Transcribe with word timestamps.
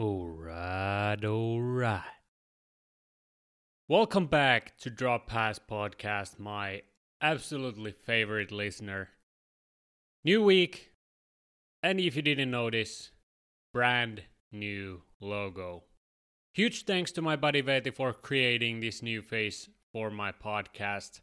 Alright, 0.00 1.22
alright. 1.26 2.00
Welcome 3.86 4.28
back 4.28 4.78
to 4.78 4.88
Drop 4.88 5.26
Pass 5.26 5.58
Podcast, 5.58 6.38
my 6.38 6.80
absolutely 7.20 7.92
favorite 7.92 8.50
listener. 8.50 9.10
New 10.24 10.42
week, 10.42 10.92
and 11.82 12.00
if 12.00 12.16
you 12.16 12.22
didn't 12.22 12.50
notice, 12.50 13.10
brand 13.74 14.22
new 14.50 15.02
logo. 15.20 15.82
Huge 16.54 16.86
thanks 16.86 17.12
to 17.12 17.20
my 17.20 17.36
buddy 17.36 17.60
Veeti 17.62 17.94
for 17.94 18.14
creating 18.14 18.80
this 18.80 19.02
new 19.02 19.20
face 19.20 19.68
for 19.92 20.10
my 20.10 20.32
podcast. 20.32 21.20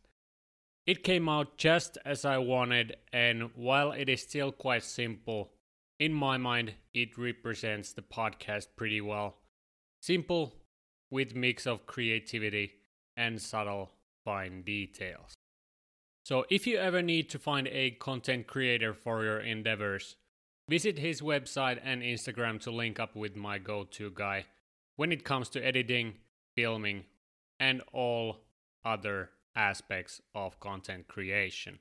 It 0.86 1.04
came 1.04 1.28
out 1.28 1.58
just 1.58 1.98
as 2.06 2.26
I 2.26 2.38
wanted, 2.38 2.98
and 3.12 3.50
while 3.56 3.92
it 3.92 4.08
is 4.08 4.22
still 4.22 4.52
quite 4.52 4.84
simple, 4.84 5.50
in 6.00 6.14
my 6.14 6.38
mind, 6.38 6.74
it 6.94 7.18
represents 7.18 7.94
the 7.94 8.02
podcast 8.02 8.68
pretty 8.76 9.02
well. 9.02 9.38
Simple, 10.02 10.54
with 11.10 11.36
mix 11.36 11.66
of 11.66 11.88
creativity 11.88 12.74
and 13.16 13.42
subtle 13.42 13.92
fine 14.24 14.62
details. 14.62 15.34
So 16.24 16.46
if 16.50 16.68
you 16.68 16.78
ever 16.78 17.02
need 17.02 17.30
to 17.30 17.40
find 17.40 17.68
a 17.70 17.92
content 17.92 18.48
creator 18.48 18.94
for 18.94 19.24
your 19.24 19.40
endeavors, 19.40 20.18
visit 20.70 21.00
his 21.00 21.22
website 21.22 21.80
and 21.84 22.02
Instagram 22.02 22.60
to 22.62 22.72
link 22.72 23.00
up 23.00 23.16
with 23.16 23.36
my 23.36 23.58
go-to 23.58 24.12
guy 24.14 24.46
when 24.98 25.12
it 25.12 25.24
comes 25.24 25.48
to 25.50 25.66
editing, 25.66 26.16
filming, 26.56 27.06
and 27.60 27.82
all 27.94 28.42
other 28.84 29.30
aspects 29.56 30.22
of 30.36 30.60
content 30.60 31.08
creation. 31.08 31.80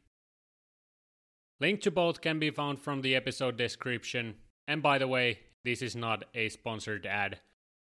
Link 1.60 1.80
to 1.82 1.90
both 1.90 2.20
can 2.20 2.38
be 2.38 2.50
found 2.50 2.78
from 2.78 3.00
the 3.00 3.14
episode 3.14 3.56
description. 3.56 4.34
And 4.68 4.82
by 4.82 4.98
the 4.98 5.08
way, 5.08 5.40
this 5.64 5.80
is 5.80 5.96
not 5.96 6.24
a 6.34 6.48
sponsored 6.48 7.06
ad. 7.06 7.40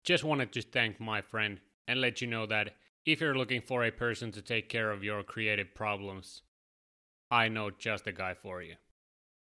Just 0.04 0.24
wanted 0.24 0.52
to 0.52 0.62
thank 0.62 0.98
my 0.98 1.20
friend 1.20 1.60
and 1.86 2.00
let 2.00 2.20
you 2.20 2.26
know 2.26 2.46
that 2.46 2.74
if 3.04 3.20
you're 3.20 3.36
looking 3.36 3.60
for 3.60 3.84
a 3.84 3.90
person 3.90 4.32
to 4.32 4.42
take 4.42 4.68
care 4.68 4.90
of 4.90 5.04
your 5.04 5.22
creative 5.22 5.74
problems, 5.74 6.42
I 7.30 7.48
know 7.48 7.70
just 7.70 8.04
the 8.04 8.12
guy 8.12 8.34
for 8.34 8.62
you. 8.62 8.74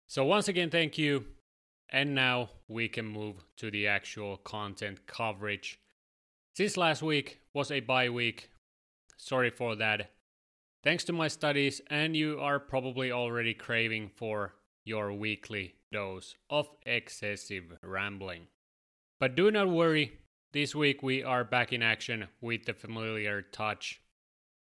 So, 0.08 0.24
once 0.24 0.48
again, 0.48 0.70
thank 0.70 0.98
you. 0.98 1.26
And 1.90 2.16
now 2.16 2.50
we 2.68 2.88
can 2.88 3.06
move 3.06 3.44
to 3.58 3.70
the 3.70 3.88
actual 3.88 4.38
content 4.38 5.06
coverage. 5.06 5.80
Since 6.56 6.78
last 6.78 7.04
week 7.04 7.40
was 7.54 7.72
a 7.72 7.82
bye 7.82 8.10
week, 8.10 8.50
sorry 9.18 9.50
for 9.50 9.76
that. 9.76 10.12
Thanks 10.84 11.06
to 11.06 11.14
my 11.14 11.30
studies, 11.30 11.80
and 11.90 12.14
you 12.14 12.42
are 12.42 12.60
probably 12.60 13.10
already 13.10 13.54
craving 13.54 14.12
for 14.18 14.54
your 14.84 15.14
weekly 15.14 15.76
dose 15.94 16.36
of 16.50 16.68
excessive 16.86 17.64
rambling. 17.82 18.48
But 19.18 19.34
do 19.34 19.50
not 19.50 19.70
worry, 19.70 20.20
this 20.52 20.76
week 20.76 21.02
we 21.02 21.24
are 21.24 21.46
back 21.46 21.72
in 21.72 21.82
action 21.82 22.28
with 22.42 22.66
the 22.66 22.74
familiar 22.74 23.42
touch. 23.42 24.02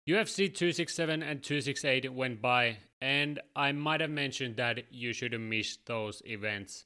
UFC 0.08 0.46
267 0.48 1.22
and 1.22 1.44
268 1.44 2.14
went 2.14 2.42
by, 2.42 2.78
and 3.02 3.42
I 3.54 3.74
might 3.74 4.00
have 4.00 4.10
mentioned 4.10 4.56
that 4.56 4.86
you 4.90 5.12
shouldn't 5.12 5.44
miss 5.44 5.78
those 5.86 6.22
events. 6.26 6.86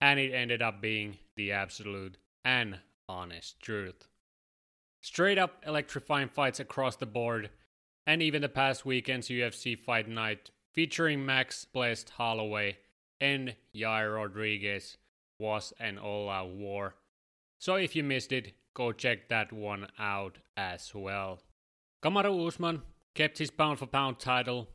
And 0.00 0.18
it 0.18 0.32
ended 0.32 0.62
up 0.62 0.80
being 0.80 1.18
the 1.36 1.52
absolute 1.52 2.16
and 2.42 2.78
honest 3.06 3.60
truth. 3.60 4.08
Straight 5.02 5.36
up 5.36 5.62
electrifying 5.66 6.28
fights 6.30 6.58
across 6.58 6.96
the 6.96 7.04
board 7.04 7.50
and 8.10 8.22
even 8.22 8.42
the 8.42 8.48
past 8.48 8.84
weekend's 8.84 9.28
UFC 9.28 9.78
Fight 9.78 10.08
Night 10.08 10.50
featuring 10.72 11.24
Max 11.24 11.64
Blessed 11.64 12.10
Holloway 12.10 12.76
and 13.20 13.54
Yair 13.72 14.16
Rodriguez 14.16 14.96
was 15.38 15.72
an 15.78 15.96
all-out 15.96 16.50
war. 16.50 16.96
So 17.60 17.76
if 17.76 17.94
you 17.94 18.02
missed 18.02 18.32
it, 18.32 18.54
go 18.74 18.90
check 18.90 19.28
that 19.28 19.52
one 19.52 19.86
out 19.96 20.38
as 20.56 20.90
well. 20.92 21.38
Kamaru 22.02 22.48
Usman 22.48 22.82
kept 23.14 23.38
his 23.38 23.52
pound 23.52 23.78
for 23.78 23.86
pound 23.86 24.18
title. 24.18 24.66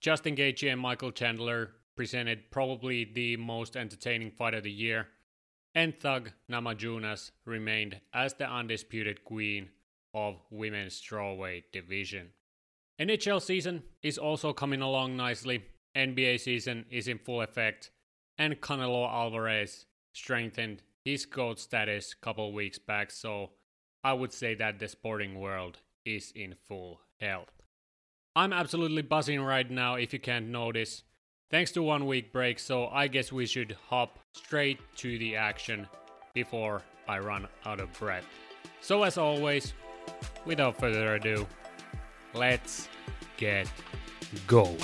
Justin 0.00 0.34
Gaethje 0.34 0.72
and 0.72 0.80
Michael 0.80 1.12
Chandler 1.12 1.70
presented 1.94 2.50
probably 2.50 3.04
the 3.04 3.36
most 3.36 3.76
entertaining 3.76 4.32
fight 4.32 4.54
of 4.54 4.64
the 4.64 4.72
year. 4.72 5.06
And 5.76 5.96
Thug 5.96 6.32
Namajunas 6.50 7.30
remained 7.44 8.00
as 8.12 8.34
the 8.34 8.50
undisputed 8.50 9.24
queen 9.24 9.68
of 10.12 10.40
women's 10.50 11.00
strawweight 11.00 11.70
division. 11.72 12.30
NHL 13.00 13.40
season 13.40 13.82
is 14.02 14.18
also 14.18 14.52
coming 14.52 14.82
along 14.82 15.16
nicely. 15.16 15.64
NBA 15.96 16.38
season 16.38 16.84
is 16.90 17.08
in 17.08 17.16
full 17.16 17.40
effect, 17.40 17.90
and 18.36 18.60
Canelo 18.60 19.08
Alvarez 19.10 19.86
strengthened 20.12 20.82
his 21.02 21.24
GOAT 21.24 21.58
status 21.58 22.12
a 22.12 22.22
couple 22.22 22.52
weeks 22.52 22.78
back, 22.78 23.10
so 23.10 23.52
I 24.04 24.12
would 24.12 24.34
say 24.34 24.54
that 24.56 24.78
the 24.78 24.86
sporting 24.86 25.40
world 25.40 25.78
is 26.04 26.30
in 26.36 26.56
full 26.68 27.00
health. 27.18 27.62
I'm 28.36 28.52
absolutely 28.52 29.02
buzzing 29.02 29.40
right 29.40 29.70
now 29.70 29.94
if 29.94 30.12
you 30.12 30.18
can't 30.18 30.48
notice. 30.48 31.02
Thanks 31.50 31.72
to 31.72 31.82
one 31.82 32.06
week 32.06 32.34
break, 32.34 32.58
so 32.58 32.88
I 32.88 33.08
guess 33.08 33.32
we 33.32 33.46
should 33.46 33.78
hop 33.88 34.18
straight 34.34 34.78
to 34.96 35.18
the 35.18 35.36
action 35.36 35.88
before 36.34 36.82
I 37.08 37.18
run 37.18 37.48
out 37.64 37.80
of 37.80 37.90
breath. 37.98 38.26
So 38.82 39.02
as 39.04 39.16
always, 39.16 39.72
without 40.44 40.78
further 40.78 41.14
ado, 41.14 41.46
let's 42.34 42.88
get 43.36 43.70
going. 44.46 44.76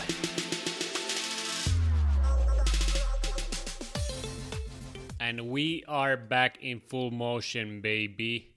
And 5.20 5.48
we 5.48 5.84
are 5.88 6.16
back 6.16 6.58
in 6.62 6.80
full 6.80 7.10
motion, 7.10 7.80
baby. 7.80 8.54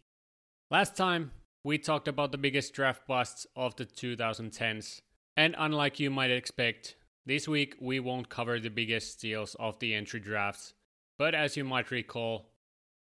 Last 0.69 0.95
time, 0.95 1.31
we 1.63 1.77
talked 1.77 2.07
about 2.07 2.31
the 2.31 2.37
biggest 2.37 2.73
draft 2.73 3.07
busts 3.07 3.47
of 3.55 3.75
the 3.75 3.85
2010s. 3.85 5.01
And 5.35 5.55
unlike 5.57 5.99
you 5.99 6.11
might 6.11 6.31
expect, 6.31 6.95
this 7.25 7.47
week 7.47 7.75
we 7.79 7.99
won't 7.99 8.29
cover 8.29 8.59
the 8.59 8.69
biggest 8.69 9.13
steals 9.13 9.55
of 9.59 9.79
the 9.79 9.93
entry 9.93 10.19
drafts. 10.19 10.73
But 11.17 11.33
as 11.33 11.57
you 11.57 11.63
might 11.63 11.91
recall, 11.91 12.49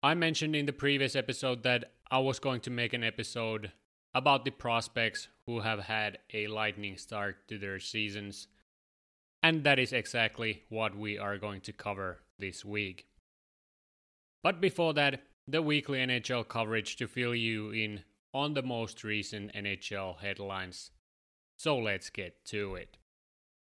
I 0.01 0.13
mentioned 0.13 0.55
in 0.55 0.65
the 0.65 0.73
previous 0.73 1.15
episode 1.15 1.63
that 1.63 1.91
I 2.09 2.19
was 2.19 2.39
going 2.39 2.61
to 2.61 2.69
make 2.69 2.93
an 2.93 3.03
episode 3.03 3.71
about 4.13 4.45
the 4.45 4.51
prospects 4.51 5.27
who 5.45 5.59
have 5.59 5.79
had 5.81 6.17
a 6.33 6.47
lightning 6.47 6.97
start 6.97 7.47
to 7.47 7.57
their 7.57 7.79
seasons. 7.79 8.47
And 9.41 9.63
that 9.63 9.79
is 9.79 9.93
exactly 9.93 10.63
what 10.69 10.97
we 10.97 11.17
are 11.17 11.37
going 11.37 11.61
to 11.61 11.73
cover 11.73 12.19
this 12.37 12.65
week. 12.65 13.07
But 14.43 14.61
before 14.61 14.93
that, 14.93 15.21
the 15.47 15.61
weekly 15.61 15.99
NHL 15.99 16.47
coverage 16.47 16.95
to 16.97 17.07
fill 17.07 17.35
you 17.35 17.71
in 17.71 18.03
on 18.33 18.53
the 18.53 18.61
most 18.61 19.03
recent 19.03 19.53
NHL 19.53 20.19
headlines. 20.19 20.91
So 21.57 21.77
let's 21.77 22.09
get 22.09 22.45
to 22.45 22.75
it. 22.75 22.97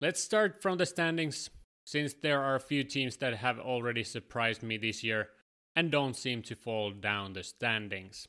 Let's 0.01 0.23
start 0.23 0.63
from 0.63 0.79
the 0.79 0.87
standings, 0.87 1.51
since 1.85 2.15
there 2.15 2.41
are 2.41 2.55
a 2.55 2.61
few 2.61 2.85
teams 2.85 3.17
that 3.19 3.35
have 3.37 3.59
already 3.59 4.05
surprised 4.05 4.63
me 4.63 4.77
this 4.77 5.03
year 5.03 5.29
and 5.77 5.91
don't 5.91 6.15
seem 6.15 6.43
to 6.43 6.55
fall 6.55 6.93
down 6.93 7.33
the 7.33 7.43
standings. 7.43 8.29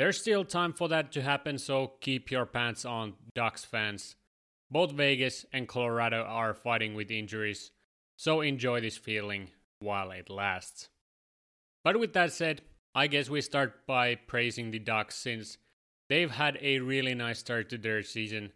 There's 0.00 0.18
still 0.18 0.46
time 0.46 0.72
for 0.72 0.88
that 0.88 1.12
to 1.12 1.20
happen, 1.20 1.58
so 1.58 1.92
keep 2.00 2.30
your 2.30 2.46
pants 2.46 2.86
on, 2.86 3.12
Ducks 3.34 3.66
fans. 3.66 4.16
Both 4.70 4.92
Vegas 4.92 5.44
and 5.52 5.68
Colorado 5.68 6.22
are 6.22 6.54
fighting 6.54 6.94
with 6.94 7.10
injuries, 7.10 7.70
so 8.16 8.40
enjoy 8.40 8.80
this 8.80 8.96
feeling 8.96 9.48
while 9.80 10.10
it 10.12 10.30
lasts. 10.30 10.88
But 11.84 12.00
with 12.00 12.14
that 12.14 12.32
said, 12.32 12.62
I 12.94 13.08
guess 13.08 13.28
we 13.28 13.42
start 13.42 13.86
by 13.86 14.14
praising 14.14 14.70
the 14.70 14.78
Ducks 14.78 15.16
since 15.16 15.58
they've 16.08 16.30
had 16.30 16.56
a 16.62 16.78
really 16.78 17.14
nice 17.14 17.40
start 17.40 17.68
to 17.68 17.76
their 17.76 18.02
season. 18.02 18.52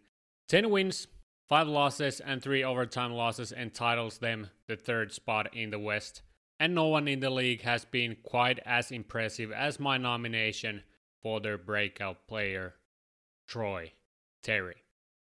10 0.48 0.70
wins, 0.70 1.08
5 1.50 1.68
losses, 1.68 2.20
and 2.20 2.42
3 2.42 2.64
overtime 2.64 3.12
losses 3.12 3.52
entitles 3.52 4.16
them 4.16 4.48
the 4.66 4.76
third 4.76 5.12
spot 5.12 5.54
in 5.54 5.68
the 5.68 5.78
West. 5.78 6.22
And 6.58 6.74
no 6.74 6.86
one 6.86 7.06
in 7.06 7.20
the 7.20 7.28
league 7.28 7.60
has 7.64 7.84
been 7.84 8.16
quite 8.22 8.60
as 8.64 8.90
impressive 8.90 9.52
as 9.52 9.78
my 9.78 9.98
nomination 9.98 10.84
for 11.24 11.40
their 11.40 11.58
breakout 11.58 12.28
player, 12.28 12.74
Troy 13.48 13.92
Terry. 14.42 14.76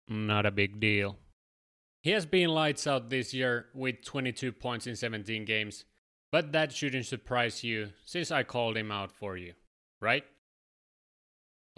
Not 0.08 0.44
a 0.44 0.50
big 0.50 0.80
deal. 0.80 1.16
He 2.02 2.10
has 2.10 2.26
been 2.26 2.50
lights 2.50 2.86
out 2.86 3.08
this 3.08 3.32
year 3.32 3.66
with 3.72 4.04
22 4.04 4.52
points 4.52 4.86
in 4.86 4.96
17 4.96 5.46
games, 5.46 5.84
but 6.30 6.52
that 6.52 6.72
shouldn't 6.72 7.06
surprise 7.06 7.64
you 7.64 7.90
since 8.04 8.30
I 8.30 8.42
called 8.42 8.76
him 8.76 8.90
out 8.90 9.12
for 9.12 9.38
you, 9.38 9.54
right? 10.02 10.24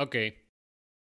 Okay, 0.01 0.37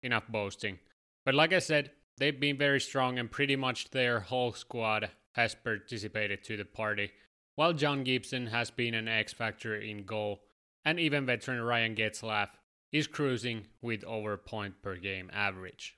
enough 0.03 0.27
boasting. 0.27 0.77
But 1.25 1.33
like 1.33 1.53
I 1.53 1.59
said, 1.59 1.91
they've 2.17 2.39
been 2.39 2.57
very 2.57 2.81
strong 2.81 3.17
and 3.17 3.31
pretty 3.31 3.55
much 3.55 3.89
their 3.89 4.19
whole 4.19 4.51
squad 4.51 5.09
has 5.33 5.55
participated 5.55 6.43
to 6.43 6.57
the 6.57 6.65
party, 6.65 7.11
while 7.55 7.73
John 7.73 8.03
Gibson 8.03 8.47
has 8.47 8.69
been 8.69 8.93
an 8.93 9.07
X 9.07 9.33
factor 9.33 9.75
in 9.75 10.03
goal, 10.03 10.41
and 10.85 10.99
even 10.99 11.25
veteran 11.25 11.61
Ryan 11.61 11.95
Getzlaf 11.95 12.49
is 12.91 13.07
cruising 13.07 13.67
with 13.81 14.03
over 14.03 14.35
point 14.37 14.81
per 14.81 14.95
game 14.95 15.29
average. 15.33 15.95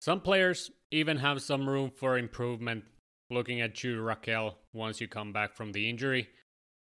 Some 0.00 0.20
players 0.20 0.70
even 0.90 1.18
have 1.18 1.42
some 1.42 1.68
room 1.68 1.90
for 1.90 2.16
improvement 2.16 2.84
looking 3.30 3.60
at 3.60 3.74
Jude 3.74 3.98
Rakell, 3.98 4.54
once 4.72 5.00
you 5.00 5.08
come 5.08 5.32
back 5.32 5.54
from 5.54 5.72
the 5.72 5.88
injury. 5.90 6.28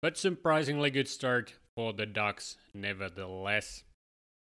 but 0.02 0.16
surprisingly 0.16 0.90
good 0.90 1.08
start 1.08 1.54
for 1.74 1.92
the 1.92 2.06
Ducks 2.06 2.56
nevertheless. 2.72 3.84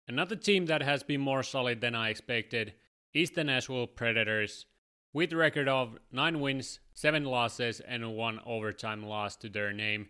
Another 0.08 0.36
team 0.36 0.66
that 0.68 0.82
has 0.82 1.04
been 1.04 1.22
more 1.22 1.44
solid 1.44 1.82
than 1.82 1.96
I 1.96 2.10
expected 2.10 2.74
is 3.14 3.32
the 3.32 3.44
Nashville 3.44 3.88
Predators, 3.88 4.66
with 5.14 5.34
record 5.34 5.68
of 5.68 5.98
9 6.12 6.40
wins, 6.40 6.80
7 6.94 7.24
losses, 7.24 7.80
and 7.80 8.16
1 8.16 8.40
overtime 8.46 9.04
loss 9.04 9.36
to 9.38 9.50
their 9.50 9.74
name, 9.74 10.10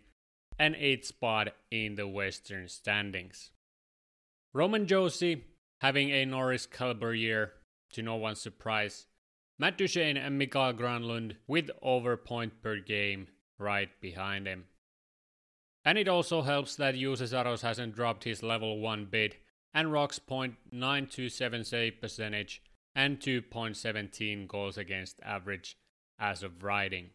and 0.58 0.74
8th 0.74 1.04
spot 1.04 1.48
in 1.70 1.94
the 1.94 2.08
Western 2.08 2.68
standings. 2.68 3.50
Roman 4.54 4.86
Josi 4.86 5.42
having 5.80 6.10
a 6.10 6.24
Norris 6.24 6.66
caliber 6.66 7.14
year, 7.14 7.52
to 7.92 8.02
no 8.02 8.16
one's 8.16 8.40
surprise. 8.40 9.06
Matt 9.58 9.78
Duchene 9.78 10.16
and 10.16 10.38
Mikael 10.38 10.72
Granlund 10.72 11.36
with 11.46 11.70
over 11.82 12.16
point 12.16 12.62
per 12.62 12.78
game 12.78 13.28
right 13.58 13.90
behind 14.00 14.46
him. 14.46 14.64
And 15.84 15.98
it 15.98 16.08
also 16.08 16.42
helps 16.42 16.76
that 16.76 16.94
Juuse 16.94 17.28
Saros 17.28 17.62
hasn't 17.62 17.94
dropped 17.94 18.24
his 18.24 18.42
level 18.42 18.78
1 18.80 19.06
bid 19.06 19.36
and 19.74 19.92
rocks 19.92 20.18
.927 20.18 21.64
save 21.64 22.00
percentage 22.00 22.62
and 22.94 23.20
2.17 23.20 24.48
goals 24.48 24.78
against 24.78 25.20
average 25.22 25.76
as 26.18 26.42
of 26.42 26.64
writing. 26.64 27.10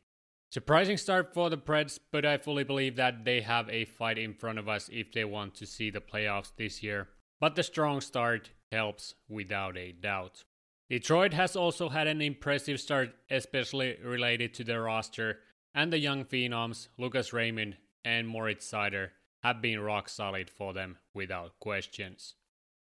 Surprising 0.50 0.98
start 0.98 1.34
for 1.34 1.50
the 1.50 1.58
Preds, 1.58 2.00
but 2.12 2.26
I 2.26 2.38
fully 2.38 2.64
believe 2.64 2.96
that 2.96 3.26
they 3.26 3.42
have 3.42 3.70
a 3.70 3.86
fight 3.86 4.18
in 4.18 4.34
front 4.34 4.60
of 4.60 4.70
us 4.70 4.90
if 4.94 5.12
they 5.12 5.26
want 5.26 5.56
to 5.56 5.66
see 5.66 5.90
the 5.90 6.00
playoffs 6.00 6.52
this 6.56 6.84
year. 6.84 7.10
But 7.44 7.56
the 7.56 7.64
strong 7.64 8.00
start 8.00 8.52
helps 8.72 9.16
without 9.28 9.76
a 9.76 9.92
doubt. 9.92 10.46
Detroit 10.90 11.34
has 11.34 11.58
also 11.58 11.90
had 11.90 12.08
an 12.08 12.22
impressive 12.22 12.80
start, 12.80 13.10
especially 13.30 13.98
related 14.02 14.54
to 14.54 14.64
their 14.64 14.84
roster, 14.84 15.40
and 15.76 15.92
the 15.92 16.00
young 16.00 16.24
phenoms 16.24 16.88
Lucas 16.98 17.34
Raymond 17.34 17.76
and 18.06 18.30
Moritz 18.30 18.72
Seider 18.72 19.10
have 19.44 19.62
been 19.62 19.82
rock 19.82 20.08
solid 20.08 20.50
for 20.50 20.72
them 20.72 21.00
without 21.14 21.60
questions. 21.60 22.36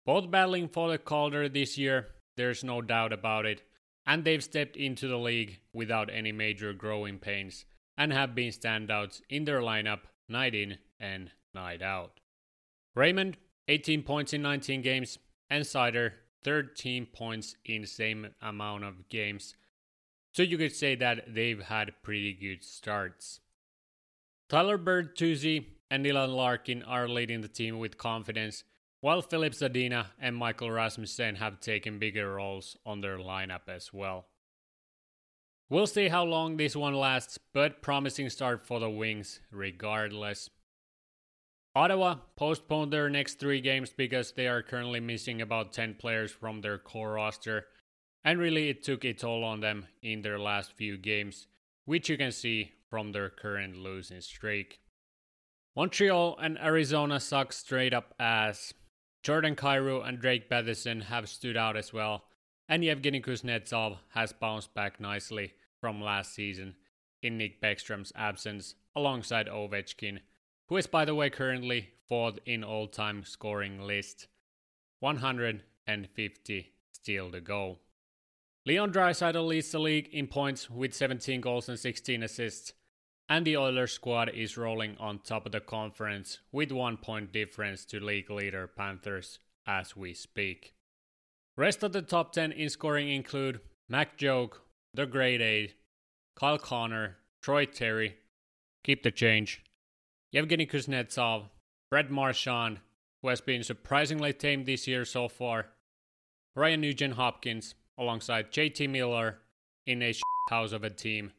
Both 0.04 0.30
battling 0.30 0.68
for 0.68 0.90
the 0.90 0.98
Calder 0.98 1.48
this 1.48 1.78
year, 1.78 2.08
there's 2.36 2.62
no 2.62 2.82
doubt 2.82 3.14
about 3.14 3.46
it, 3.46 3.62
and 4.06 4.24
they've 4.24 4.44
stepped 4.44 4.76
into 4.76 5.08
the 5.08 5.16
league 5.18 5.60
without 5.72 6.10
any 6.12 6.32
major 6.32 6.74
growing 6.74 7.18
pains 7.18 7.64
and 7.96 8.12
have 8.12 8.34
been 8.34 8.50
standouts 8.50 9.22
in 9.30 9.46
their 9.46 9.62
lineup 9.62 10.00
night 10.28 10.54
in 10.54 10.76
and 11.00 11.30
night 11.54 11.80
out. 11.80 12.20
Raymond, 12.94 13.38
18 13.68 14.02
points 14.02 14.32
in 14.32 14.42
19 14.42 14.82
games, 14.82 15.18
and 15.48 15.64
Seider, 15.64 16.12
13 16.42 17.06
points 17.06 17.56
in 17.64 17.86
same 17.86 18.28
amount 18.40 18.84
of 18.84 19.08
games. 19.08 19.54
So 20.32 20.42
you 20.42 20.58
could 20.58 20.74
say 20.74 20.94
that 20.96 21.34
they've 21.34 21.62
had 21.62 22.02
pretty 22.02 22.32
good 22.32 22.64
starts. 22.64 23.40
Tyler 24.48 24.78
Bertuzzi 24.78 25.66
and 25.90 26.04
Dylan 26.04 26.34
Larkin 26.34 26.82
are 26.82 27.08
leading 27.08 27.40
the 27.40 27.48
team 27.48 27.78
with 27.78 27.98
confidence 27.98 28.64
while 29.00 29.22
Filip 29.22 29.54
Zadina 29.54 30.06
and 30.20 30.36
Michael 30.36 30.70
Rasmussen 30.70 31.36
have 31.36 31.60
taken 31.60 31.98
bigger 31.98 32.34
roles 32.34 32.76
on 32.84 33.00
their 33.00 33.18
lineup 33.18 33.68
as 33.68 33.92
well. 33.92 34.26
We'll 35.68 35.86
see 35.86 36.08
how 36.08 36.24
long 36.24 36.56
this 36.56 36.74
one 36.74 36.94
lasts, 36.94 37.38
but 37.52 37.80
promising 37.80 38.28
start 38.28 38.66
for 38.66 38.80
the 38.80 38.90
Wings 38.90 39.40
regardless. 39.50 40.50
Ottawa 41.74 42.16
postponed 42.36 42.92
their 42.92 43.08
next 43.08 43.38
three 43.38 43.60
games 43.60 43.92
because 43.96 44.32
they 44.32 44.48
are 44.48 44.62
currently 44.62 44.98
missing 44.98 45.40
about 45.40 45.72
10 45.72 45.94
players 45.94 46.32
from 46.32 46.60
their 46.60 46.78
core 46.78 47.12
roster, 47.12 47.66
and 48.24 48.40
really 48.40 48.68
it 48.68 48.82
took 48.82 49.04
a 49.04 49.12
toll 49.12 49.44
on 49.44 49.60
them 49.60 49.86
in 50.02 50.22
their 50.22 50.38
last 50.38 50.72
few 50.72 50.96
games, 50.96 51.46
which 51.84 52.08
you 52.08 52.16
can 52.16 52.32
see 52.32 52.72
from 52.88 53.12
their 53.12 53.30
current 53.30 53.76
losing 53.76 54.20
streak. 54.20 54.80
Montreal 55.76 56.36
and 56.42 56.58
Arizona 56.58 57.20
suck 57.20 57.52
straight 57.52 57.94
up 57.94 58.14
ass, 58.18 58.74
Jordan 59.22 59.54
Kyrou 59.54 60.06
and 60.06 60.18
Drake 60.18 60.48
Batherson 60.50 61.04
have 61.04 61.28
stood 61.28 61.56
out 61.56 61.76
as 61.76 61.92
well, 61.92 62.24
and 62.68 62.82
Yevgeny 62.82 63.20
Kuznetsov 63.20 63.98
has 64.14 64.32
bounced 64.32 64.74
back 64.74 64.98
nicely 64.98 65.52
from 65.80 66.00
last 66.00 66.34
season 66.34 66.74
in 67.22 67.38
Nick 67.38 67.60
Bäckström's 67.62 68.12
absence 68.16 68.74
alongside 68.96 69.46
Ovechkin, 69.46 70.20
who 70.70 70.76
is 70.76 70.86
by 70.86 71.04
the 71.04 71.14
way 71.14 71.28
currently 71.28 71.90
fourth 72.08 72.38
in 72.46 72.62
all-time 72.62 73.24
scoring 73.24 73.82
list. 73.82 74.28
150 75.00 76.72
still 76.92 77.30
to 77.32 77.40
go. 77.40 77.78
Leon 78.64 78.92
Draisaitl 78.92 79.46
leads 79.46 79.72
the 79.72 79.80
league 79.80 80.08
in 80.12 80.28
points 80.28 80.70
with 80.70 80.94
17 80.94 81.40
goals 81.40 81.68
and 81.68 81.78
16 81.78 82.22
assists, 82.22 82.72
and 83.28 83.44
the 83.44 83.56
Oilers 83.56 83.92
squad 83.92 84.28
is 84.28 84.56
rolling 84.56 84.96
on 84.98 85.18
top 85.18 85.44
of 85.44 85.52
the 85.52 85.60
conference 85.60 86.38
with 86.52 86.70
one 86.70 86.96
point 86.96 87.32
difference 87.32 87.84
to 87.86 87.98
league 87.98 88.30
leader 88.30 88.68
Panthers 88.68 89.40
as 89.66 89.96
we 89.96 90.14
speak. 90.14 90.74
Rest 91.56 91.82
of 91.82 91.92
the 91.92 92.02
top 92.02 92.32
10 92.32 92.52
in 92.52 92.68
scoring 92.68 93.08
include 93.08 93.60
Mac 93.88 94.16
Joke, 94.16 94.62
The 94.94 95.06
Great 95.06 95.40
Eight, 95.40 95.74
Kyle 96.36 96.58
Connor, 96.58 97.16
Troy 97.42 97.64
Terry, 97.64 98.18
Keep 98.84 99.02
the 99.02 99.10
Change, 99.10 99.64
Yevgeny 100.32 100.66
Kuznetsov, 100.66 101.46
Brad 101.90 102.10
Marchand, 102.10 102.78
who 103.20 103.28
has 103.28 103.40
been 103.40 103.64
surprisingly 103.64 104.32
tame 104.32 104.64
this 104.64 104.86
year 104.86 105.04
so 105.04 105.28
far, 105.28 105.66
Ryan 106.54 106.80
Nugent 106.80 107.14
Hopkins, 107.14 107.74
alongside 107.98 108.52
JT 108.52 108.88
Miller 108.88 109.38
in 109.86 110.02
a 110.02 110.14
house 110.48 110.72
of 110.72 110.84
a 110.84 110.90
team, 110.90 111.32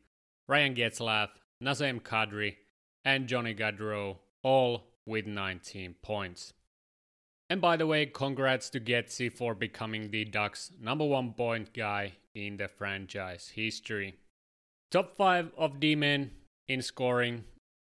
Ryan 0.48 0.76
Getzlaf, 0.76 1.30
Nazem 1.64 2.02
Kadri, 2.02 2.58
and 3.06 3.28
Johnny 3.28 3.56
Gaudreau, 3.56 4.18
all 4.44 4.84
with 5.06 5.26
19 5.26 5.96
points. 6.02 6.54
And 7.50 7.62
by 7.62 7.78
the 7.78 7.88
way, 7.88 8.06
congrats 8.06 8.70
to 8.72 8.80
Getzy 8.80 9.32
for 9.32 9.56
becoming 9.56 10.12
the 10.12 10.26
Ducks' 10.26 10.72
number 10.80 11.06
one 11.06 11.34
point 11.34 11.74
guy 11.74 12.14
in 12.36 12.58
the 12.58 12.68
franchise 12.68 13.52
history. 13.56 14.16
Top 14.90 15.16
5 15.16 15.52
of 15.58 15.80
D 15.80 15.96
men 15.96 16.32
in 16.68 16.82
scoring 16.82 17.46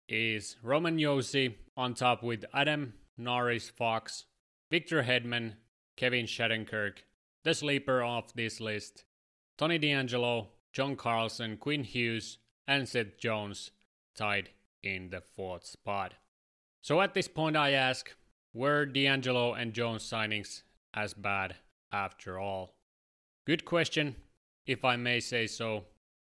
is 0.09 0.57
Roman 0.63 0.99
Josi 0.99 1.55
on 1.77 1.95
top 1.95 2.23
with 2.23 2.45
Adam 2.53 2.95
Norris 3.17 3.69
Fox, 3.69 4.25
Victor 4.71 5.03
Hedman, 5.03 5.55
Kevin 5.97 6.27
Shattenkirk, 6.27 6.99
the 7.45 7.55
sleeper 7.55 8.03
of 8.03 8.33
this 8.35 8.61
list, 8.61 9.05
Tony 9.57 9.79
DeAngelo, 9.79 10.49
John 10.73 10.97
Carlson, 10.97 11.57
Quinn 11.57 11.85
Hughes, 11.85 12.39
and 12.67 12.89
Seth 12.89 13.19
Jones 13.19 13.71
tied 14.17 14.51
in 14.83 15.11
the 15.11 15.21
fourth 15.21 15.65
spot. 15.65 16.15
So 16.83 17.01
at 17.01 17.15
this 17.15 17.29
point, 17.29 17.57
I 17.57 17.73
ask 17.73 18.15
were 18.53 18.87
DeAngelo 18.87 19.61
and 19.61 19.73
Jones 19.73 20.09
signings 20.09 20.63
as 20.95 21.15
bad 21.15 21.57
after 21.93 22.39
all? 22.39 22.77
Good 23.47 23.65
question. 23.65 24.17
If 24.67 24.85
I 24.85 24.97
may 24.97 25.21
say 25.21 25.47
so, 25.47 25.85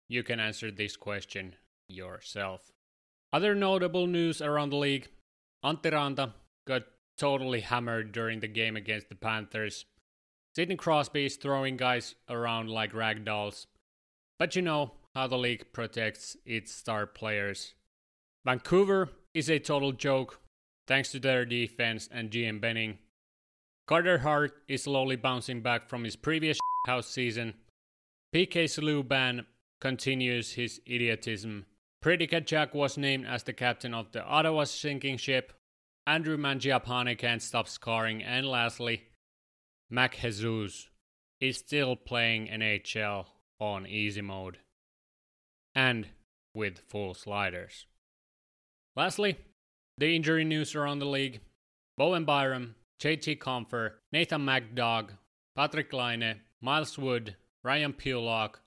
you 0.09 0.23
can 0.23 0.41
answer 0.41 0.71
this 0.71 0.97
question 0.97 1.55
yourself. 1.89 2.73
Other 3.33 3.55
notable 3.55 4.07
news 4.07 4.41
around 4.41 4.71
the 4.71 4.77
league 4.77 5.09
Antti 5.65 5.93
Raanta 5.93 6.33
got 6.67 6.83
totally 7.19 7.61
hammered 7.61 8.13
during 8.13 8.41
the 8.41 8.49
game 8.49 8.77
against 8.77 9.09
the 9.09 9.15
Panthers. 9.15 9.85
Sidney 10.55 10.77
Crosby 10.77 11.27
is 11.27 11.37
throwing 11.37 11.77
guys 11.77 12.15
around 12.29 12.71
like 12.71 12.95
rag 12.95 13.25
dolls. 13.25 13.67
But 14.39 14.57
you 14.57 14.63
know, 14.63 14.93
how 15.15 15.27
the 15.27 15.37
league 15.37 15.73
protects 15.73 16.37
its 16.47 16.73
star 16.73 17.07
players. 17.07 17.75
Vancouver 18.45 19.11
is 19.35 19.51
a 19.51 19.59
total 19.59 19.93
joke 19.93 20.41
thanks 20.87 21.13
to 21.13 21.21
their 21.21 21.45
defense 21.45 22.09
and 22.11 22.31
GM 22.31 22.61
Benning. 22.61 22.99
Carter 23.87 24.19
Hart 24.19 24.63
is 24.69 24.85
slowly 24.85 25.17
bouncing 25.17 25.61
back 25.61 25.89
from 25.89 26.05
his 26.05 26.17
previous 26.17 26.59
house 26.87 27.09
season. 27.09 27.55
PK 28.35 28.65
Subban 28.65 29.45
continues 29.81 30.53
his 30.53 30.81
idiotism. 30.87 31.67
Brady 32.01 32.29
Tkachuk 32.29 32.75
was 32.75 32.97
named 32.97 33.27
as 33.27 33.43
the 33.43 33.53
captain 33.53 33.93
of 33.93 34.13
the 34.13 34.25
Ottawa 34.25 34.65
sinking 34.65 35.17
ship. 35.17 35.53
Andrew 36.07 36.37
Mangiapane 36.37 37.19
can't 37.19 37.43
stop 37.43 37.69
scoring. 37.69 38.23
And 38.23 38.47
lastly, 38.47 39.09
Mac 39.91 40.17
Jesus 40.17 40.89
is 41.41 41.59
still 41.59 41.97
playing 41.97 42.49
NHL 42.49 43.27
on 43.61 43.87
easy 43.87 44.21
mode 44.21 44.59
and 45.75 46.09
with 46.55 46.79
full 46.89 47.15
sliders. 47.15 47.87
Lastly, 48.97 49.37
the 49.97 50.15
injury 50.15 50.45
news 50.45 50.75
around 50.75 51.01
the 51.01 51.07
league. 51.07 51.41
Bowen 51.97 52.25
Byram, 52.25 52.77
JT 53.01 53.39
Compher, 53.39 53.95
Nathan 54.13 54.43
MacDoug, 54.43 55.11
Patrik 55.57 55.93
Laine, 55.93 56.41
Miles 56.61 56.97
Wood, 56.97 57.35
Ryan 57.65 57.93
Pulock, 57.93 58.61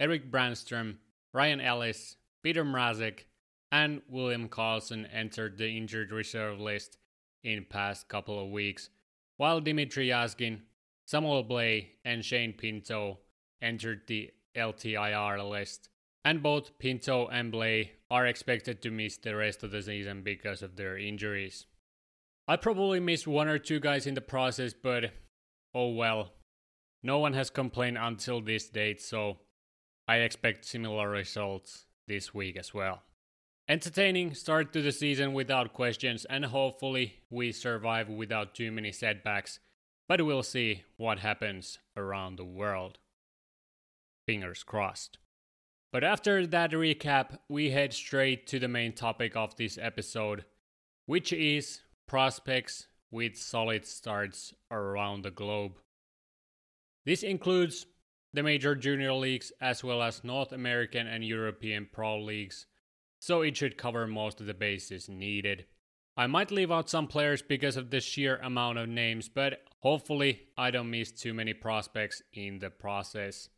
Erik 0.00 0.32
Brännström, 0.32 0.96
Ryan 1.32 1.60
Ellis, 1.60 2.16
Petr 2.44 2.64
Mrazek, 2.64 3.24
and 3.70 4.02
William 4.08 4.48
Karlsson 4.48 5.06
entered 5.12 5.58
the 5.58 5.76
injured 5.76 6.12
reserve 6.12 6.60
list 6.60 6.98
in 7.42 7.64
past 7.68 8.08
couple 8.08 8.42
of 8.42 8.50
weeks, 8.50 8.90
while 9.36 9.60
Dmitrij 9.60 10.08
Jaskin, 10.08 10.60
Samuel 11.06 11.44
Blais, 11.44 11.86
and 12.04 12.24
Shane 12.24 12.52
Pinto 12.52 13.18
entered 13.60 14.02
the 14.06 14.30
LTIR 14.56 15.48
list 15.48 15.88
and 16.24 16.42
both 16.42 16.78
Pinto 16.78 17.26
and 17.28 17.52
Blais 17.52 17.90
are 18.10 18.26
expected 18.26 18.80
to 18.82 18.90
miss 18.90 19.16
the 19.16 19.34
rest 19.34 19.62
of 19.62 19.70
the 19.70 19.82
season 19.82 20.22
because 20.22 20.62
of 20.62 20.76
their 20.76 20.96
injuries. 20.96 21.66
I 22.46 22.56
probably 22.56 23.00
missed 23.00 23.26
one 23.26 23.48
or 23.48 23.58
two 23.58 23.80
guys 23.80 24.06
in 24.06 24.14
the 24.14 24.20
process, 24.20 24.72
but 24.72 25.12
oh 25.74 25.90
well. 25.90 26.32
No 27.02 27.18
one 27.18 27.32
has 27.32 27.50
complained 27.50 27.98
until 27.98 28.40
this 28.40 28.68
date, 28.68 29.00
so 29.00 29.38
I 30.06 30.18
expect 30.18 30.64
similar 30.64 31.08
results 31.08 31.86
this 32.06 32.34
week 32.34 32.56
as 32.56 32.72
well. 32.72 33.02
Entertaining 33.68 34.34
start 34.34 34.72
to 34.72 34.82
the 34.82 34.92
season 34.92 35.32
without 35.32 35.72
questions, 35.72 36.24
and 36.24 36.44
hopefully 36.46 37.20
we 37.30 37.52
survive 37.52 38.08
without 38.08 38.54
too 38.54 38.72
many 38.72 38.90
setbacks, 38.92 39.60
but 40.08 40.24
we'll 40.24 40.42
see 40.42 40.82
what 40.96 41.20
happens 41.20 41.78
around 41.96 42.36
the 42.36 42.44
world. 42.44 42.98
Fingers 44.26 44.62
crossed. 44.62 45.18
But 45.92 46.04
after 46.04 46.46
that 46.46 46.72
recap, 46.72 47.38
we 47.48 47.70
head 47.70 47.92
straight 47.92 48.46
to 48.48 48.58
the 48.58 48.68
main 48.68 48.92
topic 48.92 49.36
of 49.36 49.56
this 49.56 49.78
episode, 49.80 50.44
which 51.06 51.32
is 51.32 51.82
prospects 52.08 52.88
with 53.10 53.36
solid 53.36 53.86
starts 53.86 54.54
around 54.70 55.22
the 55.22 55.30
globe. 55.30 55.78
This 57.04 57.22
includes 57.22 57.86
the 58.34 58.42
major 58.42 58.74
junior 58.74 59.12
leagues 59.12 59.52
as 59.60 59.84
well 59.84 60.02
as 60.02 60.24
North 60.24 60.52
American 60.52 61.06
and 61.06 61.24
European 61.24 61.88
pro 61.92 62.18
leagues, 62.18 62.66
so 63.18 63.42
it 63.42 63.56
should 63.56 63.76
cover 63.76 64.06
most 64.06 64.40
of 64.40 64.46
the 64.46 64.54
bases 64.54 65.08
needed. 65.08 65.66
I 66.16 66.26
might 66.26 66.50
leave 66.50 66.70
out 66.70 66.90
some 66.90 67.06
players 67.06 67.40
because 67.42 67.76
of 67.76 67.90
the 67.90 68.00
sheer 68.00 68.36
amount 68.36 68.78
of 68.78 68.88
names, 68.88 69.28
but 69.28 69.62
hopefully 69.80 70.42
I 70.58 70.70
don't 70.70 70.90
miss 70.90 71.10
too 71.10 71.32
many 71.32 71.54
prospects 71.54 72.22
in 72.32 72.58
the 72.58 72.70
process. 72.70 73.48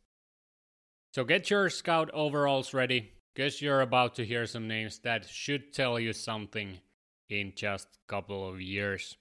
So 1.13 1.23
get 1.23 1.49
your 1.49 1.69
scout 1.69 2.09
overalls 2.13 2.73
ready, 2.73 3.11
because 3.33 3.61
you're 3.61 3.81
about 3.81 4.15
to 4.15 4.25
hear 4.25 4.45
some 4.45 4.67
names 4.67 4.99
that 4.99 5.25
should 5.25 5.73
tell 5.73 5.99
you 5.99 6.13
something 6.13 6.79
in 7.29 7.53
just 7.55 7.87
a 7.87 8.09
couple 8.09 8.47
of 8.47 8.61
years. 8.61 9.17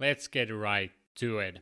Let's 0.00 0.28
get 0.28 0.54
right 0.54 0.90
to 1.16 1.40
it. 1.40 1.58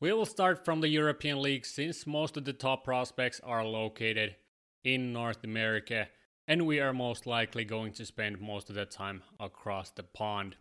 We 0.00 0.12
will 0.12 0.26
start 0.26 0.64
from 0.64 0.80
the 0.80 0.88
European 0.88 1.42
League 1.42 1.66
since 1.66 2.06
most 2.06 2.36
of 2.36 2.44
the 2.44 2.52
top 2.52 2.84
prospects 2.84 3.40
are 3.42 3.64
located 3.64 4.36
in 4.84 5.12
North 5.12 5.42
America 5.42 6.06
and 6.46 6.66
we 6.66 6.78
are 6.78 6.92
most 6.92 7.26
likely 7.26 7.64
going 7.64 7.92
to 7.94 8.06
spend 8.06 8.40
most 8.40 8.70
of 8.70 8.76
the 8.76 8.86
time 8.86 9.24
across 9.40 9.90
the 9.90 10.04
pond. 10.04 10.54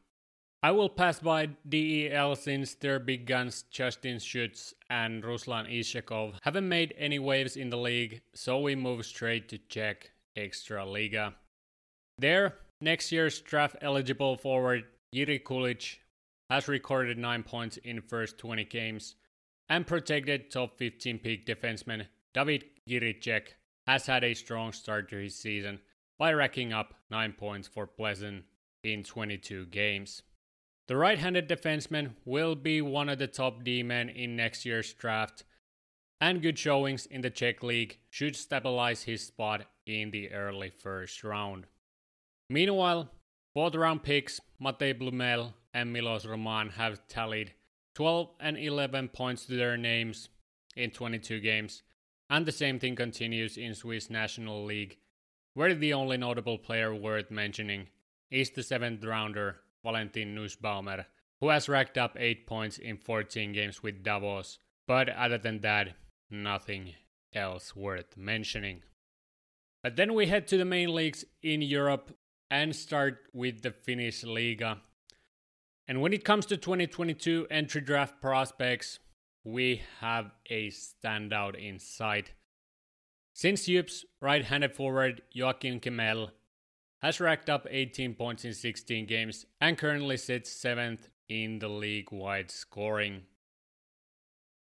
I 0.63 0.71
will 0.71 0.89
pass 0.89 1.19
by 1.19 1.49
DEL 1.69 2.35
since 2.35 2.73
their 2.73 2.97
big 2.97 3.27
guns 3.27 3.63
Justin 3.69 4.17
Schutz 4.17 4.73
and 4.89 5.23
Ruslan 5.23 5.71
Iskhakov 5.71 6.33
haven't 6.41 6.67
made 6.67 6.95
any 6.97 7.19
waves 7.19 7.57
in 7.57 7.69
the 7.69 7.77
league, 7.77 8.21
so 8.33 8.59
we 8.59 8.73
move 8.73 9.05
straight 9.05 9.49
to 9.49 9.59
Czech 9.69 10.09
Extraliga. 10.35 11.35
There, 12.17 12.55
next 12.81 13.11
year's 13.11 13.39
draft 13.39 13.75
eligible 13.81 14.35
forward 14.35 14.85
Jiri 15.13 15.43
Kulich 15.43 15.97
has 16.49 16.67
recorded 16.67 17.19
9 17.19 17.43
points 17.43 17.77
in 17.77 18.01
first 18.01 18.39
20 18.39 18.65
games 18.65 19.13
and 19.69 19.87
protected 19.87 20.49
top 20.49 20.77
15 20.77 21.19
pick 21.19 21.45
defenseman 21.45 22.07
David 22.33 22.65
Jiricek 22.87 23.49
has 23.85 24.05
had 24.05 24.23
a 24.23 24.33
strong 24.33 24.71
start 24.71 25.09
to 25.09 25.17
his 25.17 25.35
season 25.35 25.79
by 26.17 26.33
racking 26.33 26.73
up 26.73 26.93
9 27.09 27.33
points 27.33 27.67
for 27.67 27.87
Pleasant 27.87 28.43
in 28.83 29.03
22 29.03 29.65
games. 29.67 30.23
The 30.87 30.95
right 30.95 31.19
handed 31.19 31.49
defenseman 31.49 32.11
will 32.25 32.55
be 32.55 32.81
one 32.81 33.09
of 33.09 33.19
the 33.19 33.27
top 33.27 33.63
D 33.63 33.83
men 33.83 34.09
in 34.09 34.35
next 34.35 34.65
year's 34.65 34.93
draft, 34.93 35.43
and 36.21 36.41
good 36.41 36.57
showings 36.57 37.05
in 37.05 37.21
the 37.21 37.29
Czech 37.29 37.61
League 37.61 37.99
should 38.09 38.35
stabilize 38.35 39.03
his 39.03 39.25
spot 39.27 39.65
in 39.85 40.11
the 40.11 40.31
early 40.31 40.69
first 40.69 41.23
round. 41.23 41.65
Meanwhile, 42.49 43.09
fourth 43.53 43.75
round 43.75 44.03
picks 44.03 44.39
Matej 44.61 44.99
Blumel 44.99 45.53
and 45.73 45.91
Milos 45.91 46.25
Roman 46.25 46.69
have 46.69 47.05
tallied 47.07 47.53
12 47.97 48.29
and 48.39 48.59
11 48.59 49.07
points 49.07 49.47
to 49.47 49.55
their 49.55 49.75
names 49.75 50.29
in 50.75 50.91
22 50.91 51.39
games, 51.39 51.81
and 52.29 52.45
the 52.45 52.51
same 52.51 52.77
thing 52.77 52.95
continues 52.95 53.57
in 53.57 53.73
Swiss 53.73 54.07
National 54.07 54.63
League, 54.63 54.99
where 55.55 55.73
the 55.73 55.93
only 55.93 56.15
notable 56.15 56.59
player 56.59 56.93
worth 56.93 57.31
mentioning 57.31 57.87
is 58.29 58.51
the 58.51 58.61
7th 58.61 59.03
rounder 59.03 59.55
Valentin 59.83 60.35
Nussbaumer, 60.35 61.05
who 61.39 61.49
has 61.49 61.67
racked 61.67 61.97
up 61.97 62.15
8 62.19 62.45
points 62.45 62.77
in 62.77 62.97
14 62.97 63.51
games 63.51 63.81
with 63.81 64.03
Davos, 64.03 64.59
but 64.87 65.09
other 65.09 65.39
than 65.39 65.61
that, 65.61 65.95
nothing 66.29 66.93
else 67.33 67.75
worth 67.75 68.15
mentioning. 68.15 68.83
But 69.81 69.95
then 69.95 70.13
we 70.13 70.27
head 70.27 70.45
to 70.49 70.57
the 70.57 70.65
main 70.65 70.93
leagues 70.93 71.25
in 71.41 71.63
Europe 71.63 72.15
and 72.51 72.75
start 72.75 73.23
with 73.33 73.63
the 73.63 73.71
Finnish 73.71 74.23
Liiga, 74.23 74.81
and 75.87 76.01
when 76.01 76.13
it 76.13 76.25
comes 76.25 76.45
to 76.47 76.57
2022 76.57 77.47
entry 77.49 77.81
draft 77.81 78.21
prospects, 78.21 78.99
we 79.43 79.81
have 80.01 80.31
a 80.49 80.69
standout 80.69 81.55
in 81.55 81.79
sight. 81.79 82.33
Since 83.33 83.67
JYP's 83.67 84.05
right 84.19 84.43
handed 84.43 84.73
forward 84.73 85.21
Joakim 85.35 85.79
Kemell 85.79 86.31
has 87.01 87.19
racked 87.19 87.49
up 87.49 87.67
18 87.69 88.15
points 88.15 88.43
in 88.43 88.53
16 88.53 89.05
games 89.05 89.45
and 89.61 89.77
currently 89.77 90.17
sits 90.17 90.53
7th 90.53 91.09
in 91.29 91.59
the 91.59 91.69
league 91.69 92.11
wide 92.11 92.51
scoring. 92.51 93.21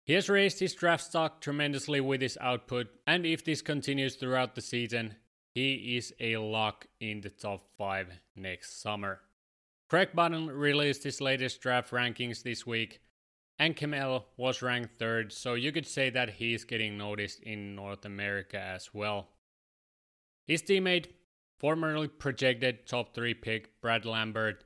He 0.03 0.13
has 0.13 0.29
raised 0.29 0.59
his 0.59 0.73
draft 0.73 1.03
stock 1.03 1.41
tremendously 1.41 1.99
with 1.99 2.21
his 2.21 2.37
output, 2.39 2.87
and 3.05 3.25
if 3.25 3.43
this 3.43 3.61
continues 3.61 4.15
throughout 4.15 4.55
the 4.55 4.61
season, 4.61 5.15
he 5.53 5.97
is 5.97 6.13
a 6.19 6.37
lock 6.37 6.87
in 6.99 7.21
the 7.21 7.29
top 7.29 7.65
5 7.77 8.07
next 8.35 8.81
summer. 8.81 9.19
Craig 9.89 10.09
Button 10.13 10.47
released 10.47 11.03
his 11.03 11.21
latest 11.21 11.61
draft 11.61 11.91
rankings 11.91 12.43
this 12.43 12.67
week, 12.67 12.99
and 13.57 13.75
Kemell 13.75 14.25
was 14.35 14.61
ranked 14.61 14.97
third, 14.97 15.31
so 15.31 15.53
you 15.53 15.71
could 15.71 15.87
say 15.87 16.09
that 16.09 16.31
he's 16.31 16.65
getting 16.65 16.97
noticed 16.97 17.39
in 17.41 17.75
North 17.75 18.03
America 18.03 18.59
as 18.59 18.93
well. 18.93 19.29
His 20.45 20.61
teammate, 20.61 21.07
formerly 21.57 22.09
projected 22.09 22.85
top 22.85 23.15
3 23.15 23.33
pick 23.33 23.79
Brad 23.81 24.03
Lambert, 24.05 24.65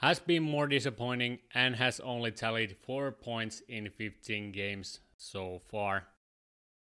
has 0.00 0.18
been 0.18 0.44
more 0.44 0.66
disappointing 0.66 1.40
and 1.54 1.76
has 1.76 2.00
only 2.00 2.30
tallied 2.30 2.76
4 2.86 3.12
points 3.12 3.62
in 3.68 3.90
15 3.90 4.52
games 4.52 5.00
so 5.16 5.60
far. 5.70 6.06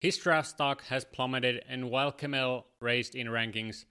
His 0.00 0.16
draft 0.16 0.49
stock 0.49 0.85
has 0.85 1.04
plummeted, 1.04 1.64
and 1.69 1.90
while 1.90 2.12
Kemell 2.12 2.64
raised 2.80 3.14
in 3.14 3.26
rankings, 3.26 3.87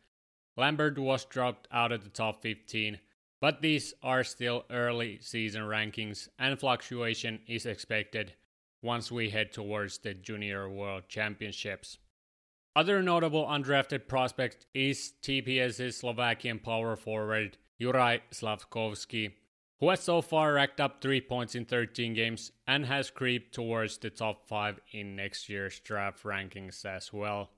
Lambert 0.56 0.98
was 0.98 1.26
dropped 1.26 1.68
out 1.72 1.92
of 1.92 2.04
the 2.04 2.10
top 2.10 2.42
15 2.42 3.00
but 3.42 3.62
these 3.62 3.94
are 4.04 4.24
still 4.24 4.66
early 4.70 5.20
season 5.22 5.64
rankings, 5.64 6.28
and 6.38 6.60
fluctuation 6.60 7.40
is 7.48 7.66
expected 7.66 8.34
once 8.82 9.12
we 9.12 9.30
head 9.30 9.52
towards 9.52 9.98
the 10.00 10.14
Junior 10.14 10.70
World 10.70 11.04
Championships. 11.08 11.98
Other 12.76 13.02
notable 13.02 13.46
undrafted 13.46 14.08
prospect 14.08 14.66
is 14.74 15.14
TPS's 15.22 15.98
Slovakian 15.98 16.60
power 16.60 16.96
forward 16.96 17.58
Juraj 17.82 18.22
Slafkovsky, 18.32 19.34
who 19.80 19.90
has 19.90 20.02
so 20.02 20.22
far 20.22 20.54
racked 20.54 20.80
up 20.80 21.02
3 21.02 21.22
points 21.22 21.56
in 21.56 21.66
13 21.66 22.14
games 22.14 22.52
and 22.68 22.86
has 22.86 23.10
creeped 23.10 23.54
towards 23.54 23.98
the 23.98 24.10
top 24.10 24.48
5 24.48 24.80
in 24.92 25.16
next 25.16 25.50
year's 25.50 25.80
draft 25.80 26.24
rankings 26.24 26.86
as 26.86 27.12
well. 27.12 27.50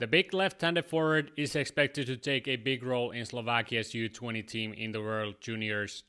The 0.00 0.06
big 0.06 0.32
left 0.32 0.62
handed 0.62 0.86
forward 0.86 1.30
is 1.36 1.54
expected 1.54 2.06
to 2.06 2.16
take 2.16 2.48
a 2.48 2.56
big 2.56 2.82
role 2.82 3.10
in 3.10 3.26
Slovakia's 3.26 3.92
U20 3.92 4.46
team 4.46 4.72
in 4.72 4.92
the 4.92 5.02
World 5.02 5.34
Juniors 5.42 6.04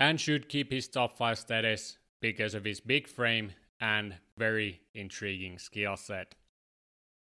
and 0.00 0.20
should 0.20 0.48
keep 0.48 0.72
his 0.72 0.88
top 0.88 1.16
5 1.16 1.38
status 1.38 1.96
because 2.20 2.54
of 2.54 2.64
his 2.64 2.80
big 2.80 3.06
frame 3.06 3.52
and 3.80 4.16
very 4.36 4.80
intriguing 4.94 5.60
skill 5.60 5.96
set. 5.96 6.34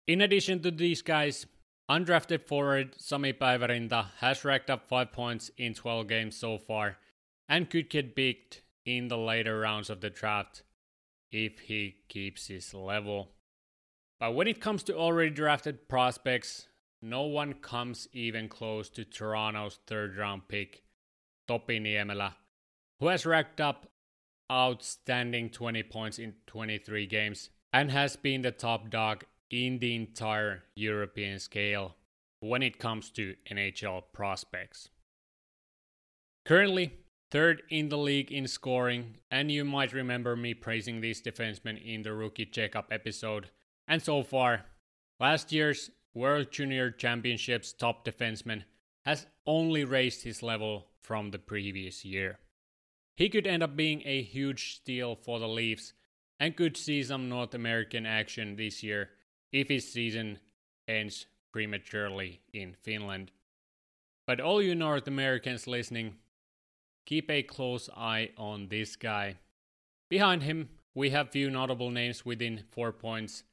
In 0.07 0.23
addition 0.23 0.63
to 0.63 0.71
these 0.71 1.03
guys, 1.03 1.45
undrafted 1.91 2.47
forward 2.47 2.95
Sami 2.97 3.35
Päivärinta 3.35 4.07
has 4.21 4.47
racked 4.47 4.71
up 4.71 4.89
5 4.89 5.13
points 5.13 5.51
in 5.59 5.75
12 5.75 6.09
games 6.09 6.37
so 6.37 6.57
far 6.57 6.97
and 7.51 7.69
could 7.69 7.91
get 7.91 8.17
picked 8.17 8.63
in 8.87 9.09
the 9.09 9.19
later 9.19 9.61
rounds 9.61 9.91
of 9.91 10.01
the 10.01 10.09
draft 10.09 10.63
if 11.31 11.59
he 11.59 11.97
keeps 12.09 12.47
his 12.47 12.73
level. 12.73 13.33
But 14.21 14.35
when 14.35 14.49
it 14.49 14.61
comes 14.61 14.83
to 14.85 14.97
already 14.97 15.31
drafted 15.31 15.89
prospects, 15.89 16.67
no 17.01 17.23
one 17.23 17.55
comes 17.55 18.09
even 18.13 18.49
close 18.49 18.89
to 18.91 19.05
Toronto's 19.05 19.79
third 19.87 20.17
round 20.17 20.49
pick, 20.49 20.83
Topi 21.47 21.79
Niemelä, 21.79 22.35
who 22.99 23.07
has 23.07 23.25
racked 23.25 23.61
up 23.61 23.87
outstanding 24.51 25.51
20 25.51 25.83
points 25.85 26.19
in 26.19 26.35
23 26.47 27.07
games 27.07 27.51
and 27.73 27.91
has 27.93 28.17
been 28.17 28.43
the 28.43 28.51
top 28.51 28.91
dog 28.91 29.25
in 29.51 29.79
the 29.79 29.95
entire 29.95 30.65
European 30.75 31.39
scale 31.39 31.95
when 32.41 32.63
it 32.63 32.79
comes 32.79 33.11
to 33.11 33.37
NHL 33.51 34.03
prospects. 34.13 34.89
Currently, 36.45 36.93
third 37.31 37.63
in 37.69 37.89
the 37.89 37.99
league 37.99 38.33
in 38.33 38.49
scoring, 38.49 39.17
and 39.31 39.53
you 39.53 39.65
might 39.65 39.93
remember 39.93 40.35
me 40.35 40.55
praising 40.55 41.01
this 41.01 41.21
defenseman 41.21 41.81
in 41.85 42.03
the 42.03 42.15
rookie 42.15 42.47
checkup 42.47 42.89
episode 42.91 43.51
and 43.89 44.03
so 44.03 44.23
far, 44.23 44.67
last 45.19 45.51
year's 45.51 45.91
World 46.15 46.53
Junior 46.53 46.91
Championships 46.91 47.73
top 47.73 48.05
defenseman, 48.05 48.65
has 49.05 49.27
only 49.47 49.85
raised 49.85 50.23
his 50.23 50.43
level 50.43 50.89
from 51.01 51.31
the 51.31 51.39
previous 51.39 52.05
year. 52.05 52.39
He 53.17 53.29
could 53.29 53.47
end 53.47 53.63
up 53.63 53.75
being 53.75 54.03
a 54.05 54.23
huge 54.23 54.77
steal 54.77 55.17
for 55.17 55.41
the 55.41 55.49
Leafs 55.49 55.95
and 56.39 56.57
could 56.57 56.77
see 56.77 57.03
some 57.03 57.29
North 57.29 57.55
American 57.55 58.07
action 58.07 58.57
this 58.57 58.83
year 58.83 59.11
if 59.51 59.69
his 59.69 59.91
season 59.91 60.39
ends 60.87 61.27
prematurely 61.53 62.43
in 62.53 62.75
Finland. 62.75 63.33
But 64.27 64.41
all 64.41 64.61
you 64.63 64.75
North 64.75 65.09
Americans 65.09 65.67
listening, 65.67 66.17
keep 67.07 67.31
a 67.31 67.43
close 67.43 67.89
eye 67.97 68.31
on 68.37 68.69
this 68.69 68.95
guy. 68.95 69.37
Behind 70.11 70.43
him, 70.43 70.69
we 70.95 71.11
have 71.11 71.31
few 71.31 71.51
notable 71.51 71.91
names 71.91 72.25
within 72.25 72.65
4 72.71 72.93
points, 72.93 73.45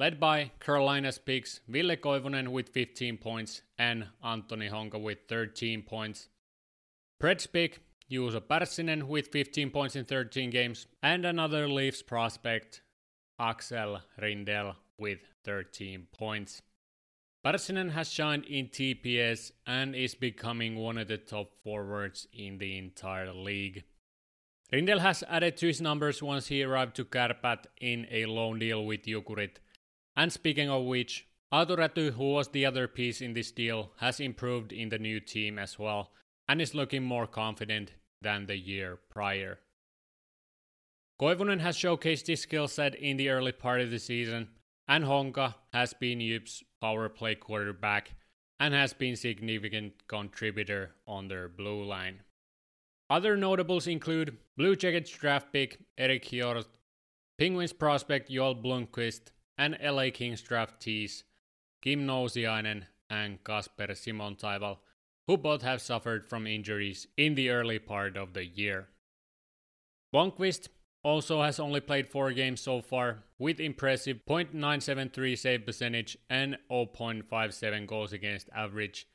led 0.00 0.18
by 0.18 0.50
Carolina's 0.60 1.18
picks 1.18 1.60
Ville 1.68 1.94
Koivunen 1.94 2.48
with 2.48 2.70
15 2.70 3.18
points 3.18 3.60
and 3.78 4.06
Anttoni 4.24 4.70
Honka 4.70 4.98
with 4.98 5.18
13 5.28 5.82
points. 5.82 6.28
Preds 7.22 7.46
pick 7.52 7.80
Juuso 8.10 8.40
Pärssinen 8.40 9.02
with 9.02 9.28
15 9.28 9.68
points 9.68 9.96
in 9.96 10.06
13 10.06 10.48
games, 10.48 10.86
and 11.02 11.26
another 11.26 11.68
Leafs 11.68 12.00
prospect, 12.00 12.80
Axel 13.38 14.00
Rindell 14.18 14.74
with 14.96 15.18
13 15.44 16.06
points. 16.12 16.62
Pärssinen 17.44 17.90
has 17.92 18.10
shined 18.10 18.46
in 18.46 18.68
TPS 18.68 19.52
and 19.66 19.94
is 19.94 20.14
becoming 20.14 20.76
one 20.76 20.96
of 20.96 21.08
the 21.08 21.18
top 21.18 21.52
forwards 21.62 22.26
in 22.32 22.56
the 22.56 22.78
entire 22.78 23.34
league. 23.34 23.84
Rindell 24.72 25.00
has 25.00 25.22
added 25.28 25.58
to 25.58 25.66
his 25.66 25.82
numbers 25.82 26.22
once 26.22 26.46
he 26.46 26.62
arrived 26.62 26.96
to 26.96 27.04
Kärpät 27.04 27.66
in 27.82 28.06
a 28.10 28.24
loan 28.24 28.60
deal 28.60 28.86
with 28.86 29.02
Jukurit. 29.02 29.58
And 30.16 30.32
speaking 30.32 30.68
of 30.68 30.84
which, 30.84 31.26
Räty, 31.52 32.12
who 32.12 32.32
was 32.32 32.48
the 32.48 32.66
other 32.66 32.86
piece 32.88 33.20
in 33.20 33.34
this 33.34 33.50
deal, 33.52 33.92
has 33.98 34.20
improved 34.20 34.72
in 34.72 34.88
the 34.88 34.98
new 34.98 35.20
team 35.20 35.58
as 35.58 35.78
well 35.78 36.10
and 36.48 36.60
is 36.60 36.74
looking 36.74 37.02
more 37.02 37.26
confident 37.26 37.92
than 38.22 38.46
the 38.46 38.56
year 38.56 38.98
prior. 39.08 39.58
Koivunen 41.20 41.60
has 41.60 41.76
showcased 41.76 42.26
his 42.26 42.40
skill 42.40 42.66
set 42.66 42.94
in 42.94 43.16
the 43.16 43.28
early 43.28 43.52
part 43.52 43.80
of 43.80 43.90
the 43.90 43.98
season, 43.98 44.48
and 44.88 45.04
Honka 45.04 45.54
has 45.72 45.92
been 45.92 46.18
Jyp's 46.18 46.64
power 46.80 47.08
play 47.08 47.34
quarterback 47.34 48.12
and 48.58 48.74
has 48.74 48.92
been 48.92 49.16
significant 49.16 49.92
contributor 50.08 50.92
on 51.06 51.28
their 51.28 51.48
blue 51.48 51.84
line. 51.84 52.20
Other 53.08 53.36
notables 53.36 53.86
include 53.86 54.36
Blue 54.56 54.76
Jackets 54.76 55.10
draft 55.10 55.52
pick 55.52 55.78
Eric 55.98 56.24
Hjort, 56.24 56.66
Penguins 57.38 57.72
prospect 57.72 58.30
Joel 58.30 58.56
Blomqvist, 58.56 59.32
and 59.60 59.76
LA 59.82 60.08
Kings 60.12 60.42
draftees 60.42 61.22
Kim 61.82 62.06
Nousiainen 62.06 62.84
and 63.10 63.44
Kasper 63.44 63.94
Simontaival, 63.94 64.80
who 65.26 65.36
both 65.36 65.60
have 65.62 65.82
suffered 65.82 66.26
from 66.26 66.46
injuries 66.46 67.06
in 67.18 67.34
the 67.34 67.50
early 67.50 67.78
part 67.78 68.16
of 68.16 68.32
the 68.32 68.46
year. 68.46 68.88
Blomqvist 70.14 70.68
also 71.02 71.42
has 71.42 71.60
only 71.60 71.80
played 71.80 72.08
4 72.08 72.32
games 72.32 72.62
so 72.62 72.80
far, 72.80 73.24
with 73.38 73.60
impressive 73.60 74.20
.973 74.26 75.36
save 75.36 75.66
percentage 75.66 76.16
and 76.30 76.56
0.57 76.70 77.86
goals 77.86 78.12
against 78.14 78.48
average. 78.54 79.06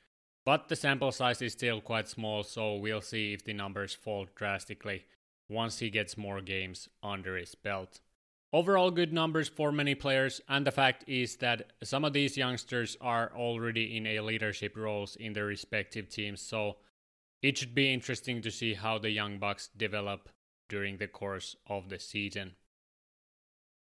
But 0.46 0.68
the 0.68 0.75
sample 0.75 1.12
size 1.12 1.42
is 1.42 1.54
still 1.54 1.82
quite 1.82 2.08
small, 2.08 2.44
so 2.44 2.75
we'll 2.75 3.02
see 3.02 3.34
if 3.34 3.44
the 3.44 3.54
numbers 3.54 3.96
fall 3.96 4.28
drastically 4.36 5.06
once 5.50 5.80
he 5.80 5.90
gets 5.90 6.18
more 6.18 6.42
games 6.42 6.88
under 7.02 7.36
his 7.36 7.56
belt. 7.56 8.00
Overall, 8.54 8.92
good 8.92 9.12
numbers 9.12 9.50
for 9.50 9.72
many 9.72 9.96
players, 9.96 10.40
and 10.48 10.66
the 10.66 10.72
fact 10.72 11.04
is 11.08 11.38
that 11.38 11.74
some 11.84 12.06
of 12.06 12.14
these 12.14 12.38
youngsters 12.38 12.96
are 13.02 13.32
already 13.36 13.98
in 13.98 14.08
a 14.08 14.22
leadership 14.22 14.78
roles 14.78 15.16
in 15.18 15.34
their 15.34 15.46
respective 15.46 16.10
teams, 16.10 16.42
so 16.42 16.78
it 17.42 17.58
should 17.58 17.75
be 17.75 17.94
interesting 17.94 18.42
to 18.42 18.52
see 18.52 18.74
how 18.74 18.98
the 18.98 19.10
Young 19.10 19.40
Bucks 19.40 19.70
develop 19.75 20.30
during 20.70 20.98
the 20.98 21.08
course 21.08 21.56
of 21.68 21.90
the 21.90 22.00
season. 22.00 22.53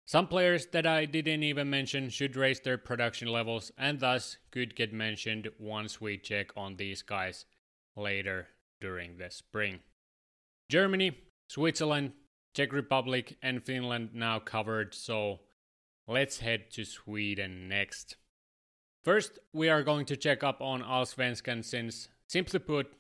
Some 0.05 0.27
players 0.27 0.67
that 0.67 0.85
I 0.85 1.05
didn't 1.05 1.43
even 1.43 1.69
mention 1.69 2.09
should 2.09 2.35
raise 2.35 2.59
their 2.59 2.77
production 2.77 3.29
levels 3.29 3.71
and 3.77 3.99
thus 3.99 4.37
could 4.51 4.75
get 4.75 4.91
mentioned 4.91 5.49
once 5.57 6.01
we 6.01 6.17
check 6.17 6.51
on 6.57 6.75
these 6.75 7.01
guys 7.01 7.45
later 7.95 8.47
during 8.79 9.17
the 9.17 9.29
spring. 9.29 9.79
Germany, 10.69 11.17
Switzerland, 11.47 12.11
Czech 12.53 12.73
Republic, 12.73 13.37
and 13.41 13.63
Finland 13.63 14.09
now 14.13 14.39
covered, 14.39 14.93
so 14.93 15.39
let's 16.07 16.39
head 16.39 16.71
to 16.71 16.83
Sweden 16.83 17.69
next. 17.69 18.17
First, 19.03 19.39
we 19.53 19.69
are 19.69 19.83
going 19.83 20.05
to 20.05 20.17
check 20.17 20.43
up 20.43 20.61
on 20.61 20.83
Allsvenskan 20.83 21.63
since, 21.63 22.09
simply 22.27 22.59
put, 22.59 22.93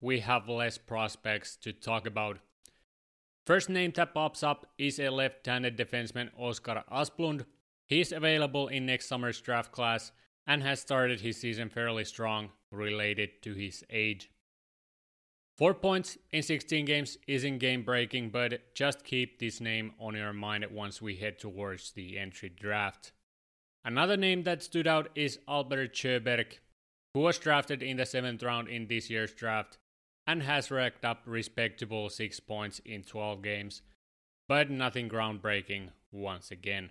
we 0.00 0.20
have 0.20 0.48
less 0.48 0.78
prospects 0.78 1.56
to 1.56 1.72
talk 1.72 2.06
about. 2.06 2.38
First 3.44 3.68
name 3.68 3.92
that 3.96 4.14
pops 4.14 4.42
up 4.42 4.66
is 4.78 5.00
a 5.00 5.10
left-handed 5.10 5.76
defenseman 5.76 6.30
Oskar 6.38 6.84
Asplund. 6.90 7.44
He's 7.86 8.12
available 8.12 8.68
in 8.68 8.86
next 8.86 9.08
summer's 9.08 9.40
draft 9.40 9.72
class 9.72 10.12
and 10.46 10.62
has 10.62 10.80
started 10.80 11.20
his 11.20 11.36
season 11.38 11.68
fairly 11.68 12.04
strong 12.04 12.50
related 12.70 13.42
to 13.42 13.54
his 13.54 13.84
age. 13.90 14.30
4 15.58 15.74
points 15.74 16.16
in 16.32 16.42
16 16.42 16.86
games 16.86 17.18
isn't 17.28 17.58
game 17.58 17.82
breaking, 17.82 18.30
but 18.30 18.74
just 18.74 19.04
keep 19.04 19.38
this 19.38 19.60
name 19.60 19.92
on 20.00 20.14
your 20.14 20.32
mind 20.32 20.66
once 20.72 21.02
we 21.02 21.16
head 21.16 21.38
towards 21.38 21.92
the 21.92 22.18
entry 22.18 22.48
draft. 22.48 23.12
Another 23.84 24.16
name 24.16 24.44
that 24.44 24.62
stood 24.62 24.86
out 24.86 25.10
is 25.14 25.38
Albert 25.46 25.92
Sjöberg, 25.92 26.58
who 27.14 27.20
was 27.20 27.38
drafted 27.38 27.82
in 27.82 27.98
the 27.98 28.04
7th 28.04 28.42
round 28.42 28.68
in 28.68 28.86
this 28.86 29.10
year's 29.10 29.34
draft 29.34 29.78
and 30.26 30.42
has 30.42 30.70
racked 30.70 31.04
up 31.04 31.22
respectable 31.26 32.08
6 32.08 32.40
points 32.40 32.80
in 32.84 33.02
12 33.02 33.42
games, 33.42 33.82
but 34.48 34.70
nothing 34.70 35.08
groundbreaking 35.08 35.88
once 36.10 36.50
again. 36.50 36.90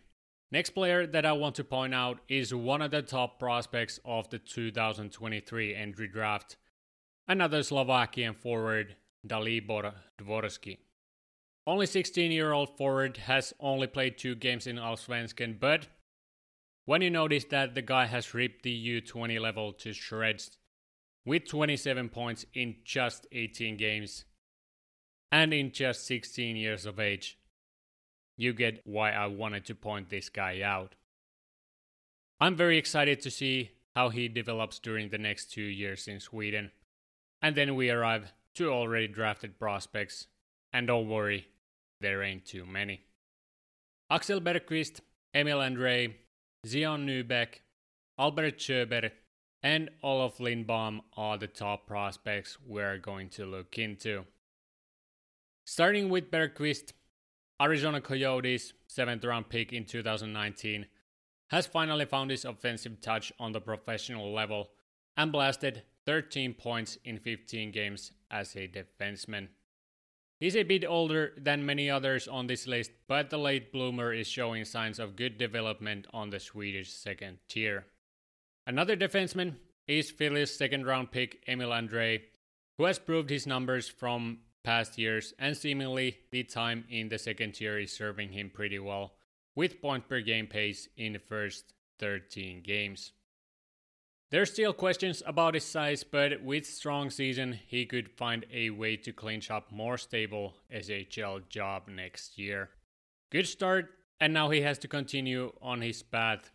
Next 0.51 0.71
player 0.71 1.07
that 1.07 1.25
I 1.25 1.31
want 1.31 1.55
to 1.55 1.63
point 1.63 1.95
out 1.95 2.19
is 2.27 2.53
one 2.53 2.81
of 2.81 2.91
the 2.91 3.01
top 3.01 3.39
prospects 3.39 3.99
of 4.03 4.29
the 4.29 4.37
2023 4.37 5.73
entry 5.73 6.07
draft, 6.09 6.57
another 7.31 7.63
Slovakian 7.63 8.33
forward, 8.33 8.97
Dalibor 9.25 9.93
Dvorsky. 10.19 10.79
Only 11.65 11.85
16 11.85 12.29
year 12.29 12.51
old 12.51 12.75
forward 12.77 13.15
has 13.17 13.53
only 13.59 13.87
played 13.87 14.17
two 14.17 14.35
games 14.35 14.67
in 14.67 14.75
Allsvenskan, 14.75 15.57
but 15.57 15.87
when 16.85 17.01
you 17.01 17.09
notice 17.09 17.45
that 17.45 17.73
the 17.73 17.81
guy 17.81 18.07
has 18.07 18.33
ripped 18.33 18.63
the 18.63 19.01
U20 19.01 19.39
level 19.39 19.71
to 19.73 19.93
shreds 19.93 20.57
with 21.25 21.47
27 21.47 22.09
points 22.09 22.45
in 22.53 22.75
just 22.83 23.27
18 23.31 23.77
games 23.77 24.25
and 25.31 25.53
in 25.53 25.71
just 25.71 26.05
16 26.07 26.57
years 26.57 26.85
of 26.85 26.99
age, 26.99 27.39
you 28.35 28.51
get 28.51 28.81
why 28.83 29.11
I 29.11 29.27
wanted 29.27 29.63
to 29.67 29.75
point 29.75 30.09
this 30.09 30.27
guy 30.27 30.61
out. 30.61 30.95
I'm 32.41 32.57
very 32.57 32.77
excited 32.77 33.21
to 33.21 33.31
see 33.31 33.71
how 33.95 34.09
he 34.09 34.27
develops 34.27 34.79
during 34.79 35.09
the 35.09 35.17
next 35.17 35.53
two 35.53 35.61
years 35.61 36.09
in 36.09 36.19
Sweden 36.19 36.71
and 37.41 37.55
then 37.55 37.75
we 37.75 37.89
arrive 37.89 38.33
to 38.55 38.71
already 38.71 39.07
drafted 39.07 39.57
prospects, 39.57 40.27
and 40.73 40.87
don't 40.87 41.09
worry, 41.09 41.47
there 41.99 42.21
ain't 42.23 42.45
too 42.45 42.65
many. 42.65 43.01
Axel 44.09 44.41
Bergqvist, 44.41 44.99
Emil 45.33 45.59
André, 45.59 46.13
Zion 46.65 47.07
Nybeck, 47.07 47.61
Albert 48.19 48.57
Sjöberg, 48.57 49.11
and 49.63 49.89
Olof 50.03 50.39
Lindbom 50.39 51.01
are 51.15 51.37
the 51.37 51.47
top 51.47 51.87
prospects 51.87 52.57
we're 52.65 52.97
going 52.97 53.29
to 53.29 53.45
look 53.45 53.77
into. 53.77 54.25
Starting 55.65 56.09
with 56.09 56.31
Bergqvist, 56.31 56.91
Arizona 57.61 58.01
Coyotes, 58.01 58.73
7th 58.89 59.25
round 59.25 59.49
pick 59.49 59.71
in 59.71 59.85
2019, 59.85 60.87
has 61.51 61.67
finally 61.67 62.05
found 62.05 62.31
his 62.31 62.43
offensive 62.43 62.99
touch 63.01 63.31
on 63.39 63.51
the 63.51 63.61
professional 63.61 64.33
level 64.33 64.71
and 65.15 65.31
blasted 65.31 65.83
13 66.05 66.53
points 66.53 66.97
in 67.03 67.19
15 67.19 67.71
games 67.71 68.11
as 68.29 68.55
a 68.55 68.67
defenseman. 68.67 69.49
He's 70.39 70.55
a 70.55 70.63
bit 70.63 70.85
older 70.85 71.33
than 71.37 71.65
many 71.65 71.89
others 71.89 72.27
on 72.27 72.47
this 72.47 72.65
list, 72.65 72.91
but 73.07 73.29
the 73.29 73.37
late 73.37 73.71
bloomer 73.71 74.11
is 74.11 74.27
showing 74.27 74.65
signs 74.65 74.97
of 74.97 75.15
good 75.15 75.37
development 75.37 76.07
on 76.13 76.31
the 76.31 76.39
Swedish 76.39 76.91
second 76.91 77.37
tier. 77.47 77.85
Another 78.65 78.95
defenseman 78.95 79.57
is 79.87 80.09
Philly's 80.09 80.55
second 80.55 80.85
round 80.85 81.11
pick 81.11 81.43
Emil 81.47 81.69
André, 81.69 82.21
who 82.77 82.85
has 82.85 82.97
proved 82.97 83.29
his 83.29 83.45
numbers 83.45 83.87
from 83.87 84.39
past 84.63 84.97
years 84.97 85.33
and 85.37 85.55
seemingly 85.55 86.17
the 86.31 86.43
time 86.43 86.85
in 86.89 87.09
the 87.09 87.19
second 87.19 87.53
tier 87.53 87.77
is 87.77 87.95
serving 87.95 88.31
him 88.31 88.49
pretty 88.49 88.79
well, 88.79 89.13
with 89.55 89.81
point 89.81 90.07
per 90.07 90.21
game 90.21 90.47
pace 90.47 90.87
in 90.97 91.13
the 91.13 91.19
first 91.19 91.73
13 91.99 92.61
games. 92.63 93.11
There's 94.31 94.49
still 94.49 94.71
questions 94.71 95.21
about 95.25 95.55
his 95.55 95.65
size, 95.65 96.05
but 96.05 96.41
with 96.41 96.65
strong 96.65 97.09
season, 97.09 97.59
he 97.67 97.85
could 97.85 98.09
find 98.09 98.45
a 98.49 98.69
way 98.69 98.95
to 98.95 99.11
clinch 99.11 99.51
up 99.51 99.73
more 99.73 99.97
stable 99.97 100.53
SHL 100.73 101.49
job 101.49 101.89
next 101.89 102.37
year. 102.37 102.69
Good 103.29 103.45
start, 103.45 103.89
and 104.21 104.33
now 104.33 104.49
he 104.49 104.61
has 104.61 104.77
to 104.79 104.87
continue 104.87 105.51
on 105.61 105.81
his 105.81 106.01
path. 106.01 106.49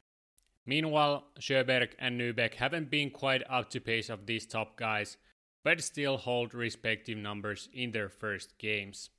Meanwhile, 0.64 1.24
Sjöberg 1.38 1.90
and 1.98 2.18
Nybeck 2.18 2.54
haven't 2.54 2.90
been 2.90 3.10
quite 3.10 3.42
up 3.46 3.68
to 3.70 3.80
pace 3.80 4.08
of 4.08 4.24
these 4.24 4.46
top 4.46 4.78
guys, 4.78 5.18
but 5.62 5.84
still 5.84 6.16
hold 6.16 6.54
respective 6.54 7.18
numbers 7.18 7.68
in 7.74 7.92
their 7.92 8.08
first 8.08 8.56
games. 8.56 9.10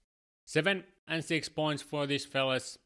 7 0.45 0.83
and 1.07 1.23
6 1.23 1.49
points 1.49 1.83
for 1.83 2.07
these 2.07 2.25
fellas 2.25 2.79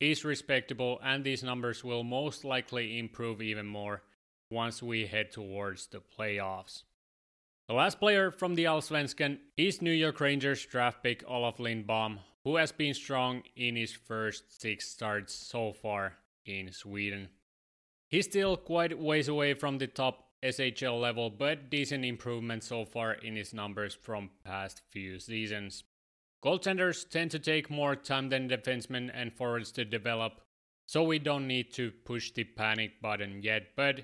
is 0.00 0.22
respectable, 0.22 1.00
and 1.02 1.24
these 1.24 1.42
numbers 1.42 1.82
will 1.82 2.04
most 2.04 2.44
likely 2.44 2.98
improve 2.98 3.40
even 3.40 3.64
more 3.66 4.02
once 4.50 4.82
we 4.82 5.06
head 5.06 5.32
towards 5.32 5.86
the 5.86 6.00
playoffs. 6.00 6.82
The 7.68 7.74
last 7.74 7.98
player 7.98 8.30
from 8.30 8.54
the 8.54 8.64
Allsvenskan 8.64 9.38
is 9.56 9.80
New 9.80 9.90
York 9.90 10.20
Rangers 10.20 10.66
draft 10.66 11.02
pick 11.02 11.24
Olof 11.26 11.58
Lindbom, 11.58 12.18
who 12.44 12.56
has 12.56 12.72
been 12.72 12.92
strong 12.92 13.42
in 13.56 13.74
his 13.74 13.92
first 13.92 14.60
six 14.60 14.88
starts 14.88 15.32
so 15.32 15.72
far 15.72 16.18
in 16.44 16.72
Sweden. 16.72 17.28
He's 18.08 18.26
still 18.26 18.56
quite 18.56 18.98
ways 18.98 19.28
away 19.28 19.54
from 19.54 19.78
the 19.78 19.86
top 19.86 20.28
SHL 20.44 21.00
level, 21.00 21.30
but 21.30 21.70
decent 21.70 22.04
improvement 22.04 22.62
so 22.62 22.84
far 22.84 23.14
in 23.14 23.34
his 23.34 23.54
numbers 23.54 23.94
from 23.94 24.30
past 24.44 24.82
few 24.90 25.18
seasons. 25.18 25.84
Goaltenders 26.44 27.08
tend 27.08 27.30
to 27.30 27.38
take 27.38 27.70
more 27.70 27.96
time 27.96 28.28
than 28.28 28.50
defensemen 28.50 29.10
and 29.14 29.32
forwards 29.32 29.72
to 29.72 29.86
develop, 29.86 30.42
so 30.84 31.02
we 31.02 31.18
don't 31.18 31.46
need 31.46 31.72
to 31.72 31.90
push 32.04 32.30
the 32.30 32.44
panic 32.44 33.00
button 33.00 33.42
yet, 33.42 33.68
but 33.74 34.00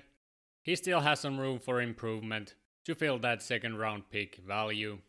he 0.61 0.75
still 0.75 1.01
has 1.01 1.19
some 1.19 1.39
room 1.39 1.59
for 1.59 1.81
improvement 1.81 2.55
to 2.85 2.95
fill 2.95 3.19
that 3.19 3.41
second 3.41 3.77
round 3.77 4.03
pick 4.09 4.37
value. 4.37 4.99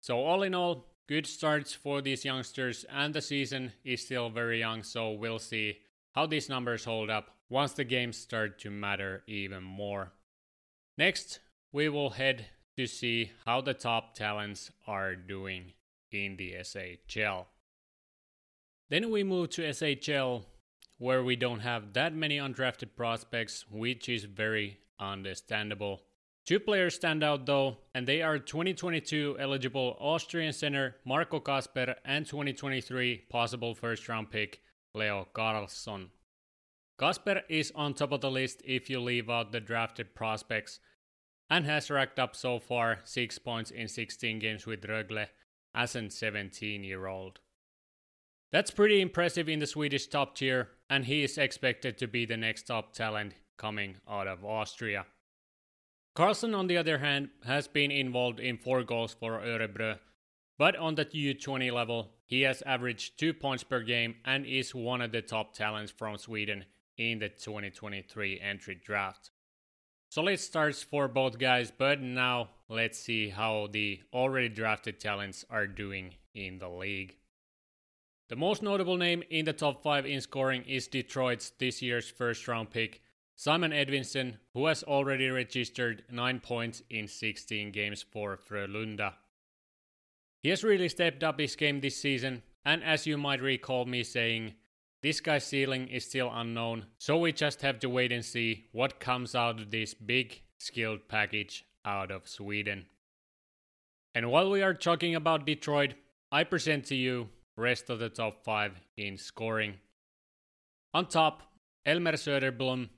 So, 0.00 0.18
all 0.18 0.42
in 0.42 0.54
all, 0.54 0.86
good 1.08 1.26
starts 1.26 1.72
for 1.72 2.00
these 2.00 2.24
youngsters, 2.24 2.84
and 2.90 3.14
the 3.14 3.22
season 3.22 3.72
is 3.84 4.02
still 4.02 4.30
very 4.30 4.60
young, 4.60 4.82
so 4.82 5.12
we'll 5.12 5.38
see 5.38 5.78
how 6.14 6.26
these 6.26 6.48
numbers 6.48 6.84
hold 6.84 7.10
up 7.10 7.36
once 7.48 7.72
the 7.72 7.84
games 7.84 8.16
start 8.16 8.58
to 8.60 8.70
matter 8.70 9.22
even 9.26 9.62
more. 9.62 10.12
Next, 10.98 11.40
we 11.72 11.88
will 11.88 12.10
head 12.10 12.46
to 12.76 12.86
see 12.86 13.32
how 13.44 13.60
the 13.60 13.74
top 13.74 14.14
talents 14.14 14.70
are 14.86 15.14
doing 15.14 15.72
in 16.10 16.36
the 16.36 16.54
SHL. 16.60 17.46
Then 18.88 19.10
we 19.10 19.24
move 19.24 19.50
to 19.50 19.62
SHL, 19.62 20.44
where 20.98 21.22
we 21.22 21.36
don't 21.36 21.60
have 21.60 21.92
that 21.92 22.14
many 22.14 22.38
undrafted 22.38 22.96
prospects, 22.96 23.64
which 23.70 24.08
is 24.08 24.24
very 24.24 24.78
understandable. 24.98 26.02
Two 26.46 26.60
players 26.60 26.94
stand 26.94 27.24
out 27.24 27.44
though, 27.44 27.78
and 27.94 28.06
they 28.06 28.22
are 28.22 28.38
2022 28.38 29.36
eligible 29.38 29.96
Austrian 29.98 30.52
center 30.52 30.96
Marco 31.04 31.40
Kasper 31.40 31.96
and 32.04 32.24
2023 32.24 33.24
possible 33.28 33.74
first 33.74 34.08
round 34.08 34.30
pick 34.30 34.60
Leo 34.94 35.26
Carlsson. 35.34 36.10
Kasper 36.98 37.42
is 37.48 37.72
on 37.74 37.94
top 37.94 38.12
of 38.12 38.20
the 38.20 38.30
list 38.30 38.62
if 38.64 38.88
you 38.88 39.00
leave 39.00 39.28
out 39.28 39.52
the 39.52 39.60
drafted 39.60 40.14
prospects 40.14 40.78
and 41.50 41.64
has 41.66 41.90
racked 41.90 42.18
up 42.18 42.34
so 42.34 42.58
far 42.58 43.00
6 43.04 43.38
points 43.40 43.70
in 43.70 43.88
16 43.88 44.38
games 44.38 44.66
with 44.66 44.82
Rögle 44.82 45.26
as 45.74 45.94
a 45.94 46.08
17 46.08 46.84
year 46.84 47.06
old. 47.06 47.40
That's 48.52 48.70
pretty 48.70 49.00
impressive 49.00 49.48
in 49.48 49.58
the 49.58 49.66
Swedish 49.66 50.06
top 50.06 50.36
tier, 50.36 50.68
and 50.88 51.04
he 51.04 51.24
is 51.24 51.36
expected 51.36 51.98
to 51.98 52.06
be 52.06 52.24
the 52.24 52.36
next 52.36 52.64
top 52.64 52.92
talent 52.92 53.34
coming 53.56 53.96
out 54.08 54.28
of 54.28 54.44
Austria. 54.44 55.06
Carlsson, 56.14 56.54
on 56.54 56.66
the 56.66 56.78
other 56.78 56.98
hand, 56.98 57.28
has 57.44 57.68
been 57.68 57.90
involved 57.90 58.40
in 58.40 58.56
four 58.56 58.82
goals 58.82 59.14
for 59.14 59.40
Örebro, 59.40 59.98
but 60.58 60.76
on 60.76 60.94
the 60.94 61.04
U20 61.04 61.72
level, 61.72 62.12
he 62.24 62.42
has 62.42 62.62
averaged 62.62 63.18
two 63.18 63.34
points 63.34 63.62
per 63.62 63.82
game 63.82 64.14
and 64.24 64.46
is 64.46 64.74
one 64.74 65.02
of 65.02 65.12
the 65.12 65.22
top 65.22 65.52
talents 65.52 65.92
from 65.92 66.16
Sweden 66.16 66.64
in 66.96 67.18
the 67.18 67.28
2023 67.28 68.40
entry 68.40 68.80
draft. 68.82 69.30
Solid 70.08 70.38
starts 70.38 70.82
for 70.82 71.08
both 71.08 71.38
guys, 71.38 71.72
but 71.76 72.00
now 72.00 72.50
let's 72.68 72.98
see 72.98 73.28
how 73.28 73.68
the 73.70 74.00
already 74.12 74.48
drafted 74.48 74.98
talents 74.98 75.44
are 75.50 75.66
doing 75.66 76.14
in 76.34 76.58
the 76.58 76.68
league. 76.68 77.16
The 78.28 78.36
most 78.36 78.60
notable 78.60 78.96
name 78.96 79.22
in 79.30 79.44
the 79.44 79.52
top 79.52 79.84
5 79.84 80.04
in 80.04 80.20
scoring 80.20 80.64
is 80.64 80.88
Detroit's 80.88 81.52
this 81.60 81.80
year's 81.80 82.10
first 82.10 82.48
round 82.48 82.70
pick, 82.70 83.00
Simon 83.36 83.70
Edvinsson, 83.70 84.38
who 84.52 84.66
has 84.66 84.82
already 84.82 85.28
registered 85.28 86.02
9 86.10 86.40
points 86.40 86.82
in 86.90 87.06
16 87.06 87.70
games 87.70 88.02
for 88.02 88.36
Frölunda. 88.36 89.12
He 90.42 90.48
has 90.48 90.64
really 90.64 90.88
stepped 90.88 91.22
up 91.22 91.38
his 91.38 91.54
game 91.54 91.80
this 91.80 91.96
season, 92.00 92.42
and 92.64 92.82
as 92.82 93.06
you 93.06 93.16
might 93.16 93.40
recall 93.40 93.84
me 93.84 94.02
saying, 94.02 94.54
this 95.02 95.20
guy's 95.20 95.44
ceiling 95.44 95.86
is 95.86 96.04
still 96.04 96.30
unknown, 96.32 96.86
so 96.98 97.16
we 97.16 97.30
just 97.32 97.62
have 97.62 97.78
to 97.78 97.88
wait 97.88 98.10
and 98.10 98.24
see 98.24 98.64
what 98.72 98.98
comes 98.98 99.36
out 99.36 99.60
of 99.60 99.70
this 99.70 99.94
big 99.94 100.42
skilled 100.58 101.06
package 101.06 101.64
out 101.84 102.10
of 102.10 102.26
Sweden. 102.26 102.86
And 104.16 104.32
while 104.32 104.50
we 104.50 104.62
are 104.62 104.74
talking 104.74 105.14
about 105.14 105.46
Detroit, 105.46 105.94
I 106.32 106.42
present 106.42 106.86
to 106.86 106.96
you 106.96 107.28
rest 107.56 107.90
of 107.90 107.98
the 107.98 108.08
top 108.08 108.44
5 108.44 108.80
in 108.96 109.16
scoring. 109.16 109.74
On 110.94 111.06
top, 111.06 111.42
Elmer 111.84 112.12
Söderblom, 112.12 112.88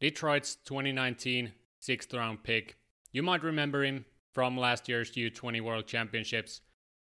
Detroit's 0.00 0.56
2019 0.56 1.52
sixth 1.78 2.14
round 2.14 2.42
pick. 2.44 2.76
You 3.12 3.22
might 3.22 3.42
remember 3.42 3.84
him 3.84 4.04
from 4.32 4.56
last 4.56 4.88
year's 4.88 5.12
U20 5.12 5.60
World 5.60 5.86
Championships, 5.86 6.60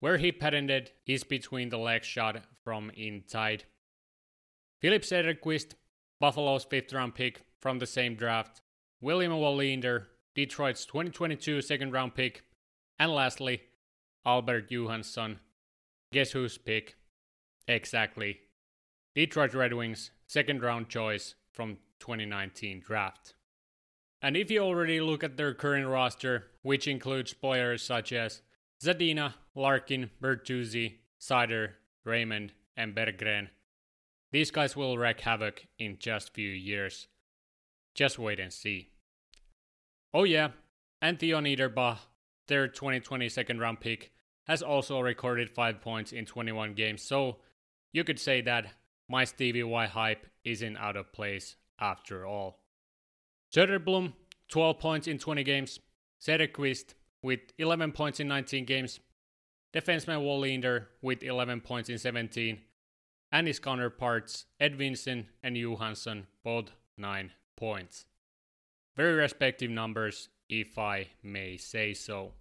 where 0.00 0.18
he 0.18 0.32
patented 0.32 0.90
his 1.04 1.24
between 1.24 1.68
the 1.68 1.78
legs 1.78 2.06
shot 2.06 2.42
from 2.64 2.90
inside. 2.96 3.64
Filip 4.80 5.02
Cederqvist, 5.02 5.74
Buffalo's 6.18 6.64
fifth 6.64 6.92
round 6.92 7.14
pick 7.14 7.42
from 7.60 7.78
the 7.78 7.86
same 7.86 8.16
draft, 8.16 8.60
William 9.00 9.32
Wallinder, 9.32 10.06
Detroit's 10.34 10.84
2022 10.86 11.62
second 11.62 11.92
round 11.92 12.14
pick, 12.14 12.42
and 12.98 13.12
lastly, 13.12 13.62
Albert 14.24 14.70
Johansson. 14.70 15.38
Guess 16.12 16.32
whose 16.32 16.58
pick? 16.58 16.96
Exactly. 17.66 18.40
Detroit 19.14 19.54
Red 19.54 19.72
Wings 19.72 20.10
second 20.26 20.62
round 20.62 20.88
choice 20.88 21.34
from 21.50 21.78
2019 22.00 22.80
draft. 22.80 23.34
And 24.20 24.36
if 24.36 24.50
you 24.50 24.60
already 24.60 25.00
look 25.00 25.24
at 25.24 25.36
their 25.36 25.54
current 25.54 25.88
roster, 25.88 26.44
which 26.62 26.86
includes 26.86 27.32
players 27.32 27.82
such 27.82 28.12
as 28.12 28.42
Zadina, 28.82 29.34
Larkin, 29.54 30.10
Bertuzzi, 30.22 30.98
Seider, 31.20 31.70
Raymond, 32.04 32.52
and 32.76 32.94
Berggren, 32.94 33.48
these 34.32 34.50
guys 34.50 34.76
will 34.76 34.98
wreak 34.98 35.20
havoc 35.20 35.66
in 35.78 35.96
just 35.98 36.34
few 36.34 36.50
years. 36.50 37.08
Just 37.94 38.18
wait 38.18 38.38
and 38.38 38.52
see. 38.52 38.90
Oh 40.14 40.24
yeah, 40.24 40.50
and 41.00 41.18
Theo 41.18 41.40
their 41.40 42.68
2020 42.68 43.28
second 43.28 43.60
round 43.60 43.80
pick, 43.80 44.12
has 44.46 44.62
also 44.62 45.00
recorded 45.00 45.50
5 45.50 45.80
points 45.80 46.12
in 46.12 46.26
21 46.26 46.74
games, 46.74 47.02
so 47.02 47.38
you 47.92 48.04
could 48.04 48.18
say 48.18 48.40
that 48.42 48.66
my 49.08 49.24
Stevie 49.24 49.62
Y 49.62 49.86
hype 49.86 50.26
isn't 50.44 50.76
out 50.76 50.96
of 50.96 51.12
place 51.12 51.56
after 51.78 52.26
all. 52.26 52.60
Söderblom, 53.54 54.14
12 54.48 54.78
points 54.78 55.06
in 55.06 55.18
20 55.18 55.44
games. 55.44 55.78
Cederqvist 56.20 56.94
with 57.22 57.40
11 57.58 57.92
points 57.92 58.20
in 58.20 58.28
19 58.28 58.64
games. 58.64 59.00
Defenseman 59.74 60.22
Wallinder 60.22 60.86
with 61.00 61.22
11 61.22 61.60
points 61.60 61.88
in 61.88 61.98
17 61.98 62.58
and 63.30 63.46
his 63.46 63.58
counterparts 63.58 64.44
Edvinsson 64.60 65.26
and 65.42 65.56
Johansson 65.56 66.26
both 66.44 66.70
9 66.98 67.32
points. 67.56 68.04
Very 68.96 69.14
respective 69.14 69.70
numbers, 69.70 70.28
if 70.48 70.78
I 70.78 71.08
may 71.22 71.56
say 71.56 71.94
so. 71.94 72.32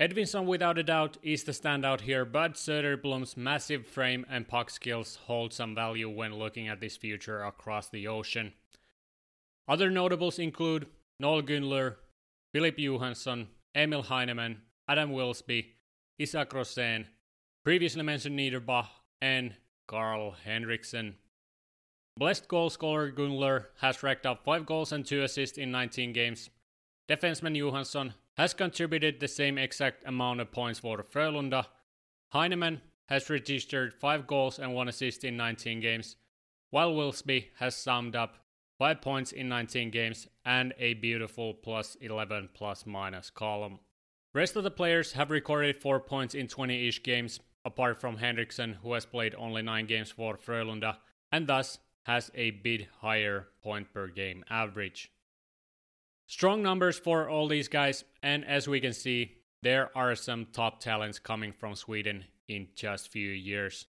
Edvinsson, 0.00 0.44
without 0.46 0.76
a 0.76 0.82
doubt, 0.82 1.18
is 1.22 1.44
the 1.44 1.52
standout 1.52 2.00
here, 2.00 2.24
but 2.24 2.54
Söderblom's 2.54 3.36
massive 3.36 3.86
frame 3.86 4.26
and 4.28 4.48
puck 4.48 4.68
skills 4.70 5.18
hold 5.26 5.52
some 5.52 5.74
value 5.74 6.08
when 6.08 6.34
looking 6.34 6.66
at 6.66 6.80
this 6.80 6.96
future 6.96 7.44
across 7.44 7.88
the 7.88 8.08
ocean. 8.08 8.52
Other 9.68 9.90
notables 9.90 10.40
include 10.40 10.88
Noel 11.20 11.42
Gunler, 11.42 11.94
Filip 12.52 12.76
Johansson, 12.76 13.48
Emil 13.74 14.02
Heineman, 14.02 14.62
Adam 14.88 15.12
Wilsby, 15.12 15.74
Isak 16.18 16.50
Rosén, 16.50 17.06
previously 17.64 18.02
mentioned 18.02 18.38
Niederbach, 18.38 18.88
and 19.22 19.54
Carl 19.86 20.34
Henriksson. 20.44 21.14
Blessed 22.16 22.48
goal 22.48 22.68
scorer 22.68 23.12
Gunler 23.12 23.66
has 23.80 24.02
racked 24.02 24.26
up 24.26 24.44
5 24.44 24.66
goals 24.66 24.92
and 24.92 25.06
2 25.06 25.22
assists 25.22 25.56
in 25.56 25.70
19 25.70 26.12
games. 26.12 26.50
Defenseman 27.08 27.56
Johansson 27.56 28.14
has 28.36 28.54
contributed 28.54 29.20
the 29.20 29.28
same 29.28 29.58
exact 29.58 30.04
amount 30.06 30.40
of 30.40 30.50
points 30.50 30.80
for 30.80 31.02
Frölunda. 31.02 31.66
Heineman 32.32 32.80
has 33.08 33.30
registered 33.30 33.94
5 33.94 34.26
goals 34.26 34.58
and 34.58 34.74
1 34.74 34.88
assist 34.88 35.24
in 35.24 35.36
19 35.36 35.80
games, 35.80 36.16
while 36.70 36.94
Wilsby 36.94 37.48
has 37.58 37.76
summed 37.76 38.16
up 38.16 38.38
5 38.78 39.00
points 39.00 39.32
in 39.32 39.48
19 39.48 39.90
games 39.90 40.26
and 40.44 40.74
a 40.78 40.94
beautiful 40.94 41.54
plus 41.54 41.96
11 42.00 42.48
plus 42.54 42.86
minus 42.86 43.30
column. 43.30 43.78
Rest 44.34 44.56
of 44.56 44.64
the 44.64 44.70
players 44.70 45.12
have 45.12 45.30
recorded 45.30 45.76
4 45.76 46.00
points 46.00 46.34
in 46.34 46.48
20 46.48 46.88
ish 46.88 47.02
games, 47.04 47.38
apart 47.64 48.00
from 48.00 48.16
Henriksson, 48.16 48.74
who 48.82 48.92
has 48.94 49.06
played 49.06 49.34
only 49.36 49.62
9 49.62 49.86
games 49.86 50.10
for 50.10 50.36
Frölunda, 50.36 50.96
and 51.30 51.46
thus 51.46 51.78
has 52.02 52.32
a 52.34 52.50
bit 52.50 52.88
higher 53.00 53.48
point 53.62 53.92
per 53.92 54.08
game 54.08 54.44
average. 54.50 55.10
Strong 56.26 56.62
numbers 56.62 56.98
for 56.98 57.28
all 57.28 57.48
these 57.48 57.68
guys, 57.68 58.04
and 58.22 58.44
as 58.46 58.66
we 58.66 58.80
can 58.80 58.92
see, 58.92 59.36
there 59.62 59.90
are 59.96 60.14
some 60.14 60.46
top 60.52 60.80
talents 60.80 61.18
coming 61.18 61.52
from 61.52 61.74
Sweden 61.74 62.24
in 62.48 62.68
just 62.74 63.12
few 63.12 63.30
years. 63.30 63.86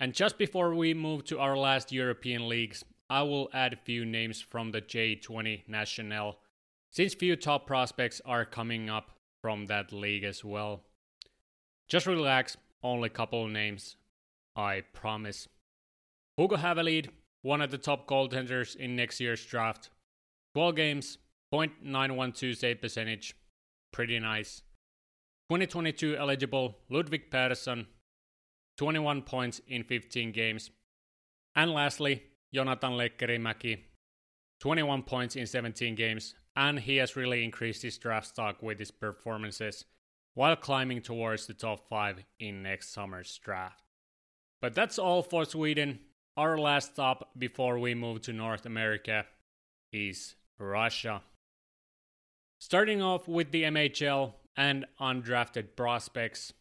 And 0.00 0.14
just 0.14 0.38
before 0.38 0.74
we 0.74 0.94
move 0.94 1.24
to 1.24 1.38
our 1.38 1.56
last 1.56 1.90
European 1.90 2.48
leagues, 2.48 2.84
I 3.10 3.22
will 3.22 3.48
add 3.52 3.72
a 3.72 3.84
few 3.84 4.04
names 4.04 4.40
from 4.40 4.70
the 4.70 4.82
J20 4.82 5.66
National, 5.66 6.38
since 6.90 7.14
few 7.14 7.36
top 7.36 7.66
prospects 7.66 8.20
are 8.24 8.44
coming 8.44 8.90
up 8.90 9.18
from 9.40 9.66
that 9.66 9.92
league 9.92 10.24
as 10.24 10.44
well. 10.44 10.82
Just 11.88 12.06
relax, 12.06 12.56
only 12.82 13.06
a 13.06 13.10
couple 13.10 13.46
names, 13.48 13.96
I 14.54 14.82
promise. 14.92 15.48
Hugo 16.36 16.56
Havelid, 16.56 17.08
one 17.42 17.62
of 17.62 17.70
the 17.70 17.78
top 17.78 18.06
goaltenders 18.06 18.76
in 18.76 18.94
next 18.94 19.20
year's 19.20 19.44
draft. 19.44 19.90
12 20.54 20.76
games, 20.76 21.18
0.912 21.52 22.56
save 22.56 22.80
percentage, 22.80 23.34
pretty 23.92 24.18
nice. 24.18 24.62
2022 25.50 26.16
eligible 26.16 26.76
Ludwig 26.90 27.30
Persson, 27.30 27.86
21 28.76 29.22
points 29.22 29.60
in 29.66 29.82
15 29.82 30.32
games. 30.32 30.70
And 31.56 31.72
lastly, 31.72 32.22
Jonathan 32.54 32.92
Lekkerimäki, 32.92 33.78
21 34.60 35.02
points 35.04 35.36
in 35.36 35.46
17 35.46 35.94
games, 35.94 36.34
and 36.54 36.78
he 36.78 36.96
has 36.96 37.16
really 37.16 37.44
increased 37.44 37.82
his 37.82 37.98
draft 37.98 38.26
stock 38.26 38.62
with 38.62 38.78
his 38.78 38.90
performances 38.90 39.84
while 40.34 40.56
climbing 40.56 41.00
towards 41.00 41.46
the 41.46 41.54
top 41.54 41.88
5 41.88 42.24
in 42.40 42.62
next 42.62 42.92
summer's 42.92 43.38
draft. 43.42 43.82
But 44.60 44.74
that's 44.74 44.98
all 44.98 45.22
for 45.22 45.44
Sweden. 45.44 46.00
Our 46.36 46.58
last 46.58 46.92
stop 46.92 47.30
before 47.38 47.78
we 47.78 47.94
move 47.94 48.22
to 48.22 48.32
North 48.32 48.66
America 48.66 49.24
is 49.92 50.34
Russia. 50.58 51.22
Starting 52.60 53.00
off 53.00 53.28
with 53.28 53.52
the 53.52 53.62
MHL 53.62 54.32
and 54.56 54.84
undrafted 55.00 55.76
prospects. 55.76 56.52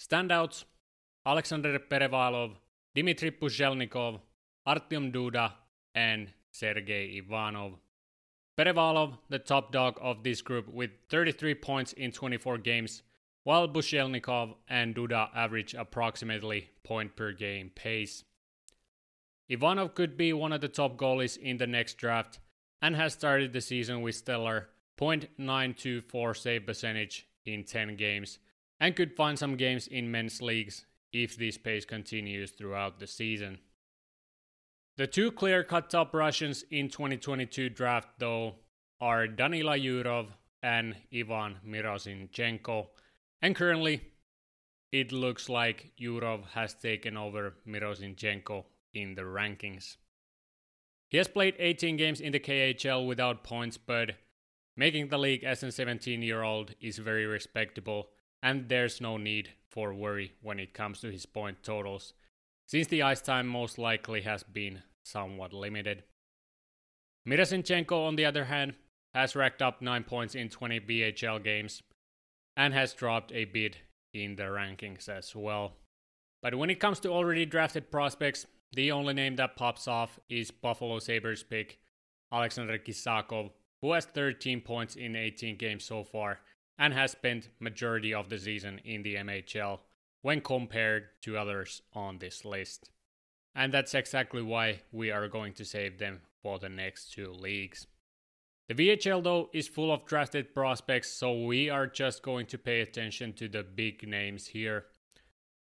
Standouts 0.00 0.64
Alexander 1.24 1.78
Perevalov, 1.78 2.56
Dmitry 2.96 3.30
Pushelnikov, 3.30 4.20
Artyom 4.66 5.12
Duda, 5.12 5.52
and 5.94 6.32
Sergei 6.50 7.16
Ivanov. 7.16 7.74
Perevalov, 8.58 9.18
the 9.28 9.38
top 9.38 9.70
dog 9.70 9.96
of 10.00 10.24
this 10.24 10.42
group, 10.42 10.68
with 10.68 10.90
33 11.08 11.54
points 11.54 11.92
in 11.92 12.10
24 12.10 12.58
games, 12.58 13.02
while 13.44 13.68
Pushelnikov 13.68 14.56
and 14.68 14.96
Duda 14.96 15.28
average 15.32 15.74
approximately 15.74 16.70
point 16.82 17.14
per 17.14 17.30
game 17.30 17.70
pace. 17.72 18.24
Ivanov 19.48 19.94
could 19.94 20.16
be 20.16 20.32
one 20.32 20.52
of 20.52 20.60
the 20.60 20.68
top 20.68 20.96
goalies 20.96 21.36
in 21.36 21.58
the 21.58 21.68
next 21.68 21.98
draft 21.98 22.40
and 22.82 22.96
has 22.96 23.12
started 23.12 23.52
the 23.52 23.60
season 23.60 24.02
with 24.02 24.16
stellar 24.16 24.70
.924 24.98 26.36
save 26.36 26.66
percentage 26.66 27.26
in 27.46 27.64
10 27.64 27.96
games 27.96 28.38
and 28.80 28.96
could 28.96 29.16
find 29.16 29.38
some 29.38 29.56
games 29.56 29.86
in 29.86 30.10
men's 30.10 30.40
leagues 30.42 30.86
if 31.12 31.36
this 31.36 31.56
pace 31.56 31.84
continues 31.84 32.50
throughout 32.50 32.98
the 32.98 33.06
season. 33.06 33.58
The 34.96 35.06
two 35.06 35.32
clear-cut 35.32 35.90
top 35.90 36.14
Russians 36.14 36.64
in 36.70 36.88
2022 36.88 37.68
draft 37.70 38.08
though 38.18 38.54
are 39.00 39.26
Danila 39.26 39.80
Yurov 39.80 40.28
and 40.62 40.96
Ivan 41.12 41.56
Miroshnichenko, 41.66 42.86
and 43.42 43.54
currently 43.54 44.00
it 44.92 45.12
looks 45.12 45.48
like 45.48 45.92
Yurov 46.00 46.46
has 46.50 46.74
taken 46.74 47.16
over 47.16 47.54
Miroshnichenko 47.66 48.64
in 48.94 49.14
the 49.14 49.22
rankings. 49.22 49.96
He 51.08 51.18
has 51.18 51.28
played 51.28 51.54
18 51.58 51.96
games 51.96 52.20
in 52.20 52.32
the 52.32 52.40
KHL 52.40 53.06
without 53.06 53.44
points, 53.44 53.76
but 53.76 54.12
making 54.76 55.08
the 55.08 55.18
league 55.18 55.44
as 55.44 55.62
a 55.62 55.72
17 55.72 56.22
year 56.22 56.42
old 56.42 56.74
is 56.80 56.98
very 56.98 57.26
respectable, 57.26 58.08
and 58.42 58.68
there's 58.68 59.00
no 59.00 59.16
need 59.16 59.50
for 59.70 59.94
worry 59.94 60.32
when 60.42 60.58
it 60.58 60.74
comes 60.74 61.00
to 61.00 61.10
his 61.10 61.26
point 61.26 61.62
totals, 61.62 62.14
since 62.66 62.86
the 62.88 63.02
ice 63.02 63.20
time 63.20 63.46
most 63.46 63.78
likely 63.78 64.22
has 64.22 64.42
been 64.42 64.82
somewhat 65.04 65.52
limited. 65.52 66.02
Miroshnichenko, 67.28 68.06
on 68.06 68.16
the 68.16 68.24
other 68.24 68.44
hand, 68.44 68.74
has 69.14 69.36
racked 69.36 69.62
up 69.62 69.80
9 69.80 70.04
points 70.04 70.34
in 70.34 70.48
20 70.48 70.80
VHL 70.80 71.42
games 71.42 71.82
and 72.56 72.74
has 72.74 72.92
dropped 72.92 73.32
a 73.32 73.44
bit 73.44 73.78
in 74.12 74.36
the 74.36 74.44
rankings 74.44 75.08
as 75.08 75.34
well. 75.34 75.72
But 76.42 76.56
when 76.56 76.70
it 76.70 76.80
comes 76.80 77.00
to 77.00 77.10
already 77.10 77.46
drafted 77.46 77.90
prospects, 77.90 78.46
the 78.72 78.92
only 78.92 79.14
name 79.14 79.36
that 79.36 79.56
pops 79.56 79.88
off 79.88 80.18
is 80.28 80.50
Buffalo 80.50 80.98
Sabres 80.98 81.42
pick 81.42 81.78
Alexander 82.32 82.78
Kisakov, 82.78 83.50
who 83.84 83.92
has 83.92 84.06
13 84.06 84.62
points 84.62 84.96
in 84.96 85.14
18 85.14 85.58
games 85.58 85.84
so 85.84 86.02
far 86.02 86.40
and 86.78 86.94
has 86.94 87.10
spent 87.10 87.50
majority 87.60 88.14
of 88.14 88.30
the 88.30 88.38
season 88.38 88.80
in 88.82 89.02
the 89.02 89.16
MHL 89.16 89.78
when 90.22 90.40
compared 90.40 91.08
to 91.20 91.36
others 91.36 91.82
on 91.92 92.16
this 92.16 92.46
list. 92.46 92.88
And 93.54 93.74
that's 93.74 93.92
exactly 93.92 94.40
why 94.40 94.80
we 94.90 95.10
are 95.10 95.28
going 95.28 95.52
to 95.52 95.66
save 95.66 95.98
them 95.98 96.22
for 96.42 96.58
the 96.58 96.70
next 96.70 97.12
two 97.12 97.30
leagues. 97.30 97.86
The 98.70 98.74
VHL 98.74 99.22
though 99.22 99.50
is 99.52 99.68
full 99.68 99.92
of 99.92 100.06
drafted 100.06 100.54
prospects, 100.54 101.10
so 101.10 101.44
we 101.44 101.68
are 101.68 101.86
just 101.86 102.22
going 102.22 102.46
to 102.46 102.56
pay 102.56 102.80
attention 102.80 103.34
to 103.34 103.48
the 103.48 103.62
big 103.62 104.08
names 104.08 104.46
here. 104.46 104.86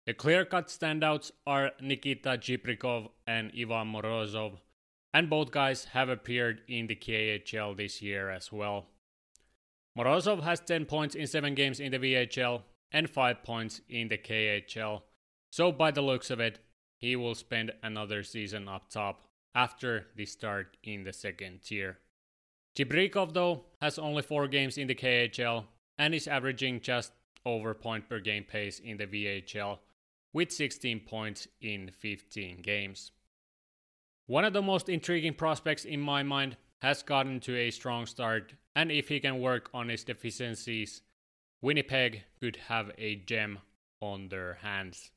The 0.07 0.14
clear-cut 0.14 0.68
standouts 0.68 1.33
are 1.48 1.72
Nikita 1.81 2.38
Chibrikov 2.38 3.09
and 3.27 3.50
Ivan 3.59 3.92
Morozov, 3.92 4.59
and 5.14 5.31
both 5.31 5.53
guys 5.53 5.85
have 5.92 6.09
appeared 6.09 6.61
in 6.68 6.88
the 6.88 6.96
KHL 6.96 7.77
this 7.77 8.03
year 8.03 8.29
as 8.29 8.53
well. 8.53 8.87
Morozov 9.96 10.42
has 10.42 10.61
10 10.61 10.87
points 10.87 11.14
in 11.14 11.29
7 11.29 11.55
games 11.55 11.79
in 11.79 11.92
the 11.92 11.98
VHL 11.98 12.62
and 12.90 13.09
5 13.09 13.44
points 13.44 13.81
in 13.88 14.09
the 14.09 14.18
KHL, 14.18 15.03
so 15.50 15.70
by 15.70 15.92
the 15.92 16.03
looks 16.03 16.31
of 16.31 16.40
it, 16.40 16.59
he 16.98 17.14
will 17.14 17.37
spend 17.37 17.70
another 17.83 18.24
season 18.24 18.68
up 18.68 18.90
top 18.90 19.22
after 19.55 20.07
the 20.16 20.27
start 20.27 20.77
in 20.83 21.05
the 21.05 21.12
second 21.12 21.61
tier. 21.62 21.98
Chibrikov, 22.77 23.35
though, 23.35 23.66
has 23.81 23.98
only 24.00 24.22
four 24.22 24.48
games 24.48 24.77
in 24.77 24.88
the 24.88 24.96
KHL 24.96 25.64
and 25.96 26.12
is 26.12 26.27
averaging 26.27 26.81
just 26.81 27.12
over 27.46 27.72
point 27.72 28.09
per 28.09 28.18
game 28.18 28.42
pace 28.42 28.81
in 28.81 28.96
the 28.96 29.07
VHL 29.07 29.79
with 30.33 30.50
16 30.50 31.00
points 31.00 31.46
in 31.61 31.90
15 32.00 32.62
games. 32.62 33.12
One 34.26 34.46
of 34.46 34.54
the 34.54 34.62
most 34.62 34.88
intriguing 34.88 35.34
prospects 35.34 35.84
in 35.84 36.00
my 36.00 36.22
mind 36.22 36.56
has 36.80 37.02
gotten 37.02 37.40
to 37.40 37.54
a 37.56 37.70
strong 37.70 38.06
start, 38.06 38.54
and 38.74 38.90
if 38.90 39.08
he 39.08 39.20
can 39.20 39.40
work 39.40 39.68
on 39.74 39.90
his 39.90 40.02
deficiencies, 40.02 41.02
Winnipeg 41.60 42.22
could 42.40 42.56
have 42.68 42.90
a 42.96 43.16
gem 43.16 43.58
on 44.00 44.28
their 44.28 44.54
hands. 44.54 45.10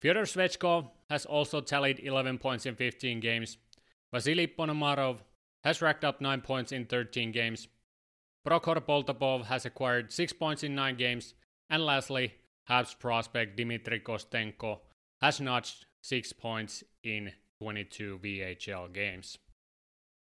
Fyodor 0.00 0.22
Svechkov 0.22 0.88
has 1.10 1.26
also 1.26 1.60
tallied 1.60 1.98
11 1.98 2.38
points 2.38 2.64
in 2.64 2.76
15 2.76 3.18
games. 3.18 3.56
Vasily 4.12 4.46
Ponomarov 4.46 5.18
has 5.64 5.82
racked 5.82 6.04
up 6.04 6.20
9 6.20 6.40
points 6.42 6.70
in 6.70 6.86
13 6.86 7.32
games. 7.32 7.66
Prokhor 8.46 8.80
Poltapov 8.80 9.46
has 9.46 9.66
acquired 9.66 10.12
6 10.12 10.32
points 10.34 10.62
in 10.62 10.76
9 10.76 10.96
games. 10.96 11.34
And 11.68 11.84
lastly, 11.84 12.34
Habs 12.70 12.96
prospect 12.98 13.56
Dmitry 13.56 14.00
Kostenko 14.00 14.78
has 15.20 15.40
notched 15.40 15.86
6 16.02 16.32
points 16.34 16.84
in 17.02 17.32
22 17.60 18.20
VHL 18.22 18.92
games. 18.92 19.38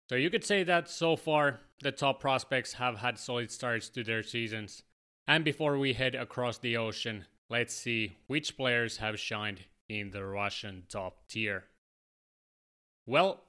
So 0.09 0.15
you 0.15 0.29
could 0.29 0.43
say 0.43 0.63
that 0.63 0.89
so 0.89 1.15
far 1.15 1.61
the 1.81 1.91
top 1.91 2.19
prospects 2.19 2.73
have 2.73 2.97
had 2.97 3.17
solid 3.17 3.51
starts 3.51 3.89
to 3.89 4.03
their 4.03 4.23
seasons. 4.23 4.83
And 5.27 5.43
before 5.43 5.77
we 5.77 5.93
head 5.93 6.15
across 6.15 6.59
the 6.59 6.77
ocean, 6.77 7.25
let's 7.49 7.73
see 7.73 8.17
which 8.27 8.55
players 8.55 8.97
have 8.97 9.19
shined 9.19 9.61
in 9.89 10.11
the 10.11 10.23
Russian 10.23 10.83
top 10.89 11.27
tier. 11.27 11.65
Well, 13.07 13.43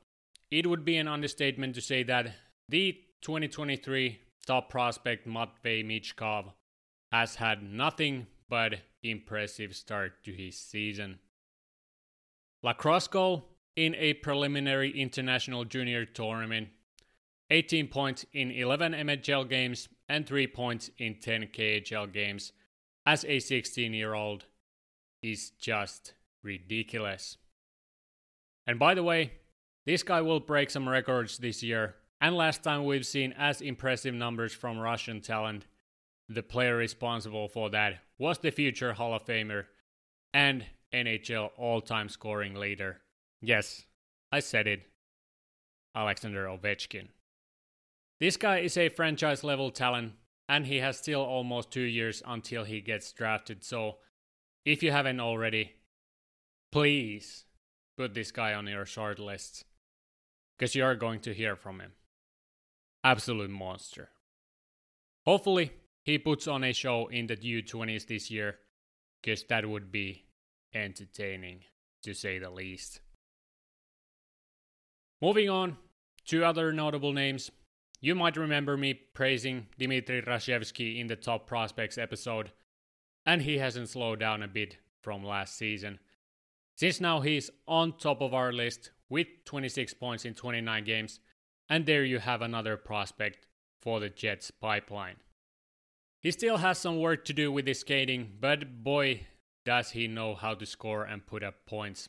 it 0.51 0.67
would 0.67 0.85
be 0.85 0.97
an 0.97 1.09
understatement 1.09 1.75
to 1.75 1.81
say 1.81 2.03
that 2.05 2.35
the 2.69 2.99
2023 3.23 4.21
top 4.47 4.71
prospect 4.71 5.27
Matvei 5.27 5.85
Michkov 5.85 6.53
has 7.13 7.37
had 7.37 7.63
nothing 7.63 8.27
but 8.49 8.75
impressive 9.03 9.75
start 9.75 10.25
to 10.25 10.33
his 10.33 10.57
season. 10.59 11.19
Lacrosse 12.63 13.09
goal 13.09 13.56
in 13.77 13.95
a 13.97 14.15
preliminary 14.15 14.91
international 14.91 15.65
junior 15.65 16.05
tournament, 16.05 16.69
18 17.51 17.89
points 17.89 18.25
in 18.33 18.51
11 18.51 18.93
MHL 18.93 19.49
games 19.49 19.89
and 20.09 20.27
3 20.27 20.47
points 20.49 20.91
in 20.99 21.21
10 21.21 21.49
KHL 21.49 22.13
games 22.13 22.53
as 23.05 23.25
a 23.27 23.39
16 23.39 23.95
year 23.95 24.15
old 24.15 24.47
is 25.23 25.51
just 25.51 26.15
ridiculous. 26.43 27.37
And 28.67 28.79
by 28.79 28.95
the 28.95 29.03
way, 29.03 29.33
this 29.85 30.03
guy 30.03 30.21
will 30.21 30.41
break 30.41 30.71
some 30.71 30.89
records 30.89 31.39
this 31.39 31.63
year, 31.63 31.95
and 32.21 32.37
last 32.37 32.65
time 32.65 32.85
we've 32.85 33.07
seen 33.07 33.33
as 33.39 33.61
impressive 33.61 34.15
numbers 34.15 34.53
from 34.53 34.79
Russian 34.79 35.21
talent. 35.21 35.67
The 36.29 36.43
player 36.43 36.77
responsible 36.77 37.49
for 37.49 37.71
that 37.71 38.01
was 38.19 38.39
the 38.39 38.51
future 38.51 38.95
Hall 38.95 39.15
of 39.15 39.25
Famer 39.25 39.67
and 40.35 40.65
NHL 40.93 41.51
all 41.57 41.81
time 41.81 42.09
scoring 42.09 42.55
leader, 42.55 43.01
Yes, 43.41 43.85
I 44.33 44.41
said 44.41 44.67
it. 44.67 44.83
Alexander 45.95 46.47
Ovechkin. 46.47 47.09
This 48.21 48.37
guy 48.37 48.59
is 48.59 48.77
a 48.77 48.89
franchise 48.89 49.45
level 49.45 49.71
talent, 49.71 50.13
and 50.49 50.67
he 50.67 50.79
has 50.79 50.99
still 50.99 51.23
almost 51.23 51.71
two 51.71 51.81
years 51.83 52.23
until 52.27 52.65
he 52.65 52.81
gets 52.81 53.13
drafted. 53.13 53.65
So, 53.65 53.97
if 54.65 54.83
you 54.83 54.91
haven't 54.91 55.21
already, 55.21 55.73
please 56.73 57.45
put 57.97 58.15
this 58.15 58.31
guy 58.31 58.55
on 58.55 58.67
your 58.67 58.87
short 58.87 59.19
list 59.19 59.65
because 60.57 60.75
you 60.75 60.85
are 60.85 60.95
going 60.95 61.21
to 61.21 61.35
hear 61.35 61.57
from 61.57 61.81
him. 61.81 61.93
Absolute 63.05 63.51
monster. 63.51 64.11
Hopefully, 65.25 65.73
he 66.05 66.19
puts 66.19 66.47
on 66.47 66.65
a 66.65 66.73
show 66.73 67.09
in 67.09 67.27
the 67.27 67.37
U20s 67.37 68.07
this 68.07 68.31
year 68.31 68.59
because 69.23 69.45
that 69.45 69.69
would 69.69 69.91
be 69.91 70.25
entertaining 70.75 71.61
to 72.03 72.15
say 72.15 72.39
the 72.39 72.51
least. 72.51 73.01
Moving 75.23 75.49
on 75.49 75.79
to 76.27 76.45
other 76.45 76.73
notable 76.73 77.13
names. 77.13 77.51
You 78.01 78.15
might 78.15 78.37
remember 78.37 78.77
me 78.77 78.95
praising 78.95 79.67
Dmitry 79.79 80.23
Rashevsky 80.23 81.01
in 81.01 81.07
the 81.07 81.17
top 81.17 81.47
prospects 81.47 81.97
episode, 81.97 82.53
and 83.25 83.43
he 83.43 83.59
hasn't 83.59 83.89
slowed 83.89 84.21
down 84.21 84.43
a 84.43 84.49
bit 84.49 84.77
from 85.03 85.25
last 85.25 85.57
season. 85.57 85.99
Since 86.77 87.01
now 87.01 87.21
he's 87.21 87.51
on 87.67 87.97
top 87.97 88.21
of 88.21 88.35
our 88.35 88.53
list 88.53 88.91
with 89.09 89.29
26 89.47 89.95
points 89.95 90.27
in 90.27 90.35
29 90.35 90.85
games, 90.85 91.21
and 91.69 91.87
there 91.87 92.05
you 92.05 92.19
have 92.19 92.43
another 92.43 92.77
prospect 92.77 93.47
for 93.81 94.01
the 94.01 94.11
Jets 94.11 94.51
pipeline. 94.51 95.17
He 96.21 96.31
still 96.31 96.59
has 96.59 96.79
some 96.79 97.01
work 97.01 97.25
to 97.27 97.33
do 97.33 97.51
with 97.51 97.67
his 97.67 97.81
skating, 97.81 98.33
but 98.41 98.83
boy, 98.83 99.27
does 99.65 99.91
he 99.91 100.07
know 100.07 100.35
how 100.35 100.55
to 100.55 100.67
score 100.67 101.05
and 101.05 101.27
put 101.27 101.43
up 101.43 101.67
points. 101.67 102.09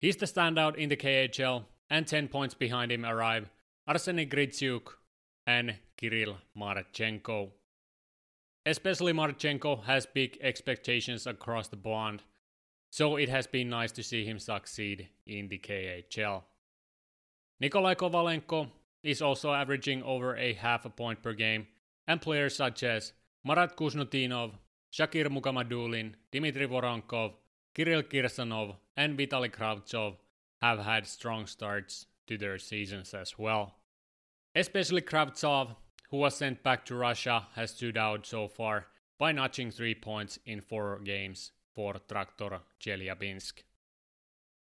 He's 0.00 0.16
the 0.16 0.26
standout 0.26 0.76
in 0.76 0.88
the 0.88 0.96
KHL, 0.96 1.64
and 1.90 2.06
10 2.06 2.28
points 2.28 2.54
behind 2.54 2.90
him 2.90 3.04
arrive 3.04 3.50
Arseny 3.88 4.28
Gritsyuk 4.30 4.94
and 5.46 5.76
Kirill 5.96 6.38
Marchenko. 6.56 7.50
Especially 8.66 9.12
Marchenko 9.12 9.84
has 9.84 10.06
big 10.06 10.38
expectations 10.40 11.26
across 11.26 11.68
the 11.68 11.76
bond, 11.76 12.22
so 12.90 13.16
it 13.16 13.28
has 13.28 13.46
been 13.46 13.68
nice 13.68 13.92
to 13.92 14.02
see 14.02 14.24
him 14.24 14.38
succeed 14.38 15.08
in 15.26 15.48
the 15.48 15.58
KHL. 15.58 16.42
Nikolai 17.60 17.94
Kovalenko 17.94 18.68
is 19.02 19.20
also 19.20 19.52
averaging 19.52 20.02
over 20.02 20.34
a 20.36 20.54
half 20.54 20.86
a 20.86 20.90
point 20.90 21.22
per 21.22 21.34
game, 21.34 21.66
and 22.08 22.22
players 22.22 22.56
such 22.56 22.82
as 22.82 23.12
Marat 23.44 23.76
Khusnutdinov, 23.76 24.52
Shakir 24.92 25.26
Mukhamadullin, 25.26 26.14
Dmitry 26.32 26.66
Voronkov, 26.66 27.34
Kirill 27.74 28.02
Kirsanov, 28.02 28.76
and 28.96 29.18
Vitaly 29.18 29.50
Kravtsov 29.50 30.16
have 30.62 30.78
had 30.80 31.06
strong 31.06 31.46
starts 31.46 32.06
to 32.26 32.38
their 32.38 32.58
seasons 32.58 33.14
as 33.14 33.38
well. 33.38 33.74
Especially 34.54 35.02
Kravtsov, 35.02 35.76
who 36.10 36.18
was 36.18 36.36
sent 36.36 36.62
back 36.62 36.84
to 36.86 36.94
Russia, 36.94 37.46
has 37.54 37.72
stood 37.72 37.96
out 37.96 38.26
so 38.26 38.48
far 38.48 38.86
by 39.18 39.32
notching 39.32 39.70
three 39.70 39.94
points 39.94 40.38
in 40.46 40.60
four 40.60 40.98
games 41.00 41.52
for 41.74 41.94
Traktor 42.08 42.60
Chelyabinsk. 42.80 43.62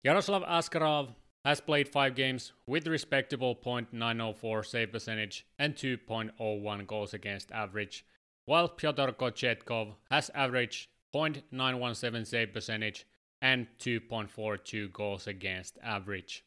Yaroslav 0.04 0.44
Askarov 0.44 1.16
has 1.44 1.62
played 1.62 1.88
five 1.88 2.16
games 2.16 2.52
with 2.68 2.88
respectable 2.88 3.56
.904 3.56 4.66
save 4.66 4.92
percentage 4.92 5.46
and 5.58 5.76
2.01 5.76 6.88
goals 6.88 7.14
against 7.14 7.52
average, 7.52 8.06
while 8.46 8.68
Pyotr 8.68 9.12
Kochetkov 9.12 9.96
has 10.12 10.30
averaged 10.36 10.90
.917 11.14 12.28
save 12.28 12.54
percentage 12.54 13.06
and 13.42 13.68
2.42 13.80 14.92
goals 14.92 15.28
against 15.28 15.78
average. 15.84 16.44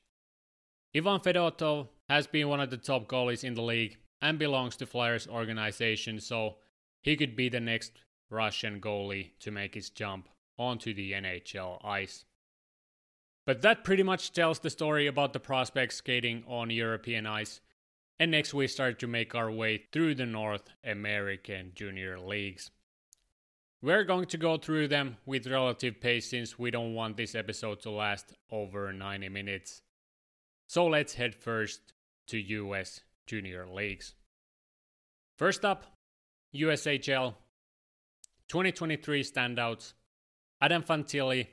Ivan 0.94 1.20
Fedotov 1.20 1.88
has 2.09 2.26
been 2.26 2.48
one 2.48 2.61
of 2.61 2.70
the 2.70 2.76
top 2.76 3.09
goalies 3.09 3.44
in 3.44 3.55
the 3.55 3.62
league 3.62 3.96
and 4.20 4.38
belongs 4.38 4.76
to 4.76 4.87
Flyers 4.87 5.26
organization, 5.26 6.20
so 6.20 6.57
he 7.00 7.16
could 7.16 7.35
be 7.35 7.48
the 7.48 7.61
next 7.61 7.92
Russian 8.31 8.81
goalie 8.81 9.31
to 9.40 9.50
make 9.50 9.74
his 9.74 9.90
jump 9.90 10.28
onto 10.59 10.94
the 10.94 11.12
NHL 11.12 11.85
ice. 11.85 12.24
But 13.46 13.62
that 13.62 13.85
pretty 13.85 14.02
much 14.02 14.33
tells 14.33 14.61
the 14.61 14.70
story 14.70 15.07
about 15.07 15.33
the 15.33 15.40
prospects 15.40 15.96
skating 15.96 16.44
on 16.46 16.70
European 16.70 17.26
ice. 17.26 17.61
And 18.18 18.31
next 18.31 18.55
we 18.55 18.68
start 18.68 19.00
to 19.00 19.07
make 19.09 19.35
our 19.35 19.50
way 19.50 19.85
through 19.90 20.14
the 20.14 20.26
North 20.26 20.70
American 20.85 21.72
junior 21.74 22.20
leagues. 22.20 22.70
We're 23.84 24.04
going 24.04 24.26
to 24.26 24.38
go 24.38 24.58
through 24.58 24.88
them 24.88 25.16
with 25.26 25.48
relative 25.48 26.00
pace 26.00 26.30
since 26.30 26.56
we 26.56 26.70
don't 26.70 26.94
want 26.94 27.16
this 27.16 27.34
episode 27.34 27.80
to 27.80 27.90
last 27.90 28.32
over 28.48 28.92
90 28.92 29.28
minutes. 29.28 29.82
So 30.68 30.86
let's 30.86 31.14
head 31.14 31.34
first 31.34 31.92
to 32.28 32.38
US 32.38 33.00
junior 33.26 33.66
leagues. 33.66 34.14
First 35.36 35.64
up, 35.64 35.96
USHL 36.54 37.34
2023 38.46 39.24
standouts 39.24 39.94
Adam 40.60 40.84
Fantilli, 40.84 41.48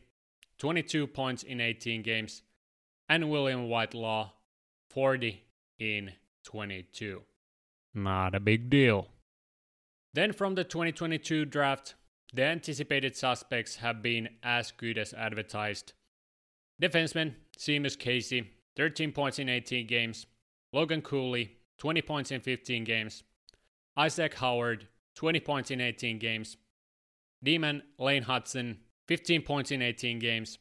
22 0.59 1.07
points 1.07 1.41
in 1.41 1.59
18 1.59 2.03
games, 2.03 2.43
and 3.09 3.31
William 3.31 3.67
Whitelaw, 3.67 4.33
40 4.91 5.45
in 5.79 6.11
22. 6.43 7.23
Not 7.95 8.35
a 8.35 8.39
big 8.39 8.69
deal. 8.69 9.07
Then 10.13 10.31
from 10.31 10.53
the 10.53 10.63
2022 10.63 11.45
draft, 11.45 11.95
the 12.33 12.43
anticipated 12.43 13.15
suspects 13.15 13.77
have 13.77 14.01
been 14.01 14.29
as 14.43 14.71
good 14.71 14.97
as 14.97 15.13
advertised. 15.13 15.93
Defenseman 16.81 17.35
Seamus 17.57 17.97
Casey, 17.97 18.51
13 18.75 19.11
points 19.11 19.39
in 19.39 19.49
18 19.49 19.87
games. 19.87 20.25
Logan 20.71 21.01
Cooley, 21.01 21.57
20 21.79 22.01
points 22.01 22.31
in 22.31 22.41
15 22.41 22.83
games. 22.83 23.23
Isaac 23.97 24.35
Howard, 24.35 24.87
20 25.15 25.39
points 25.39 25.71
in 25.71 25.81
18 25.81 26.19
games. 26.19 26.57
Demon 27.43 27.81
Lane 27.97 28.23
Hutson, 28.23 28.77
15 29.07 29.41
points 29.41 29.71
in 29.71 29.81
18 29.81 30.19
games. 30.19 30.59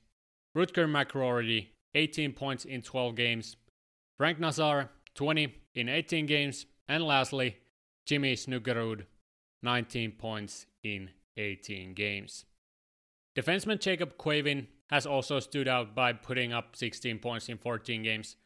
Rutger 0.56 0.88
McGroarty, 0.88 1.68
18 1.94 2.32
points 2.32 2.64
in 2.64 2.82
12 2.82 3.14
games. 3.14 3.56
Frank 4.16 4.40
Nazar, 4.40 4.90
20 5.14 5.54
in 5.74 5.88
18 5.88 6.26
games. 6.26 6.66
And 6.88 7.04
lastly, 7.04 7.58
Jimmy 8.06 8.34
Snuggerud, 8.34 9.04
19 9.62 10.12
points 10.12 10.66
in 10.82 11.10
18 11.38 11.94
games. 11.94 12.44
Defenseman 13.36 13.80
Jacob 13.80 14.18
Guevin 14.18 14.66
has 14.90 15.06
also 15.06 15.38
stood 15.38 15.68
out 15.68 15.94
by 15.94 16.12
putting 16.12 16.52
up 16.52 16.74
16 16.74 17.18
points 17.20 17.48
in 17.48 17.56
14 17.58 18.02
games, 18.02 18.36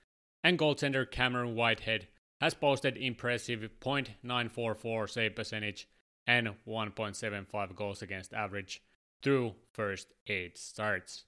and 0.44 0.58
goaltender 0.58 1.10
Cameron 1.10 1.54
Whitehead 1.54 2.08
has 2.40 2.54
posted 2.54 2.96
impressive 2.96 3.68
.944 3.80 5.08
save 5.08 5.34
percentage 5.34 5.88
and 6.26 6.48
1.75 6.66 7.74
goals 7.74 8.02
against 8.02 8.34
average 8.34 8.82
through 9.22 9.54
first 9.72 10.08
8 10.26 10.58
starts. 10.58 11.24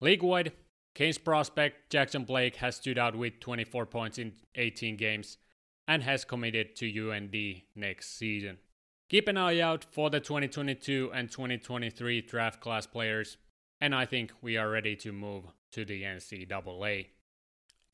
League-wide, 0.00 0.52
Canes 0.94 1.18
prospect 1.18 1.90
Jackson 1.90 2.24
Blake 2.24 2.56
has 2.56 2.76
stood 2.76 2.98
out 2.98 3.16
with 3.16 3.40
24 3.40 3.86
points 3.86 4.18
in 4.18 4.32
18 4.54 4.96
games 4.96 5.38
and 5.86 6.02
has 6.02 6.24
committed 6.24 6.76
to 6.76 7.10
UND 7.10 7.62
next 7.74 8.16
season. 8.18 8.58
Keep 9.08 9.28
an 9.28 9.38
eye 9.38 9.60
out 9.60 9.86
for 9.90 10.10
the 10.10 10.20
2022 10.20 11.10
and 11.14 11.30
2023 11.30 12.20
draft 12.20 12.60
class 12.60 12.86
players, 12.86 13.38
and 13.80 13.94
I 13.94 14.04
think 14.04 14.32
we 14.42 14.58
are 14.58 14.68
ready 14.68 14.96
to 14.96 15.12
move 15.12 15.44
to 15.72 15.86
the 15.86 16.02
NCAA. 16.02 17.06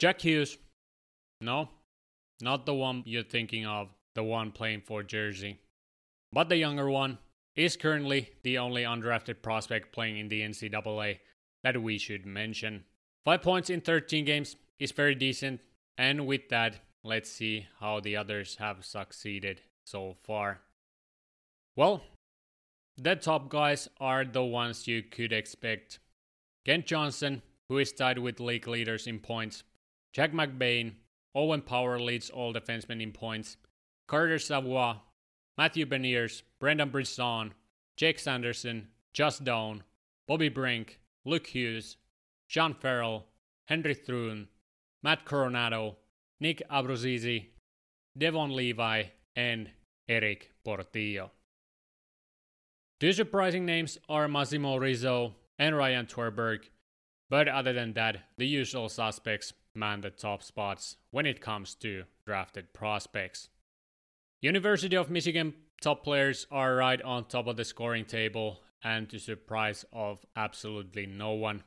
Jack 0.00 0.22
Hughes. 0.22 0.58
No, 1.40 1.68
not 2.40 2.66
the 2.66 2.74
one 2.74 3.04
you're 3.06 3.22
thinking 3.22 3.64
of, 3.64 3.90
the 4.16 4.24
one 4.24 4.50
playing 4.50 4.80
for 4.80 5.04
Jersey. 5.04 5.60
But 6.32 6.48
the 6.48 6.56
younger 6.56 6.90
one 6.90 7.18
is 7.54 7.76
currently 7.76 8.30
the 8.42 8.58
only 8.58 8.82
undrafted 8.82 9.40
prospect 9.40 9.92
playing 9.92 10.18
in 10.18 10.28
the 10.28 10.40
NCAA 10.40 11.20
that 11.62 11.80
we 11.80 11.96
should 11.96 12.26
mention. 12.26 12.82
5 13.24 13.40
points 13.40 13.70
in 13.70 13.80
13 13.80 14.24
games 14.24 14.56
is 14.80 14.90
very 14.90 15.14
decent, 15.14 15.60
and 15.96 16.26
with 16.26 16.48
that, 16.48 16.80
let's 17.04 17.30
see 17.30 17.68
how 17.78 18.00
the 18.00 18.16
others 18.16 18.56
have 18.56 18.84
succeeded 18.84 19.60
so 19.84 20.16
far. 20.24 20.62
Well, 21.76 22.02
the 22.96 23.16
top 23.16 23.48
guys 23.48 23.88
are 23.98 24.24
the 24.24 24.44
ones 24.44 24.86
you 24.86 25.02
could 25.02 25.32
expect. 25.32 25.98
Kent 26.64 26.86
Johnson, 26.86 27.42
who 27.68 27.78
is 27.78 27.92
tied 27.92 28.18
with 28.18 28.38
league 28.38 28.68
leaders 28.68 29.06
in 29.08 29.18
points. 29.18 29.64
Jack 30.12 30.32
McBain, 30.32 30.92
Owen 31.34 31.62
Power 31.62 31.98
leads 31.98 32.30
all 32.30 32.54
defensemen 32.54 33.02
in 33.02 33.10
points. 33.10 33.56
Carter 34.06 34.38
Savoie, 34.38 35.00
Matthew 35.58 35.86
Beniers, 35.86 36.42
Brendan 36.60 36.90
Brisson, 36.90 37.54
Jake 37.96 38.20
Sanderson, 38.20 38.88
Josh 39.12 39.38
Doan, 39.38 39.82
Bobby 40.28 40.48
Brink, 40.48 41.00
Luke 41.24 41.48
Hughes, 41.48 41.96
Sean 42.46 42.74
Farrell, 42.74 43.26
Henry 43.66 43.94
Thrun, 43.94 44.46
Matt 45.02 45.24
Coronato, 45.24 45.96
Nick 46.40 46.62
Abruzzese, 46.70 47.46
Devon 48.16 48.54
Levi, 48.54 49.04
and 49.34 49.70
Erik 50.08 50.52
Portillo. 50.64 51.30
Two 53.00 53.12
surprising 53.12 53.66
names 53.66 53.98
are 54.08 54.28
Massimo 54.28 54.76
Rizzo 54.76 55.34
and 55.58 55.76
Ryan 55.76 56.06
Tverberg, 56.06 56.70
But 57.28 57.48
other 57.48 57.72
than 57.72 57.94
that, 57.94 58.28
the 58.36 58.46
usual 58.46 58.88
suspects 58.88 59.52
man 59.74 60.00
the 60.02 60.10
top 60.10 60.42
spots 60.42 60.96
when 61.10 61.26
it 61.26 61.40
comes 61.40 61.74
to 61.76 62.04
drafted 62.24 62.72
prospects. 62.72 63.48
University 64.40 64.96
of 64.96 65.10
Michigan 65.10 65.54
top 65.80 66.04
players 66.04 66.46
are 66.50 66.76
right 66.76 67.02
on 67.02 67.24
top 67.24 67.46
of 67.46 67.56
the 67.56 67.64
scoring 67.64 68.04
table 68.04 68.60
and 68.82 69.08
to 69.10 69.18
surprise 69.18 69.84
of 69.92 70.24
absolutely 70.36 71.06
no 71.06 71.32
one. 71.32 71.64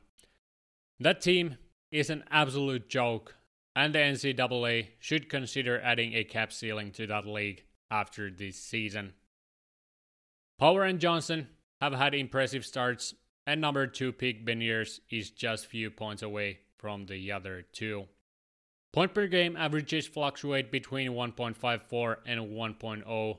That 1.00 1.20
team 1.20 1.56
is 1.92 2.08
an 2.08 2.24
absolute 2.30 2.88
joke 2.88 3.36
and 3.76 3.94
the 3.94 3.98
NCAA 3.98 4.88
should 4.98 5.28
consider 5.28 5.80
adding 5.80 6.14
a 6.14 6.24
cap 6.24 6.52
ceiling 6.52 6.90
to 6.92 7.06
that 7.06 7.26
league 7.26 7.64
after 7.90 8.30
this 8.30 8.56
season. 8.56 9.12
Power 10.58 10.82
and 10.82 10.98
Johnson 10.98 11.46
have 11.80 11.92
had 11.92 12.14
impressive 12.14 12.66
starts 12.66 13.14
and 13.46 13.60
number 13.60 13.86
2 13.86 14.12
pick 14.12 14.44
Beniers 14.44 14.98
is 15.08 15.30
just 15.30 15.66
few 15.66 15.88
points 15.90 16.22
away 16.22 16.58
from 16.78 17.06
the 17.06 17.30
other 17.30 17.62
two. 17.72 18.06
Point 18.92 19.14
per 19.14 19.28
game 19.28 19.56
averages 19.56 20.08
fluctuate 20.08 20.72
between 20.72 21.12
1.54 21.12 22.16
and 22.26 22.40
1.0 22.40 23.38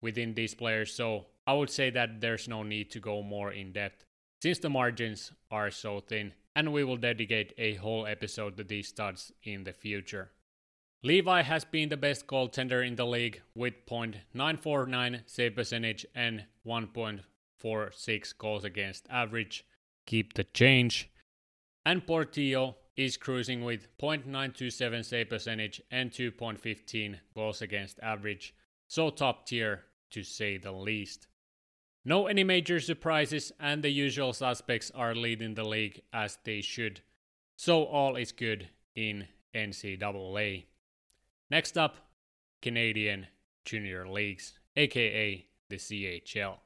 within 0.00 0.34
these 0.34 0.54
players, 0.54 0.94
so 0.94 1.26
I 1.46 1.54
would 1.54 1.70
say 1.70 1.90
that 1.90 2.20
there's 2.20 2.46
no 2.46 2.62
need 2.62 2.90
to 2.92 3.00
go 3.00 3.22
more 3.22 3.52
in 3.52 3.72
depth 3.72 4.04
since 4.40 4.60
the 4.60 4.70
margins 4.70 5.32
are 5.50 5.70
so 5.70 6.00
thin, 6.00 6.32
and 6.54 6.72
we 6.72 6.84
will 6.84 6.96
dedicate 6.96 7.52
a 7.58 7.74
whole 7.74 8.06
episode 8.06 8.56
to 8.56 8.64
these 8.64 8.88
studs 8.88 9.32
in 9.42 9.64
the 9.64 9.72
future. 9.72 10.30
Levi 11.02 11.42
has 11.42 11.64
been 11.64 11.88
the 11.88 11.96
best 11.96 12.26
goaltender 12.26 12.86
in 12.86 12.94
the 12.94 13.06
league 13.06 13.40
with 13.54 13.72
.949 13.86 15.22
save 15.24 15.54
percentage 15.54 16.04
and 16.14 16.44
1.46 16.66 18.36
goals 18.36 18.64
against 18.64 19.06
average. 19.08 19.64
Keep 20.06 20.34
the 20.34 20.44
change. 20.44 21.08
And 21.86 22.06
Portillo 22.06 22.76
is 22.96 23.16
cruising 23.16 23.64
with 23.64 23.88
.927 23.98 25.02
save 25.02 25.30
percentage 25.30 25.80
and 25.90 26.10
2.15 26.10 27.16
goals 27.34 27.62
against 27.62 27.98
average, 28.00 28.54
so 28.86 29.08
top 29.08 29.46
tier 29.46 29.84
to 30.10 30.22
say 30.22 30.58
the 30.58 30.72
least. 30.72 31.28
No 32.04 32.26
any 32.26 32.44
major 32.44 32.78
surprises 32.78 33.52
and 33.58 33.82
the 33.82 33.88
usual 33.88 34.34
suspects 34.34 34.90
are 34.94 35.14
leading 35.14 35.54
the 35.54 35.64
league 35.64 36.02
as 36.12 36.38
they 36.44 36.60
should. 36.60 37.00
So 37.56 37.84
all 37.84 38.16
is 38.16 38.32
good 38.32 38.68
in 38.94 39.28
NCAA. 39.54 40.64
Next 41.50 41.76
up, 41.76 41.96
Canadian 42.62 43.26
Junior 43.64 44.08
Leagues, 44.08 44.54
aka 44.76 45.46
the 45.68 45.76
CHL. 45.76 46.58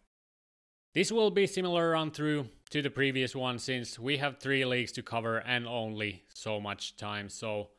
This 0.94 1.10
will 1.10 1.30
be 1.30 1.46
similar 1.46 1.90
run 1.90 2.10
through 2.10 2.48
to 2.70 2.82
the 2.82 2.90
previous 2.90 3.34
one 3.34 3.58
since 3.58 3.98
we 3.98 4.18
have 4.18 4.38
three 4.38 4.64
leagues 4.64 4.92
to 4.92 5.02
cover 5.02 5.38
and 5.38 5.66
only 5.66 6.24
so 6.34 6.60
much 6.60 6.96
time, 6.96 7.30
so 7.30 7.70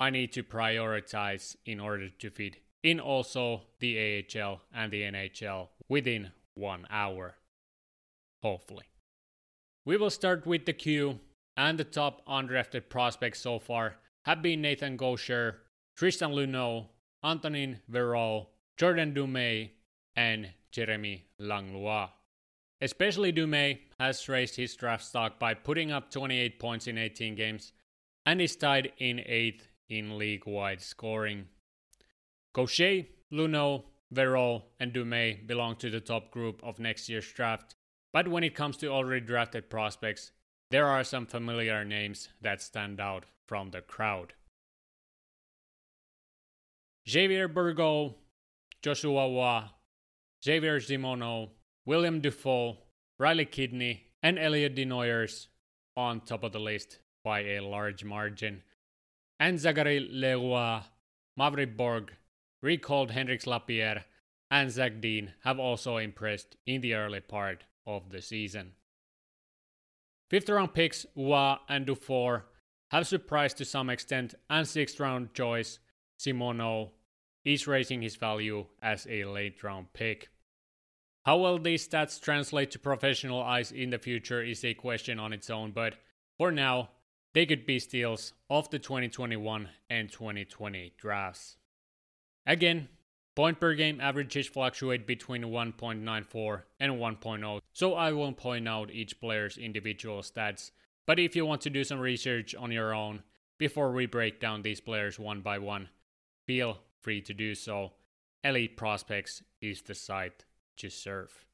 I 0.00 0.08
need 0.08 0.32
to 0.32 0.42
prioritize 0.42 1.54
in 1.66 1.80
order 1.80 2.08
to 2.08 2.30
fit 2.30 2.56
in 2.82 2.98
also 2.98 3.62
the 3.80 4.24
AHL 4.34 4.62
and 4.74 4.90
the 4.90 5.02
NHL 5.02 5.68
within 5.88 6.32
one 6.54 6.86
hour. 6.88 7.36
Hopefully. 8.42 8.86
We 9.84 9.96
will 9.96 10.10
start 10.10 10.46
with 10.46 10.64
the 10.64 10.72
queue, 10.72 11.20
and 11.56 11.78
the 11.78 11.84
top 11.84 12.26
undrafted 12.26 12.88
prospects 12.88 13.40
so 13.40 13.58
far 13.58 13.96
have 14.24 14.42
been 14.42 14.62
Nathan 14.62 14.96
Gaucher, 14.96 15.62
Tristan 15.98 16.30
Luneau, 16.30 16.86
Antonin 17.24 17.80
Verreault, 17.90 18.46
Jordan 18.76 19.12
Dumais, 19.12 19.72
and 20.14 20.48
Jeremy 20.70 21.24
Langlois. 21.40 22.10
Especially 22.80 23.32
Dumais 23.32 23.80
has 23.98 24.28
raised 24.28 24.54
his 24.54 24.76
draft 24.76 25.02
stock 25.02 25.40
by 25.40 25.54
putting 25.54 25.90
up 25.90 26.08
28 26.12 26.60
points 26.60 26.86
in 26.86 26.98
18 26.98 27.34
games 27.34 27.72
and 28.24 28.40
is 28.40 28.54
tied 28.54 28.92
in 28.98 29.16
8th 29.16 29.62
in 29.88 30.16
league 30.16 30.46
wide 30.46 30.80
scoring. 30.80 31.46
Gaucher, 32.54 33.06
Luneau, 33.32 33.82
Verreault, 34.14 34.62
and 34.78 34.92
Dumais 34.92 35.44
belong 35.48 35.74
to 35.78 35.90
the 35.90 36.00
top 36.00 36.30
group 36.30 36.60
of 36.62 36.78
next 36.78 37.08
year's 37.08 37.26
draft, 37.32 37.74
but 38.12 38.28
when 38.28 38.44
it 38.44 38.54
comes 38.54 38.76
to 38.76 38.86
already 38.86 39.26
drafted 39.26 39.68
prospects, 39.68 40.30
there 40.70 40.86
are 40.86 41.02
some 41.02 41.26
familiar 41.26 41.84
names 41.84 42.28
that 42.40 42.62
stand 42.62 43.00
out 43.00 43.24
from 43.48 43.72
the 43.72 43.80
crowd. 43.80 44.34
Xavier 47.08 47.48
Bourgault, 47.48 48.16
Joshua 48.82 49.28
Roy, 49.28 49.62
Xavier 50.44 50.78
Simoneau, 50.78 51.52
William 51.86 52.20
Dufour, 52.20 52.76
Riley 53.18 53.46
Kidney, 53.46 54.08
and 54.22 54.38
Elliot 54.38 54.76
Desnoyers 54.76 55.46
on 55.96 56.20
top 56.20 56.44
of 56.44 56.52
the 56.52 56.60
list 56.60 56.98
by 57.24 57.40
a 57.40 57.60
large 57.60 58.04
margin. 58.04 58.62
And 59.40 59.58
Zachary 59.58 60.00
L'Heureux, 60.00 60.82
Maverick 61.34 61.78
Bourque, 61.78 62.12
recalled 62.60 63.12
Hendrix 63.12 63.46
Lapierre, 63.46 64.04
and 64.50 64.70
Zach 64.70 65.00
Dean 65.00 65.32
have 65.44 65.58
also 65.58 65.96
impressed 65.96 66.56
in 66.66 66.82
the 66.82 66.92
early 66.92 67.20
part 67.20 67.64
of 67.86 68.10
the 68.10 68.20
season. 68.20 68.72
Fifth 70.28 70.50
round 70.50 70.74
picks 70.74 71.06
Roy 71.16 71.56
and 71.70 71.86
Dufour 71.86 72.44
have 72.90 73.06
surprised 73.06 73.56
to 73.58 73.64
some 73.64 73.88
extent, 73.88 74.34
and 74.50 74.68
sixth 74.68 75.00
round 75.00 75.32
choice 75.32 75.78
Simoneau 76.18 76.90
is 77.44 77.66
raising 77.66 78.02
his 78.02 78.16
value 78.16 78.66
as 78.82 79.06
a 79.08 79.24
late 79.24 79.62
round 79.62 79.92
pick. 79.92 80.28
How 81.24 81.36
well 81.36 81.58
these 81.58 81.86
stats 81.86 82.20
translate 82.20 82.70
to 82.70 82.78
professional 82.78 83.42
eyes 83.42 83.70
in 83.70 83.90
the 83.90 83.98
future 83.98 84.42
is 84.42 84.64
a 84.64 84.74
question 84.74 85.18
on 85.18 85.32
its 85.32 85.50
own, 85.50 85.72
but 85.72 85.94
for 86.38 86.50
now, 86.50 86.90
they 87.34 87.44
could 87.44 87.66
be 87.66 87.78
steals 87.78 88.32
of 88.48 88.70
the 88.70 88.78
2021 88.78 89.68
and 89.90 90.10
2020 90.10 90.94
drafts. 90.96 91.56
Again, 92.46 92.88
point 93.36 93.60
per 93.60 93.74
game 93.74 94.00
averages 94.00 94.46
fluctuate 94.46 95.06
between 95.06 95.42
1.94 95.42 96.62
and 96.80 96.92
1.0, 96.94 97.60
so 97.72 97.94
I 97.94 98.12
won't 98.12 98.38
point 98.38 98.66
out 98.66 98.90
each 98.90 99.20
player's 99.20 99.58
individual 99.58 100.22
stats, 100.22 100.70
but 101.06 101.18
if 101.18 101.36
you 101.36 101.44
want 101.44 101.60
to 101.62 101.70
do 101.70 101.84
some 101.84 102.00
research 102.00 102.54
on 102.54 102.72
your 102.72 102.94
own 102.94 103.22
before 103.58 103.92
we 103.92 104.06
break 104.06 104.40
down 104.40 104.62
these 104.62 104.80
players 104.80 105.18
one 105.18 105.42
by 105.42 105.58
one, 105.58 105.90
feel 106.46 106.78
free 107.02 107.20
to 107.22 107.34
do 107.34 107.54
so. 107.54 107.92
Elite 108.44 108.76
Prospects 108.76 109.42
is 109.60 109.82
the 109.82 109.94
site 109.94 110.44
to 110.78 110.88
serve. 110.88 111.44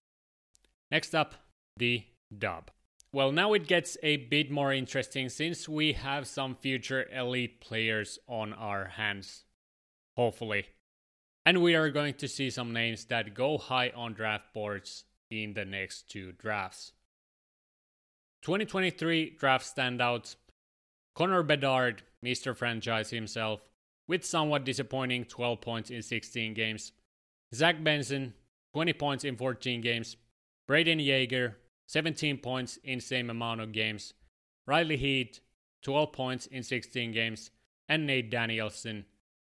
Next 0.91 1.15
up, 1.15 1.35
the 1.77 2.05
dub. 2.37 2.71
Well, 3.13 3.33
now 3.33 3.53
it 3.53 3.67
gets 3.67 3.97
a 4.03 4.17
bit 4.17 4.51
more 4.51 4.73
interesting 4.73 5.29
since 5.29 5.69
we 5.69 5.93
have 5.93 6.27
some 6.27 6.57
future 6.57 7.09
elite 7.13 7.61
players 7.61 8.19
on 8.29 8.53
our 8.53 8.87
hands. 8.87 9.45
Hopefully. 10.17 10.67
And 11.47 11.63
we 11.63 11.75
are 11.75 11.91
going 11.91 12.15
to 12.15 12.29
see 12.29 12.51
some 12.51 12.73
names 12.73 13.05
that 13.07 13.35
go 13.35 13.59
high 13.59 13.91
on 13.95 14.15
draft 14.15 14.53
boards 14.53 15.05
in 15.31 15.55
the 15.55 15.65
next 15.65 16.11
two 16.11 16.33
drafts. 16.33 16.93
2023 18.43 19.37
draft 19.39 19.65
standouts 19.65 20.37
Connor 21.15 21.45
Bedard, 21.45 22.03
Mr. 22.25 22.57
Franchise 22.57 23.11
himself, 23.11 23.61
with 24.07 24.25
somewhat 24.25 24.65
disappointing 24.65 25.25
12 25.25 25.61
points 25.61 25.91
in 25.91 26.03
16 26.03 26.55
games. 26.55 26.93
Zach 27.55 27.83
Benson, 27.83 28.35
20 28.73 28.93
points 28.95 29.25
in 29.25 29.37
14 29.37 29.81
games. 29.81 30.17
Brayden 30.69 31.05
Yager, 31.05 31.57
17 31.87 32.39
points 32.39 32.79
in 32.83 33.01
same 33.01 33.31
amount 33.31 33.61
of 33.61 33.73
games. 33.73 34.15
Riley 34.67 34.97
Heidt, 34.97 35.41
12 35.83 36.13
points 36.13 36.47
in 36.47 36.63
16 36.63 37.13
games. 37.13 37.51
And 37.89 38.07
Nate 38.07 38.31
Danielson, 38.31 39.05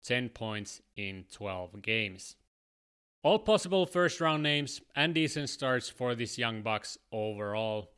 10 0.05 0.31
points 0.31 0.81
in 0.97 1.27
12 1.31 1.83
games. 1.83 2.37
All 3.23 3.39
possible 3.39 3.87
first 3.87 4.21
round 4.21 4.43
names 4.43 4.81
and 4.97 5.15
decent 5.15 5.49
starts 5.49 5.89
for 5.89 6.15
this 6.15 6.39
Young 6.39 6.63
Bucks 6.63 6.99
overall. 7.13 7.91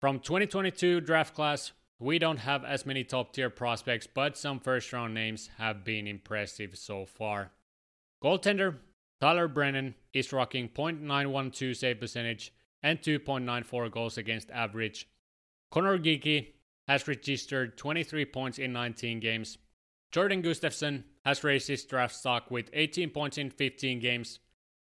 From 0.00 0.18
2022 0.18 1.00
draft 1.00 1.34
class, 1.34 1.72
we 2.02 2.18
don't 2.18 2.38
have 2.38 2.64
as 2.64 2.84
many 2.84 3.04
top 3.04 3.32
tier 3.32 3.48
prospects, 3.48 4.08
but 4.12 4.36
some 4.36 4.58
first 4.58 4.92
round 4.92 5.14
names 5.14 5.50
have 5.58 5.84
been 5.84 6.06
impressive 6.06 6.76
so 6.76 7.06
far. 7.06 7.52
Goaltender 8.22 8.78
Tyler 9.20 9.46
Brennan 9.46 9.94
is 10.12 10.32
rocking 10.32 10.68
.912 10.68 11.76
save 11.76 12.00
percentage 12.00 12.52
and 12.82 13.00
2.94 13.00 13.92
goals 13.92 14.18
against 14.18 14.50
average. 14.50 15.08
Connor 15.70 15.98
Geekie 15.98 16.48
has 16.88 17.06
registered 17.06 17.78
23 17.78 18.24
points 18.24 18.58
in 18.58 18.72
19 18.72 19.20
games. 19.20 19.58
Jordan 20.10 20.42
Gustafson 20.42 21.04
has 21.24 21.44
raised 21.44 21.68
his 21.68 21.84
draft 21.84 22.16
stock 22.16 22.50
with 22.50 22.68
18 22.72 23.10
points 23.10 23.38
in 23.38 23.48
15 23.48 24.00
games. 24.00 24.40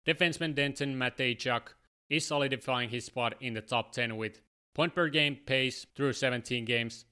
Defenseman 0.05 0.53
Denton 0.53 0.95
Mateychuk 0.95 1.69
is 2.09 2.25
solidifying 2.25 2.89
his 2.89 3.05
spot 3.05 3.35
in 3.39 3.53
the 3.53 3.61
top 3.61 3.93
10 3.93 4.17
with 4.17 4.41
point 4.77 4.93
per 4.93 5.09
game 5.09 5.35
pace 5.45 5.87
through 5.95 6.13
17 6.13 6.63
games. 6.63 7.05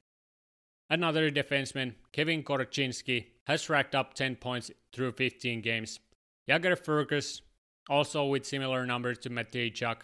Another 0.90 1.32
defenseman, 1.32 1.96
Kevin 2.14 2.44
Korchinski, 2.44 3.26
has 3.48 3.70
racked 3.70 3.96
up 3.96 4.14
10 4.14 4.36
points 4.36 4.70
through 4.94 5.14
15 5.14 5.62
games. 5.62 6.00
Jagger 6.48 6.76
Firkus, 6.76 7.42
also 7.90 8.26
with 8.26 8.46
similar 8.46 8.86
numbers 8.86 9.18
to 9.18 9.32
Mateychuk. 9.32 9.98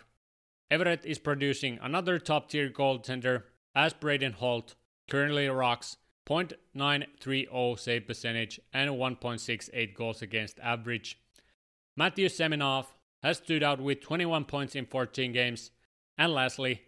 Everett 0.71 1.05
is 1.05 1.19
producing 1.19 1.77
another 1.81 2.17
top 2.17 2.49
tier 2.49 2.69
goaltender 2.69 3.43
as 3.75 3.93
Braden 3.93 4.33
Holt 4.33 4.75
currently 5.09 5.47
rocks 5.47 5.97
0.930 6.27 7.79
save 7.79 8.07
percentage 8.07 8.59
and 8.73 8.89
1.68 8.91 9.93
goals 9.93 10.21
against 10.21 10.59
average. 10.59 11.19
Matthew 11.95 12.27
Semenov 12.27 12.85
has 13.21 13.37
stood 13.37 13.63
out 13.63 13.81
with 13.81 14.01
21 14.01 14.45
points 14.45 14.75
in 14.75 14.85
14 14.85 15.31
games. 15.31 15.71
And 16.17 16.33
lastly, 16.33 16.81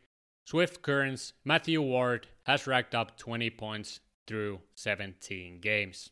Swift 0.46 0.82
Currents 0.82 1.34
Matthew 1.46 1.82
Ward 1.82 2.28
has 2.44 2.68
racked 2.68 2.94
up 2.94 3.18
20 3.18 3.50
points 3.52 4.02
through 4.28 4.60
17 4.76 5.60
games. 5.62 6.10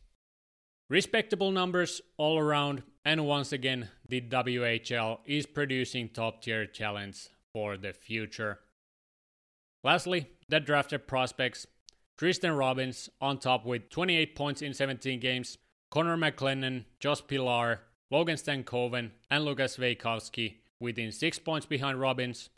Respectable 0.88 1.50
numbers 1.50 2.00
all 2.16 2.38
around, 2.38 2.82
and 3.04 3.26
once 3.26 3.52
again, 3.52 3.88
the 4.08 4.20
WHL 4.20 5.18
is 5.26 5.46
producing 5.46 6.08
top 6.08 6.42
tier 6.42 6.66
talents 6.66 7.30
for 7.52 7.76
the 7.76 7.92
future. 7.92 8.58
Lastly, 9.84 10.28
the 10.48 10.60
drafted 10.60 11.06
prospects 11.06 11.66
Tristen 12.18 12.52
Robins 12.52 13.08
on 13.20 13.38
top 13.38 13.64
with 13.64 13.90
28 13.90 14.34
points 14.34 14.62
in 14.62 14.74
17 14.74 15.18
games, 15.18 15.58
Connor 15.90 16.16
McClennon, 16.16 16.84
Josh 17.00 17.26
Pillar, 17.26 17.80
Logan 18.10 18.36
Stankoven, 18.36 19.10
and 19.30 19.44
Lukas 19.44 19.76
Svejkovsky 19.76 20.56
within 20.78 21.10
6 21.10 21.38
points 21.40 21.66
behind 21.66 22.00
Robins, 22.00 22.50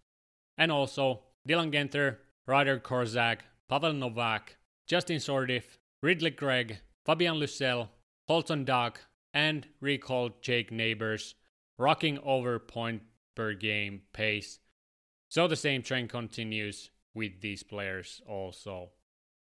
and 0.58 0.70
also 0.70 1.20
Dylan 1.48 1.72
Guenther, 1.72 2.18
Ryder 2.46 2.78
Korczak, 2.80 3.40
Pavel 3.68 3.92
Novak, 3.92 4.56
Justin 4.86 5.18
Sourdif, 5.18 5.78
Ridly 6.02 6.30
Greig, 6.30 6.78
Fabian 7.04 7.36
Lysell, 7.36 7.88
Colton 8.26 8.64
Dach, 8.64 8.96
and 9.32 9.66
recalled 9.80 10.42
Jake 10.42 10.70
Neighbors, 10.70 11.34
rocking 11.78 12.18
over 12.20 12.58
point 12.58 13.02
per 13.34 13.52
game 13.52 14.02
pace. 14.12 14.58
So 15.28 15.48
the 15.48 15.56
same 15.56 15.82
trend 15.82 16.10
continues 16.10 16.90
with 17.14 17.40
these 17.40 17.62
players 17.62 18.22
also. 18.26 18.90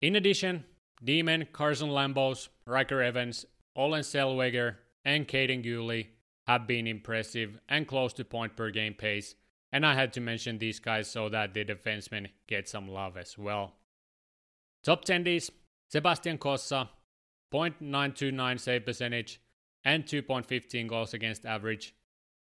In 0.02 0.16
addition, 0.16 0.66
Demon, 1.04 1.48
Carson 1.52 1.90
Lambos, 1.90 2.50
Ryker 2.66 3.02
Evans, 3.02 3.46
Olen 3.76 4.02
Zellweger, 4.02 4.76
and 5.04 5.28
Kaiden 5.28 5.64
Guhle 5.66 6.08
have 6.48 6.68
been 6.68 6.88
impressive 6.88 7.60
and 7.68 7.88
close 7.88 8.14
to 8.14 8.26
point 8.26 8.56
per 8.56 8.70
game 8.70 8.94
pace, 8.94 9.36
and 9.72 9.86
I 9.86 9.94
had 9.94 10.14
to 10.14 10.22
mention 10.22 10.58
these 10.58 10.80
guys 10.80 11.10
so 11.10 11.30
that 11.30 11.54
the 11.54 11.64
defensemen 11.64 12.28
get 12.48 12.68
some 12.68 12.88
love 12.88 13.18
as 13.18 13.38
well. 13.38 13.74
Top 14.84 15.06
10 15.06 15.40
Sebastian 15.88 16.38
Cossa, 16.38 16.90
0.929 17.54 18.60
save 18.60 18.86
percentage 18.86 19.42
and 19.84 20.06
2.15 20.06 20.88
goals 20.88 21.14
against 21.14 21.46
average. 21.46 21.96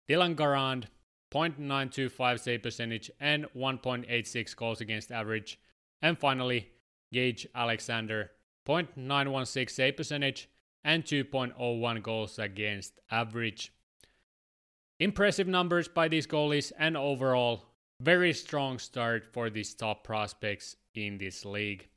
Dylan 0.09 0.35
Garand, 0.35 0.85
0.925 1.33 2.39
save 2.39 2.63
percentage 2.63 3.11
and 3.19 3.45
1.86 3.55 4.55
goals 4.55 4.81
against 4.81 5.11
average. 5.11 5.59
And 6.01 6.17
finally, 6.17 6.69
Gage 7.11 7.47
Alexander, 7.55 8.31
0.916 8.67 9.69
save 9.69 9.97
percentage 9.97 10.49
and 10.83 11.03
2.01 11.03 12.03
goals 12.03 12.39
against 12.39 12.99
average. 13.09 13.71
Impressive 14.99 15.47
numbers 15.47 15.87
by 15.87 16.07
these 16.07 16.27
goalies 16.27 16.71
and 16.77 16.95
overall 16.95 17.65
very 17.99 18.33
strong 18.33 18.79
start 18.79 19.25
for 19.31 19.49
these 19.49 19.73
top 19.73 20.03
prospects 20.03 20.75
in 20.93 21.17
this 21.17 21.45
league. 21.45 21.87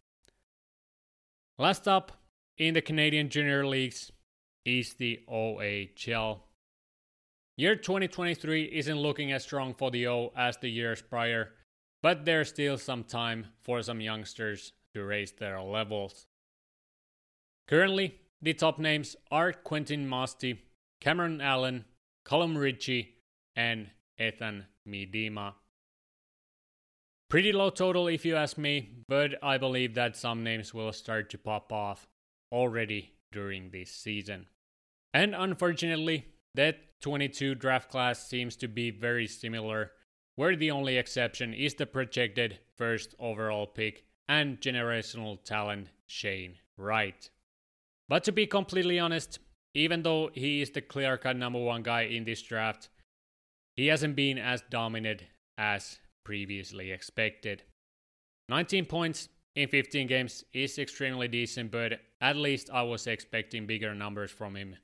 Last 1.59 1.89
up 1.89 2.13
in 2.59 2.75
the 2.75 2.83
Canadian 2.83 3.29
Junior 3.29 3.67
Leagues 3.67 4.13
is 4.65 4.95
the 4.95 5.21
OHL. 5.29 6.41
Year 7.57 7.77
2023 7.77 8.65
isn't 8.65 8.99
looking 8.99 9.33
as 9.33 9.43
strong 9.43 9.75
for 9.75 9.91
the 9.91 10.07
O 10.07 10.33
as 10.37 10.57
the 10.59 10.69
years 10.69 11.01
prior, 11.01 11.53
but 12.03 12.25
there's 12.25 12.51
still 12.51 12.77
some 12.77 13.05
time 13.05 13.47
for 13.63 13.83
some 13.83 14.01
youngsters 14.01 14.73
to 14.95 15.05
raise 15.05 15.33
their 15.33 15.61
levels. 15.61 16.27
Currently, 17.69 18.21
the 18.43 18.55
top 18.55 18.79
names 18.79 19.17
are 19.31 19.53
Quentin 19.53 20.07
Musty, 20.07 20.63
Cameron 21.01 21.41
Allen, 21.41 21.85
Callum 22.27 22.59
Ritchie, 22.59 23.15
and 23.55 23.89
Ethan 24.19 24.67
Miedema. 24.87 25.55
Pretty 27.29 27.53
low 27.53 27.71
total 27.71 28.09
if 28.09 28.25
you 28.25 28.35
ask 28.37 28.59
me, 28.59 28.91
but 29.09 29.35
I 29.43 29.59
believe 29.59 29.95
that 29.95 30.17
some 30.17 30.43
names 30.43 30.75
will 30.75 30.93
start 30.93 31.31
to 31.31 31.39
pop 31.39 31.73
off 31.73 32.09
already 32.51 33.13
during 33.31 33.71
this 33.71 33.91
season. 33.91 34.47
And 35.15 35.35
unfortunately, 35.35 36.27
that 36.55 37.01
22 37.01 37.55
draft 37.55 37.91
class 37.91 38.27
seems 38.27 38.57
to 38.57 38.69
be 38.69 38.91
very 38.91 39.27
similar, 39.27 39.93
where 40.35 40.57
the 40.57 40.71
only 40.71 40.97
exception 40.97 41.55
is 41.55 41.75
the 41.75 41.87
projected 41.87 42.59
first 42.77 43.15
overall 43.21 43.67
pick 43.67 44.05
and 44.29 44.61
generational 44.61 45.43
talent 45.45 45.89
Shane 46.07 46.57
Wright. 46.77 47.31
But 48.09 48.25
to 48.25 48.33
be 48.33 48.47
completely 48.47 48.99
honest, 48.99 49.39
even 49.77 50.03
though 50.03 50.31
he 50.33 50.63
is 50.63 50.71
the 50.71 50.81
clear 50.81 51.19
cut 51.19 51.37
number 51.37 51.59
one 51.59 51.83
guy 51.83 52.03
in 52.03 52.25
this 52.25 52.41
draft, 52.41 52.89
he 53.77 53.89
hasn't 53.89 54.17
been 54.17 54.39
as 54.39 54.63
dominant 54.71 55.23
as 55.59 55.99
previously 56.25 56.91
expected. 56.91 57.63
19 58.49 58.87
points 58.87 59.29
in 59.55 59.69
15 59.69 60.07
games 60.07 60.45
is 60.55 60.79
extremely 60.79 61.29
decent, 61.29 61.71
but 61.71 62.01
at 62.23 62.37
least 62.37 62.71
I 62.73 62.83
was 62.83 63.07
expecting 63.07 63.67
bigger 63.67 63.95
numbers 63.95 64.31
from 64.31 64.57
him 64.57 64.77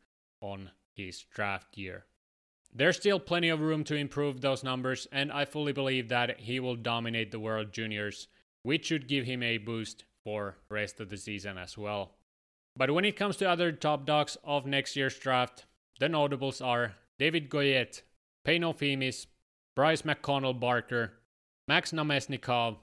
on 0.42 0.70
his 0.94 1.24
draft 1.34 1.78
year. 1.78 2.04
There's 2.74 2.96
still 2.96 3.18
plenty 3.18 3.48
of 3.48 3.60
room 3.60 3.84
to 3.84 3.94
improve 3.94 4.40
those 4.40 4.62
numbers, 4.62 5.06
and 5.10 5.32
I 5.32 5.46
fully 5.46 5.72
believe 5.72 6.08
that 6.08 6.40
he 6.40 6.60
will 6.60 6.76
dominate 6.76 7.30
the 7.30 7.40
World 7.40 7.72
Juniors, 7.72 8.28
which 8.62 8.86
should 8.86 9.08
give 9.08 9.24
him 9.24 9.42
a 9.42 9.56
boost 9.56 10.04
for 10.22 10.56
rest 10.68 11.00
of 11.00 11.08
the 11.08 11.16
season 11.16 11.56
as 11.56 11.78
well. 11.78 12.12
But 12.76 12.90
when 12.92 13.04
it 13.04 13.16
comes 13.16 13.36
to 13.36 13.48
other 13.48 13.72
top 13.72 14.06
dogs 14.06 14.36
of 14.44 14.66
next 14.66 14.96
year's 14.96 15.18
draft, 15.18 15.66
the 16.00 16.08
notables 16.08 16.60
are 16.60 16.94
David 17.18 17.50
Goyette, 17.50 18.02
Pano 18.46 18.76
Fimis, 18.76 19.26
Bryce 19.76 20.02
McConnell 20.02 20.58
Barker, 20.58 21.12
Max 21.68 21.92
Namestnikov, 21.92 22.76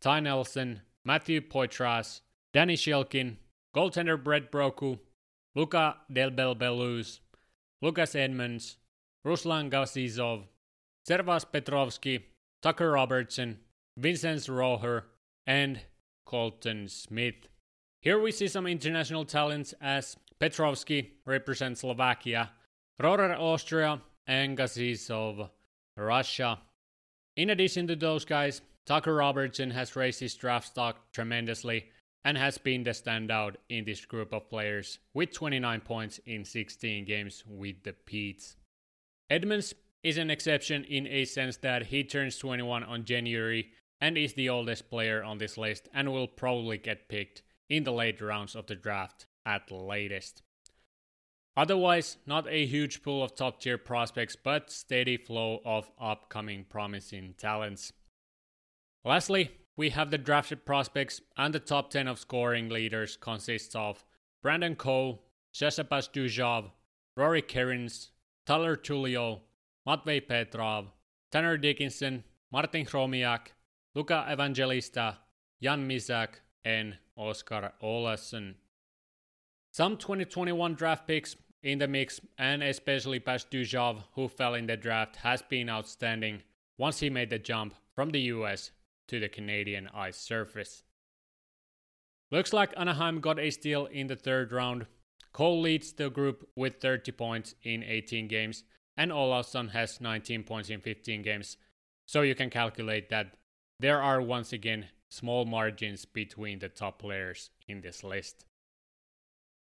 Ty 0.00 0.20
Nelson, 0.20 0.80
Matthew 1.04 1.40
Poitras, 1.40 2.20
Danny 2.52 2.74
Shilkin, 2.74 3.36
goaltender 3.74 4.22
Brett 4.22 4.50
Brochu, 4.50 4.98
Luca 5.54 5.96
Del 6.12 6.30
Bel 6.30 6.56
Belluz, 6.56 7.20
Lucas 7.82 8.14
Edmonds, 8.14 8.76
Ruslan 9.26 9.70
Gazizov, 9.70 10.44
Servas 11.08 11.44
Petrovski, 11.44 12.22
Tucker 12.62 12.92
Robertson, 12.92 13.58
Vincent 13.98 14.40
Rohrer, 14.42 15.02
and 15.46 15.80
Colton 16.26 16.88
Smith. 16.88 17.48
Here 18.04 18.18
we 18.18 18.32
see 18.32 18.48
some 18.48 18.66
international 18.66 19.24
talents 19.24 19.72
as 19.80 20.18
Petrovski 20.38 21.12
represents 21.24 21.80
Slovakia, 21.80 22.50
Rohrer 23.00 23.34
Austria, 23.40 24.02
and 24.26 24.58
Gazizov 24.58 25.48
Russia. 25.96 26.58
In 27.38 27.48
addition 27.48 27.86
to 27.86 27.96
those 27.96 28.26
guys, 28.26 28.60
Tucker 28.84 29.14
Robertson 29.14 29.70
has 29.70 29.96
raised 29.96 30.20
his 30.20 30.34
draft 30.34 30.66
stock 30.66 31.12
tremendously 31.14 31.86
and 32.26 32.36
has 32.36 32.58
been 32.58 32.84
the 32.84 32.90
standout 32.90 33.54
in 33.70 33.86
this 33.86 34.04
group 34.04 34.34
of 34.34 34.50
players 34.50 34.98
with 35.14 35.32
29 35.32 35.80
points 35.80 36.20
in 36.26 36.44
16 36.44 37.06
games 37.06 37.42
with 37.46 37.84
the 37.84 37.94
Petes. 37.94 38.56
Edmonds 39.30 39.72
is 40.02 40.18
an 40.18 40.30
exception 40.30 40.84
in 40.84 41.06
a 41.06 41.24
sense 41.24 41.56
that 41.56 41.86
he 41.86 42.04
turns 42.04 42.36
21 42.36 42.84
on 42.84 43.06
January 43.06 43.70
and 44.02 44.18
is 44.18 44.34
the 44.34 44.50
oldest 44.50 44.90
player 44.90 45.24
on 45.24 45.38
this 45.38 45.56
list 45.56 45.88
and 45.94 46.12
will 46.12 46.28
probably 46.28 46.76
get 46.76 47.08
picked 47.08 47.42
in 47.68 47.84
the 47.84 47.92
late 47.92 48.20
rounds 48.20 48.54
of 48.54 48.66
the 48.66 48.74
draft 48.74 49.26
at 49.46 49.70
latest. 49.70 50.42
Otherwise, 51.56 52.16
not 52.26 52.48
a 52.48 52.66
huge 52.66 53.02
pool 53.02 53.22
of 53.22 53.34
top 53.34 53.60
tier 53.60 53.78
prospects, 53.78 54.36
but 54.36 54.70
steady 54.70 55.16
flow 55.16 55.60
of 55.64 55.90
upcoming 56.00 56.64
promising 56.68 57.34
talents. 57.38 57.92
Lastly, 59.04 59.50
we 59.76 59.90
have 59.90 60.10
the 60.10 60.18
drafted 60.18 60.64
prospects, 60.64 61.20
and 61.36 61.54
the 61.54 61.60
top 61.60 61.90
10 61.90 62.08
of 62.08 62.18
scoring 62.18 62.68
leaders 62.68 63.16
consists 63.16 63.74
of 63.74 64.04
Brandon 64.42 64.74
Coe, 64.76 65.20
Sasha 65.52 65.84
Pastujov, 65.84 66.70
Rory 67.16 67.42
Kerins, 67.42 68.10
Tyler 68.46 68.76
Tullio, 68.76 69.40
Matvey 69.86 70.20
Petrov, 70.20 70.92
Tanner 71.30 71.56
Dickinson, 71.56 72.24
Martin 72.50 72.84
Chromiak, 72.84 73.48
Luca 73.94 74.26
Evangelista, 74.30 75.18
Jan 75.62 75.88
Mysak, 75.88 76.40
and 76.64 76.96
Oscar 77.16 77.72
Olausson. 77.82 78.54
Some 79.72 79.96
2021 79.96 80.74
draft 80.74 81.06
picks 81.06 81.36
in 81.62 81.78
the 81.78 81.88
mix, 81.88 82.20
and 82.38 82.62
especially 82.62 83.20
Pastujov, 83.20 84.04
who 84.14 84.28
fell 84.28 84.54
in 84.54 84.66
the 84.66 84.76
draft, 84.76 85.16
has 85.16 85.42
been 85.42 85.68
outstanding 85.68 86.42
once 86.78 87.00
he 87.00 87.10
made 87.10 87.30
the 87.30 87.38
jump 87.38 87.74
from 87.94 88.10
the 88.10 88.20
US 88.20 88.70
to 89.08 89.18
the 89.18 89.28
Canadian 89.28 89.88
ice 89.94 90.16
surface. 90.16 90.82
Looks 92.30 92.52
like 92.52 92.72
Anaheim 92.76 93.20
got 93.20 93.38
a 93.38 93.50
steal 93.50 93.86
in 93.86 94.08
the 94.08 94.16
third 94.16 94.52
round. 94.52 94.86
Cole 95.32 95.60
leads 95.60 95.92
the 95.92 96.10
group 96.10 96.48
with 96.56 96.80
30 96.80 97.12
points 97.12 97.54
in 97.62 97.82
18 97.82 98.28
games, 98.28 98.64
and 98.96 99.10
Olausson 99.10 99.70
has 99.70 100.00
19 100.00 100.44
points 100.44 100.70
in 100.70 100.80
15 100.80 101.22
games. 101.22 101.56
So 102.06 102.22
you 102.22 102.34
can 102.34 102.50
calculate 102.50 103.08
that 103.10 103.36
there 103.80 104.00
are 104.02 104.20
once 104.20 104.52
again 104.52 104.86
small 105.14 105.44
margins 105.44 106.04
between 106.04 106.58
the 106.58 106.68
top 106.68 106.98
players 106.98 107.50
in 107.68 107.80
this 107.80 108.02
list. 108.02 108.44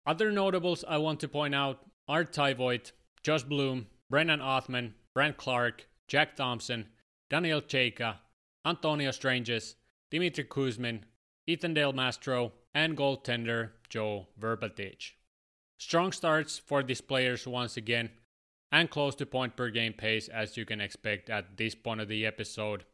Other 0.05 0.31
notables 0.31 0.83
I 0.87 0.97
want 0.97 1.19
to 1.21 1.27
point 1.27 1.55
out 1.55 1.79
are 2.07 2.25
Ty 2.25 2.55
Voit, 2.55 2.91
Josh 3.21 3.43
Bloom, 3.43 3.87
Brennan 4.09 4.41
Othmann, 4.41 4.93
Brent 5.13 5.37
Clark, 5.37 5.87
Jack 6.07 6.35
Thompson, 6.35 6.87
Daniel 7.29 7.61
Chayka, 7.61 8.17
Antonio 8.65 9.11
Stranges, 9.11 9.75
Dimitri 10.11 10.43
Kuzmin, 10.43 11.01
Ethan 11.47 11.73
Del 11.73 11.93
Mastro, 11.93 12.51
and 12.73 12.97
goaltender 12.97 13.71
Joe 13.89 14.27
Vrbetic. 14.39 15.11
Strong 15.77 16.13
starts 16.13 16.57
for 16.57 16.83
these 16.83 17.01
players 17.01 17.47
once 17.47 17.77
again, 17.77 18.09
and 18.71 18.89
close 18.89 19.15
to 19.15 19.25
point 19.25 19.55
per 19.55 19.69
game 19.69 19.93
pace 19.93 20.27
as 20.27 20.57
you 20.57 20.65
can 20.65 20.81
expect 20.81 21.29
at 21.29 21.57
this 21.57 21.75
point 21.75 22.01
of 22.01 22.07
the 22.07 22.25
episode. 22.25 22.85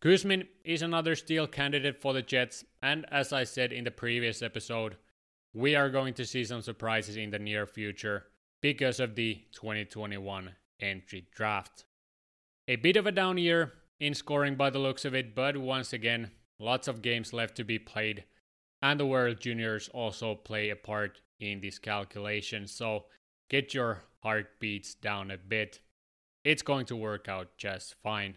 Kuzmin 0.00 0.46
is 0.62 0.80
another 0.80 1.16
steal 1.16 1.48
candidate 1.48 2.00
for 2.00 2.12
the 2.12 2.22
Jets, 2.22 2.64
and 2.80 3.04
as 3.10 3.32
I 3.32 3.42
said 3.42 3.72
in 3.72 3.82
the 3.82 3.90
previous 3.90 4.42
episode, 4.42 4.96
we 5.52 5.74
are 5.74 5.90
going 5.90 6.14
to 6.14 6.24
see 6.24 6.44
some 6.44 6.62
surprises 6.62 7.16
in 7.16 7.30
the 7.30 7.38
near 7.40 7.66
future 7.66 8.26
because 8.60 9.00
of 9.00 9.16
the 9.16 9.42
2021 9.50 10.54
entry 10.78 11.26
draft. 11.34 11.84
A 12.68 12.76
bit 12.76 12.96
of 12.96 13.08
a 13.08 13.12
down 13.12 13.38
year 13.38 13.72
in 13.98 14.14
scoring 14.14 14.54
by 14.54 14.70
the 14.70 14.78
looks 14.78 15.04
of 15.04 15.16
it, 15.16 15.34
but 15.34 15.56
once 15.56 15.92
again, 15.92 16.30
lots 16.60 16.86
of 16.86 17.02
games 17.02 17.32
left 17.32 17.56
to 17.56 17.64
be 17.64 17.80
played, 17.80 18.22
and 18.80 19.00
the 19.00 19.06
World 19.06 19.40
Juniors 19.40 19.88
also 19.88 20.36
play 20.36 20.70
a 20.70 20.76
part 20.76 21.22
in 21.40 21.60
this 21.60 21.80
calculation, 21.80 22.68
so 22.68 23.06
get 23.50 23.74
your 23.74 24.04
heartbeats 24.22 24.94
down 24.94 25.32
a 25.32 25.38
bit. 25.38 25.80
It's 26.44 26.62
going 26.62 26.86
to 26.86 26.94
work 26.94 27.28
out 27.28 27.56
just 27.56 27.96
fine. 28.00 28.36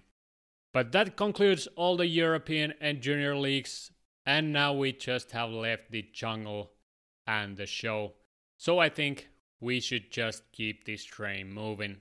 But 0.73 0.91
that 0.93 1.17
concludes 1.17 1.67
all 1.75 1.97
the 1.97 2.07
European 2.07 2.73
and 2.79 3.01
Junior 3.01 3.35
leagues, 3.35 3.91
and 4.25 4.53
now 4.53 4.73
we 4.73 4.93
just 4.93 5.31
have 5.31 5.49
left 5.49 5.91
the 5.91 6.05
jungle 6.13 6.71
and 7.27 7.57
the 7.57 7.65
show. 7.65 8.13
So 8.57 8.79
I 8.79 8.89
think 8.89 9.29
we 9.59 9.79
should 9.79 10.11
just 10.11 10.43
keep 10.51 10.85
this 10.85 11.03
train 11.03 11.51
moving. 11.51 11.97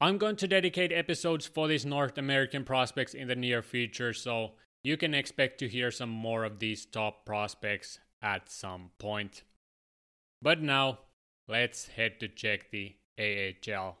I'm 0.00 0.18
going 0.18 0.36
to 0.36 0.48
dedicate 0.48 0.92
episodes 0.92 1.46
for 1.46 1.68
these 1.68 1.86
North 1.86 2.18
American 2.18 2.64
prospects 2.64 3.14
in 3.14 3.28
the 3.28 3.36
near 3.36 3.62
future, 3.62 4.12
so 4.12 4.52
you 4.84 4.98
can 4.98 5.14
expect 5.14 5.58
to 5.58 5.68
hear 5.68 5.90
some 5.90 6.10
more 6.10 6.44
of 6.44 6.58
these 6.58 6.84
top 6.84 7.24
prospects 7.24 7.98
at 8.20 8.50
some 8.50 8.90
point. 8.98 9.42
But 10.42 10.60
now, 10.60 10.98
let's 11.48 11.88
head 11.88 12.20
to 12.20 12.28
check 12.28 12.70
the 12.70 12.96
AHL 13.18 13.96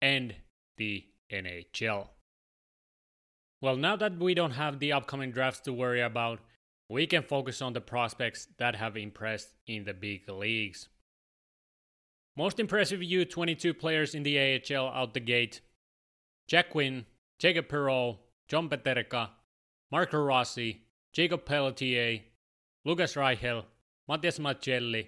and 0.00 0.34
the 0.78 1.04
NHL. 1.30 2.08
Well, 3.64 3.76
now 3.76 3.96
that 3.96 4.18
we 4.18 4.34
don't 4.34 4.50
have 4.50 4.78
the 4.78 4.92
upcoming 4.92 5.30
drafts 5.30 5.60
to 5.60 5.72
worry 5.72 6.02
about, 6.02 6.38
we 6.90 7.06
can 7.06 7.22
focus 7.22 7.62
on 7.62 7.72
the 7.72 7.80
prospects 7.80 8.46
that 8.58 8.76
have 8.76 8.94
impressed 8.94 9.54
in 9.66 9.84
the 9.84 9.94
big 9.94 10.28
leagues. 10.28 10.90
Most 12.36 12.60
impressive 12.60 13.00
U22 13.00 13.78
players 13.78 14.14
in 14.14 14.22
the 14.22 14.38
AHL 14.38 14.88
out 14.88 15.14
the 15.14 15.20
gate 15.20 15.62
Jack 16.46 16.68
Quinn, 16.68 17.06
Jacob 17.38 17.68
Perreault, 17.68 18.18
John 18.48 18.68
Peterka, 18.68 19.30
Marco 19.90 20.22
Rossi, 20.22 20.82
Jacob 21.14 21.46
Pelletier, 21.46 22.20
Lucas 22.84 23.14
Reichel, 23.14 23.64
Matias 24.06 24.38
Maccelli, 24.38 25.06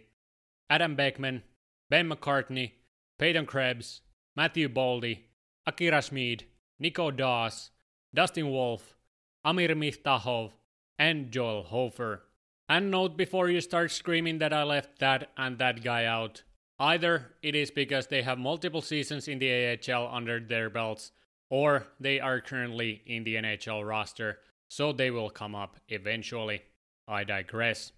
Adam 0.71 0.97
Beckman, 0.97 1.43
Ben 1.91 2.09
McCartney, 2.09 2.71
Peyton 3.19 3.45
Krebs, 3.45 4.01
Matthew 4.35 4.71
Boldy, 4.71 5.25
Akira 5.67 6.01
Schmid, 6.01 6.45
Nico 6.79 7.11
Daws, 7.11 7.71
Dustin 8.17 8.51
Wolf, 8.51 8.97
Amir 9.45 9.75
Miftakhov, 9.77 10.53
and 10.99 11.31
Joel 11.31 11.65
Hofer. 11.65 12.23
And 12.67 12.91
note 12.91 13.15
before 13.15 13.51
you 13.51 13.61
start 13.61 13.91
screaming 13.91 14.39
that 14.39 14.55
I 14.55 14.63
left 14.63 15.01
that 15.01 15.29
and 15.37 15.59
that 15.59 15.85
guy 15.85 16.07
out, 16.07 16.43
either 16.79 17.35
it 17.43 17.55
is 17.55 17.71
because 17.71 18.07
they 18.07 18.23
have 18.23 18.39
multiple 18.39 18.81
seasons 18.81 19.29
in 19.29 19.39
the 19.39 19.79
AHL 19.79 20.09
under 20.11 20.41
their 20.41 20.71
belts, 20.71 21.13
or 21.51 21.89
they 22.01 22.19
are 22.19 22.41
currently 22.41 23.03
in 23.05 23.23
the 23.25 23.35
NHL 23.35 23.87
roster, 23.87 24.39
so 24.71 24.93
they 24.93 25.11
will 25.11 25.29
come 25.29 25.55
up 25.55 25.77
eventually. 25.91 26.63
I 27.07 27.23
digress. 27.23 27.93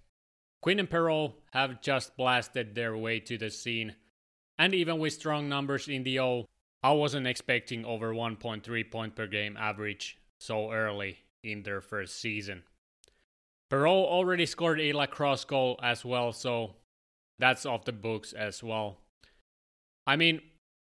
Quinn 0.60 0.80
and 0.80 0.90
Perreault 0.90 1.34
have 1.52 1.80
just 1.80 2.16
blasted 2.16 2.74
their 2.74 2.96
way 2.96 3.20
to 3.20 3.38
the 3.38 3.50
scene, 3.50 3.94
and 4.58 4.74
even 4.74 4.98
with 4.98 5.12
strong 5.12 5.48
numbers 5.48 5.86
in 5.86 6.02
the 6.02 6.18
O, 6.18 6.46
I 6.82 6.92
wasn't 6.92 7.26
expecting 7.26 7.84
over 7.84 8.12
1.3 8.12 8.90
point 8.90 9.16
per 9.16 9.26
game 9.26 9.56
average 9.56 10.18
so 10.38 10.72
early 10.72 11.18
in 11.42 11.62
their 11.62 11.80
first 11.80 12.20
season. 12.20 12.62
Perreault 13.70 14.06
already 14.06 14.46
scored 14.46 14.80
a 14.80 14.92
lacrosse 14.92 15.44
goal 15.44 15.78
as 15.82 16.04
well, 16.04 16.32
so 16.32 16.76
that's 17.38 17.66
off 17.66 17.84
the 17.84 17.92
books 17.92 18.32
as 18.32 18.62
well. 18.62 18.98
I 20.06 20.16
mean, 20.16 20.40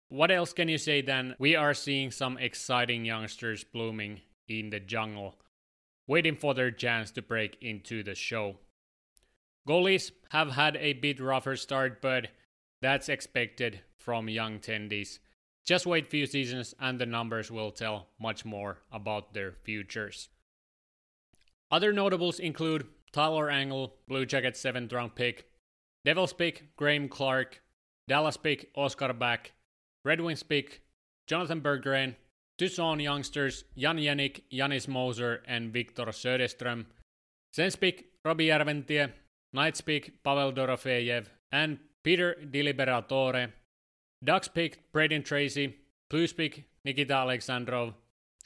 what 0.10 0.32
else 0.32 0.54
can 0.54 0.68
you 0.68 0.78
say 0.78 1.02
than 1.02 1.36
we 1.40 1.56
are 1.56 1.74
seeing 1.74 2.12
some 2.12 2.38
exciting 2.38 3.06
youngsters 3.06 3.64
blooming 3.64 4.22
in 4.50 4.72
the 4.72 4.80
jungle, 4.80 5.36
waiting 6.08 6.36
for 6.36 6.54
their 6.54 6.72
chance 6.72 7.12
to 7.12 7.22
break 7.22 7.58
into 7.62 8.04
the 8.04 8.16
show. 8.16 8.58
Goalies 9.68 10.12
have 10.30 10.52
had 10.52 10.76
a 10.78 10.94
bit 10.94 11.20
rougher 11.20 11.56
start, 11.56 12.02
but 12.02 12.30
that's 12.82 13.10
expected 13.10 13.82
from 14.00 14.28
young 14.28 14.60
tendies. 14.60 15.20
Just 15.70 15.86
wait 15.86 16.08
few 16.08 16.26
seasons 16.26 16.74
and 16.80 17.00
the 17.00 17.06
numbers 17.06 17.52
will 17.52 17.70
tell 17.70 18.08
much 18.20 18.44
more 18.44 18.80
about 18.92 19.36
their 19.36 19.52
futures. 19.52 20.30
Other 21.70 21.94
notables 21.94 22.40
include 22.40 22.88
Tyler 23.12 23.52
Angle, 23.52 23.94
Blue 24.08 24.26
Jackets 24.26 24.60
7th 24.64 24.92
round 24.92 25.14
pick, 25.14 25.48
Devils 26.06 26.34
pick 26.34 26.76
Graham 26.76 27.08
Clark, 27.08 27.62
Dallas 28.08 28.36
pick 28.36 28.72
Oscar 28.74 29.14
Back, 29.14 29.52
Red 30.04 30.22
Wings 30.22 30.42
pick 30.42 30.82
Jonathan 31.28 31.62
Berggren, 31.62 32.16
Tucson 32.58 33.00
youngsters 33.00 33.64
Jan 33.78 33.98
Jenik, 33.98 34.42
Janis 34.52 34.88
Moser, 34.88 35.44
and 35.46 35.72
Victor 35.72 36.06
Söderström, 36.06 36.88
Sens 37.54 37.76
pick 37.76 38.06
Robbie 38.26 38.48
Järventie, 38.48 39.12
Knights 39.54 39.82
pick 39.82 40.24
Pavel 40.24 40.52
Dorofeyev, 40.52 41.28
and 41.52 41.78
Peter 42.04 42.36
Diliberatore, 42.44 43.52
Ducks 44.24 44.48
pick 44.48 44.92
Brayden 44.92 45.24
Tracey, 45.24 45.78
Blues 46.10 46.34
pick 46.34 46.66
Nikita 46.84 47.14
Alexandrov, 47.14 47.94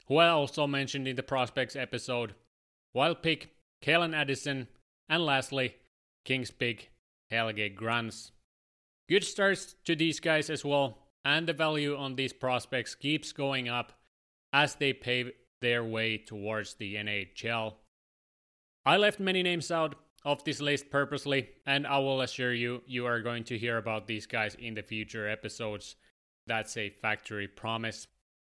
who 0.07 0.17
I 0.17 0.29
also 0.29 0.67
mentioned 0.67 1.07
in 1.07 1.15
the 1.15 1.23
prospects 1.23 1.75
episode, 1.75 2.35
Wild 2.93 3.23
pick 3.23 3.55
Calen 3.83 4.15
Addison, 4.15 4.67
and 5.09 5.25
lastly, 5.25 5.75
Kings 6.25 6.51
pick 6.51 6.91
Helge 7.31 7.75
Grans. 7.75 8.31
Good 9.09 9.23
starts 9.23 9.75
to 9.85 9.95
these 9.95 10.19
guys 10.19 10.49
as 10.49 10.63
well, 10.63 10.99
and 11.25 11.47
the 11.47 11.53
value 11.53 11.97
on 11.97 12.15
these 12.15 12.33
prospects 12.33 12.93
keeps 12.95 13.31
going 13.31 13.67
up 13.67 13.93
as 14.53 14.75
they 14.75 14.93
pave 14.93 15.31
their 15.61 15.83
way 15.83 16.17
towards 16.17 16.75
the 16.75 16.95
NHL. 16.95 17.73
I 18.85 18.97
left 18.97 19.19
many 19.19 19.41
names 19.41 19.71
out 19.71 19.95
of 20.25 20.43
this 20.43 20.61
list 20.61 20.89
purposely, 20.89 21.49
and 21.65 21.85
I 21.85 21.97
will 21.99 22.21
assure 22.21 22.53
you, 22.53 22.81
you 22.85 23.05
are 23.05 23.21
going 23.21 23.43
to 23.45 23.57
hear 23.57 23.77
about 23.77 24.07
these 24.07 24.25
guys 24.25 24.55
in 24.55 24.73
the 24.73 24.81
future 24.81 25.27
episodes. 25.27 25.95
That's 26.47 26.77
a 26.77 26.89
factory 26.89 27.47
promise. 27.47 28.07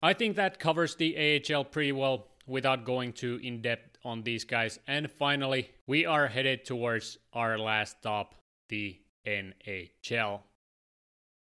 I 0.02 0.12
think 0.12 0.36
that 0.36 0.58
covers 0.58 0.94
the 0.94 1.42
AHL 1.50 1.64
pretty 1.64 1.92
well 1.92 2.28
without 2.46 2.84
going 2.84 3.12
too 3.12 3.38
in 3.42 3.60
depth 3.60 3.98
on 4.04 4.22
these 4.22 4.44
guys. 4.44 4.78
And 4.86 5.10
finally, 5.10 5.70
we 5.86 6.06
are 6.06 6.28
headed 6.28 6.64
towards 6.64 7.18
our 7.32 7.58
last 7.58 7.98
stop, 7.98 8.34
the 8.68 8.98
NHL. 9.26 10.40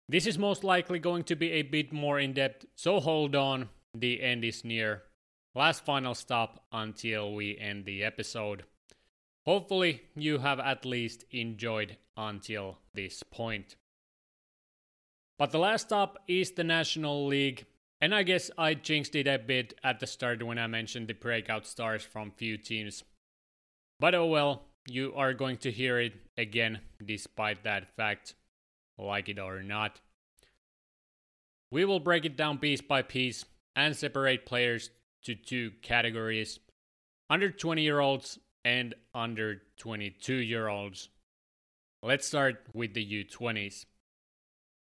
This 0.09 0.27
is 0.27 0.37
most 0.37 0.63
likely 0.63 0.99
going 0.99 1.23
to 1.23 1.35
be 1.35 1.51
a 1.51 1.61
bit 1.61 1.93
more 1.93 2.19
in 2.19 2.33
depth, 2.33 2.65
so 2.75 2.99
hold 2.99 3.35
on, 3.35 3.69
the 3.95 4.21
end 4.21 4.43
is 4.43 4.63
near. 4.65 5.03
Last 5.55 5.85
final 5.85 6.13
stop 6.13 6.65
until 6.71 7.33
we 7.33 7.57
end 7.57 7.85
the 7.85 8.03
episode. 8.03 8.63
Hopefully, 9.45 10.03
you 10.15 10.37
have 10.39 10.59
at 10.59 10.85
least 10.85 11.25
enjoyed 11.31 11.97
until 12.15 12.77
this 12.93 13.23
point. 13.23 13.75
But 15.37 15.51
the 15.51 15.59
last 15.59 15.87
stop 15.87 16.17
is 16.27 16.51
the 16.51 16.63
National 16.63 17.25
League, 17.25 17.65
and 17.99 18.15
I 18.15 18.23
guess 18.23 18.49
I 18.57 18.73
jinxed 18.73 19.15
it 19.15 19.27
a 19.27 19.37
bit 19.37 19.73
at 19.83 19.99
the 19.99 20.07
start 20.07 20.41
when 20.43 20.57
I 20.57 20.67
mentioned 20.67 21.07
the 21.07 21.13
breakout 21.13 21.65
stars 21.65 22.03
from 22.03 22.31
few 22.31 22.57
teams. 22.57 23.03
But 23.99 24.15
oh 24.15 24.27
well, 24.27 24.67
you 24.87 25.13
are 25.15 25.33
going 25.33 25.57
to 25.57 25.71
hear 25.71 25.99
it 25.99 26.13
again 26.37 26.79
despite 27.03 27.63
that 27.63 27.95
fact, 27.95 28.35
like 28.97 29.27
it 29.27 29.39
or 29.39 29.61
not. 29.63 29.99
We 31.71 31.85
will 31.85 31.99
break 31.99 32.23
it 32.23 32.37
down 32.37 32.59
piece 32.59 32.81
by 32.81 33.01
piece 33.01 33.45
and 33.75 33.95
separate 33.95 34.45
players 34.45 34.91
to 35.23 35.35
two 35.35 35.71
categories 35.81 36.59
under 37.29 37.49
20 37.49 37.81
year 37.81 37.99
olds 37.99 38.37
and 38.65 38.95
under 39.13 39.61
22 39.77 40.35
year 40.35 40.67
olds. 40.67 41.09
Let's 42.01 42.27
start 42.27 42.65
with 42.73 42.93
the 42.93 43.25
U20s. 43.25 43.85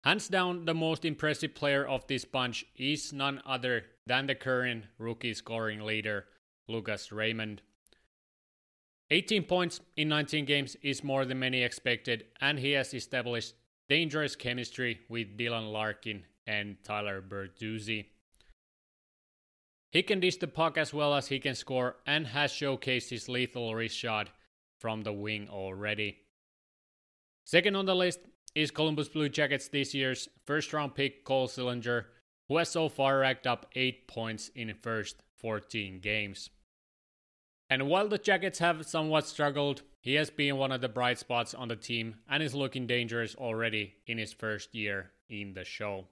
Hands 0.03 0.27
down, 0.27 0.65
the 0.65 0.73
most 0.73 1.03
impressive 1.03 1.55
player 1.55 1.85
of 1.85 2.05
this 2.07 2.25
bunch 2.25 2.65
is 2.75 3.11
none 3.11 3.41
other 3.45 3.85
than 4.05 4.27
the 4.27 4.35
current 4.35 4.85
rookie 4.99 5.33
scoring 5.33 5.81
leader, 5.81 6.25
Lucas 6.67 7.11
Raymond. 7.11 7.61
18 9.11 9.43
points 9.43 9.81
in 9.97 10.09
19 10.09 10.45
games 10.45 10.75
is 10.81 11.03
more 11.03 11.25
than 11.25 11.39
many 11.39 11.63
expected, 11.63 12.25
and 12.41 12.59
he 12.59 12.71
has 12.71 12.93
established 12.93 13.53
dangerous 13.87 14.35
chemistry 14.35 14.99
with 15.09 15.37
Dylan 15.37 15.71
Larkin 15.71 16.23
and 16.47 16.77
Tyler 16.83 17.21
Bertuzzi. 17.21 18.05
He 19.91 20.03
can 20.03 20.19
dish 20.19 20.37
the 20.37 20.47
puck 20.47 20.77
as 20.77 20.93
well 20.93 21.13
as 21.13 21.27
he 21.27 21.39
can 21.39 21.55
score 21.55 21.97
and 22.05 22.27
has 22.27 22.51
showcased 22.51 23.09
his 23.09 23.29
lethal 23.29 23.73
wrist 23.73 23.97
shot 23.97 24.29
from 24.79 25.03
the 25.03 25.13
wing 25.13 25.47
already. 25.49 26.17
Second 27.45 27.75
on 27.75 27.85
the 27.85 27.95
list 27.95 28.19
is 28.55 28.71
Columbus 28.71 29.09
Blue 29.09 29.29
Jackets 29.29 29.67
this 29.67 29.93
year's 29.93 30.27
first 30.45 30.73
round 30.73 30.95
pick 30.95 31.23
Cole 31.23 31.47
Sillinger, 31.47 32.05
who 32.47 32.57
has 32.57 32.69
so 32.69 32.89
far 32.89 33.19
racked 33.19 33.47
up 33.47 33.67
8 33.75 34.07
points 34.07 34.49
in 34.55 34.73
first 34.81 35.21
14 35.37 35.99
games. 35.99 36.49
And 37.69 37.87
while 37.87 38.07
the 38.07 38.17
Jackets 38.17 38.59
have 38.59 38.85
somewhat 38.85 39.27
struggled, 39.27 39.81
he 40.01 40.13
has 40.15 40.29
been 40.29 40.57
one 40.57 40.71
of 40.71 40.81
the 40.81 40.89
bright 40.89 41.17
spots 41.17 41.53
on 41.53 41.67
the 41.67 41.75
team 41.75 42.15
and 42.29 42.43
is 42.43 42.53
looking 42.53 42.85
dangerous 42.85 43.35
already 43.35 43.95
in 44.05 44.17
his 44.17 44.33
first 44.33 44.75
year 44.75 45.11
in 45.29 45.53
the 45.53 45.65
show. 45.65 46.05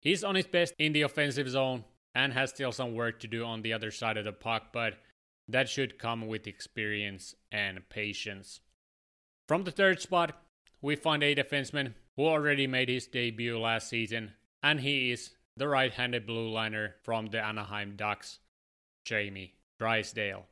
He's 0.00 0.22
on 0.22 0.34
his 0.34 0.46
best 0.46 0.74
in 0.78 0.92
the 0.92 1.02
offensive 1.02 1.48
zone 1.48 1.84
and 2.14 2.32
has 2.32 2.50
still 2.50 2.72
some 2.72 2.94
work 2.94 3.20
to 3.20 3.26
do 3.26 3.44
on 3.44 3.62
the 3.62 3.72
other 3.72 3.90
side 3.90 4.16
of 4.16 4.24
the 4.24 4.32
puck, 4.32 4.72
but 4.72 4.94
that 5.48 5.68
should 5.68 5.98
come 5.98 6.26
with 6.26 6.46
experience 6.46 7.34
and 7.50 7.88
patience. 7.88 8.60
From 9.48 9.64
the 9.64 9.70
third 9.70 10.00
spot, 10.00 10.40
we 10.80 10.96
find 10.96 11.22
a 11.22 11.34
defenseman 11.34 11.94
who 12.16 12.24
already 12.26 12.66
made 12.66 12.88
his 12.88 13.06
debut 13.06 13.58
last 13.58 13.88
season, 13.88 14.32
and 14.62 14.80
he 14.80 15.10
is 15.10 15.30
the 15.56 15.68
right 15.68 15.92
handed 15.92 16.26
blue 16.26 16.50
liner 16.50 16.96
from 17.02 17.26
the 17.26 17.44
Anaheim 17.44 17.94
Ducks, 17.96 18.38
Jamie 19.04 19.54
Drysdale. 19.78 20.46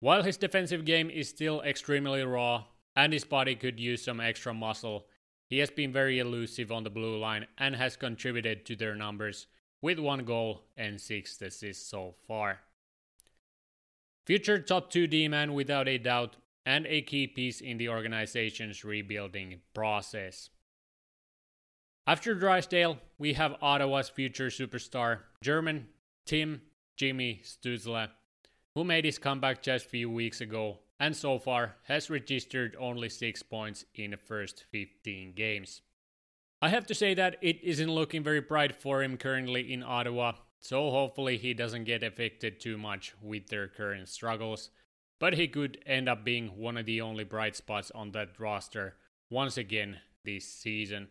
While 0.00 0.22
his 0.22 0.36
defensive 0.36 0.84
game 0.84 1.10
is 1.10 1.28
still 1.28 1.62
extremely 1.62 2.22
raw 2.22 2.64
and 2.94 3.12
his 3.12 3.24
body 3.24 3.54
could 3.54 3.80
use 3.80 4.04
some 4.04 4.20
extra 4.20 4.54
muscle, 4.54 5.06
he 5.48 5.58
has 5.58 5.70
been 5.70 5.92
very 5.92 6.18
elusive 6.18 6.70
on 6.70 6.84
the 6.84 6.90
blue 6.90 7.18
line 7.18 7.46
and 7.58 7.74
has 7.76 7.96
contributed 7.96 8.66
to 8.66 8.76
their 8.76 8.94
numbers 8.94 9.46
with 9.86 10.00
one 10.00 10.24
goal 10.24 10.64
and 10.76 11.00
six 11.00 11.40
assists 11.40 11.88
so 11.88 12.12
far. 12.26 12.58
Future 14.26 14.58
top 14.58 14.90
2 14.90 15.06
D 15.06 15.28
man 15.28 15.54
without 15.54 15.86
a 15.86 15.96
doubt 15.96 16.34
and 16.64 16.88
a 16.88 17.02
key 17.02 17.28
piece 17.28 17.60
in 17.60 17.78
the 17.78 17.88
organization's 17.88 18.84
rebuilding 18.84 19.60
process. 19.74 20.50
After 22.04 22.34
Drysdale, 22.34 22.98
we 23.16 23.34
have 23.34 23.62
Ottawa's 23.62 24.08
future 24.08 24.48
superstar, 24.48 25.20
German 25.40 25.86
Tim 26.24 26.62
Jimmy 26.96 27.42
Stützle, 27.44 28.08
who 28.74 28.82
made 28.82 29.04
his 29.04 29.18
comeback 29.18 29.62
just 29.62 29.86
a 29.86 29.90
few 29.90 30.10
weeks 30.10 30.40
ago 30.40 30.80
and 30.98 31.14
so 31.14 31.38
far 31.38 31.76
has 31.84 32.10
registered 32.10 32.74
only 32.80 33.08
6 33.08 33.40
points 33.44 33.84
in 33.94 34.10
the 34.10 34.16
first 34.16 34.64
15 34.72 35.34
games. 35.36 35.82
I 36.62 36.70
have 36.70 36.86
to 36.86 36.94
say 36.94 37.12
that 37.14 37.36
it 37.42 37.62
isn't 37.62 37.90
looking 37.90 38.22
very 38.22 38.40
bright 38.40 38.74
for 38.74 39.02
him 39.02 39.16
currently 39.18 39.72
in 39.72 39.82
Ottawa, 39.82 40.32
so 40.60 40.90
hopefully 40.90 41.36
he 41.36 41.52
doesn't 41.52 41.84
get 41.84 42.02
affected 42.02 42.60
too 42.60 42.78
much 42.78 43.14
with 43.20 43.48
their 43.48 43.68
current 43.68 44.08
struggles. 44.08 44.70
But 45.18 45.34
he 45.34 45.48
could 45.48 45.78
end 45.86 46.08
up 46.08 46.24
being 46.24 46.56
one 46.56 46.76
of 46.76 46.86
the 46.86 47.00
only 47.00 47.24
bright 47.24 47.56
spots 47.56 47.90
on 47.94 48.12
that 48.12 48.38
roster 48.38 48.96
once 49.30 49.56
again 49.56 49.98
this 50.24 50.46
season. 50.46 51.08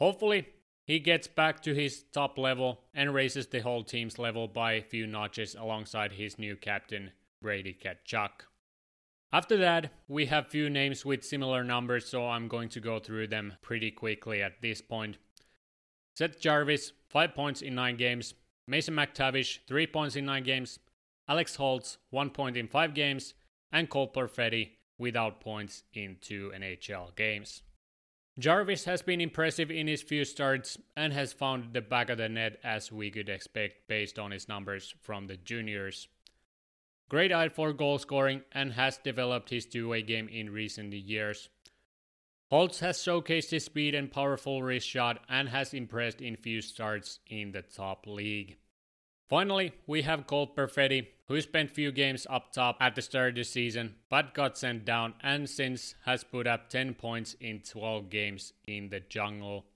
Hopefully, 0.00 0.48
he 0.84 0.98
gets 0.98 1.28
back 1.28 1.62
to 1.62 1.74
his 1.74 2.02
top 2.12 2.38
level 2.38 2.80
and 2.92 3.14
raises 3.14 3.46
the 3.46 3.60
whole 3.60 3.84
team's 3.84 4.18
level 4.18 4.48
by 4.48 4.72
a 4.72 4.82
few 4.82 5.06
notches 5.06 5.54
alongside 5.54 6.12
his 6.12 6.38
new 6.38 6.56
captain, 6.56 7.12
Brady 7.40 7.76
Tkachuk. 7.80 8.30
After 9.34 9.56
that, 9.56 9.92
we 10.08 10.26
have 10.26 10.48
few 10.48 10.68
names 10.68 11.06
with 11.06 11.24
similar 11.24 11.64
numbers, 11.64 12.06
so 12.06 12.28
I'm 12.28 12.48
going 12.48 12.68
to 12.70 12.80
go 12.80 12.98
through 12.98 13.28
them 13.28 13.54
pretty 13.62 13.90
quickly 13.90 14.42
at 14.42 14.60
this 14.60 14.82
point. 14.82 15.16
Seth 16.14 16.38
Jarvis, 16.38 16.92
5 17.08 17.34
points 17.34 17.62
in 17.62 17.74
9 17.74 17.96
games. 17.96 18.34
Mason 18.68 18.94
McTavish, 18.94 19.60
3 19.66 19.86
points 19.86 20.16
in 20.16 20.26
9 20.26 20.42
games. 20.42 20.78
Alex 21.26 21.56
Holtz, 21.56 21.96
1 22.10 22.28
point 22.30 22.58
in 22.58 22.68
5 22.68 22.92
games. 22.92 23.32
And 23.72 23.88
Cole 23.88 24.12
Perfetti, 24.12 24.72
without 24.98 25.40
points 25.40 25.84
in 25.94 26.18
2 26.20 26.52
NHL 26.54 27.16
games. 27.16 27.62
Jarvis 28.38 28.84
has 28.84 29.00
been 29.00 29.20
impressive 29.20 29.70
in 29.70 29.86
his 29.86 30.02
few 30.02 30.26
starts 30.26 30.76
and 30.94 31.12
has 31.12 31.32
found 31.32 31.72
the 31.72 31.80
back 31.80 32.10
of 32.10 32.18
the 32.18 32.28
net 32.28 32.58
as 32.62 32.92
we 32.92 33.10
could 33.10 33.30
expect 33.30 33.88
based 33.88 34.18
on 34.18 34.30
his 34.30 34.48
numbers 34.48 34.94
from 35.00 35.26
the 35.26 35.36
juniors. 35.38 36.08
Great 37.12 37.30
eye 37.30 37.50
for 37.50 37.74
goal 37.74 37.98
scoring 37.98 38.40
and 38.52 38.72
has 38.72 38.96
developed 38.96 39.50
his 39.50 39.66
two 39.66 39.90
way 39.90 40.00
game 40.00 40.28
in 40.28 40.48
recent 40.48 40.94
years. 40.94 41.50
Holtz 42.48 42.80
has 42.80 42.96
showcased 42.96 43.50
his 43.50 43.66
speed 43.66 43.94
and 43.94 44.10
powerful 44.10 44.62
wrist 44.62 44.88
shot 44.88 45.18
and 45.28 45.50
has 45.50 45.74
impressed 45.74 46.22
in 46.22 46.36
few 46.36 46.62
starts 46.62 47.18
in 47.28 47.52
the 47.52 47.60
top 47.60 48.06
league. 48.06 48.56
Finally, 49.28 49.74
we 49.86 50.00
have 50.00 50.26
Cole 50.26 50.46
Perfetti, 50.56 51.08
who 51.28 51.38
spent 51.42 51.70
few 51.70 51.92
games 51.92 52.26
up 52.30 52.50
top 52.50 52.78
at 52.80 52.94
the 52.94 53.02
start 53.02 53.28
of 53.28 53.34
the 53.34 53.44
season, 53.44 53.96
but 54.08 54.32
got 54.32 54.56
sent 54.56 54.86
down 54.86 55.12
and 55.22 55.50
since 55.50 55.94
has 56.06 56.24
put 56.24 56.46
up 56.46 56.70
10 56.70 56.94
points 56.94 57.36
in 57.42 57.60
12 57.60 58.08
games 58.08 58.54
in 58.66 58.88
the 58.88 59.00
jungle. 59.00 59.66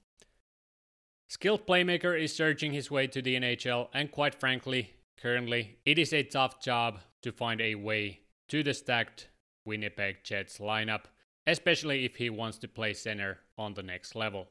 Skilled 1.29 1.67
playmaker 1.67 2.19
is 2.19 2.35
searching 2.35 2.73
his 2.73 2.91
way 2.91 3.07
to 3.07 3.21
the 3.21 3.37
NHL, 3.39 3.89
and 3.93 4.11
quite 4.11 4.35
frankly, 4.35 4.96
currently, 5.21 5.79
it 5.85 5.99
is 5.99 6.13
a 6.13 6.23
tough 6.23 6.61
job 6.61 7.01
to 7.23 7.33
find 7.33 7.61
a 7.61 7.75
way 7.75 8.21
to 8.49 8.63
the 8.63 8.75
stacked 8.75 9.29
Winnipeg 9.65 10.23
Jets 10.23 10.59
lineup, 10.59 11.05
especially 11.47 12.05
if 12.05 12.17
he 12.17 12.31
wants 12.31 12.59
to 12.59 12.69
play 12.69 12.95
center 12.95 13.39
on 13.59 13.75
the 13.75 13.83
next 13.83 14.15
level. 14.15 14.49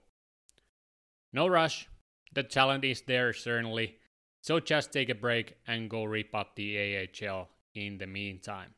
No 1.33 1.47
rush, 1.47 1.87
the 2.33 2.43
talent 2.43 2.83
is 2.83 3.01
there 3.01 3.33
certainly, 3.33 3.97
so 4.41 4.59
just 4.59 4.91
take 4.91 5.09
a 5.09 5.15
break 5.15 5.57
and 5.67 5.89
go 5.89 6.03
rip 6.03 6.35
up 6.35 6.55
the 6.55 7.07
AHL 7.23 7.49
in 7.73 7.97
the 7.97 8.07
meantime. 8.07 8.73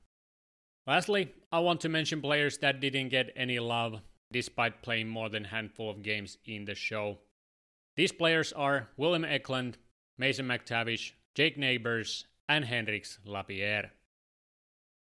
Lastly, 0.85 1.33
I 1.51 1.59
want 1.59 1.81
to 1.81 1.89
mention 1.89 2.21
players 2.21 2.57
that 2.59 2.79
didn't 2.79 3.09
get 3.09 3.33
any 3.35 3.59
love 3.59 4.01
despite 4.31 4.81
playing 4.81 5.07
more 5.07 5.29
than 5.29 5.43
handful 5.45 5.89
of 5.89 6.03
games 6.03 6.37
in 6.45 6.65
the 6.65 6.75
show. 6.75 7.17
These 7.95 8.11
players 8.11 8.53
are 8.53 8.89
William 8.97 9.25
Eklund, 9.25 9.77
Mason 10.17 10.47
McTavish, 10.47 11.11
Jake 11.37 11.55
Neighbors, 11.55 12.25
and 12.49 12.65
Hendrix 12.65 13.19
Lapierre. 13.23 13.91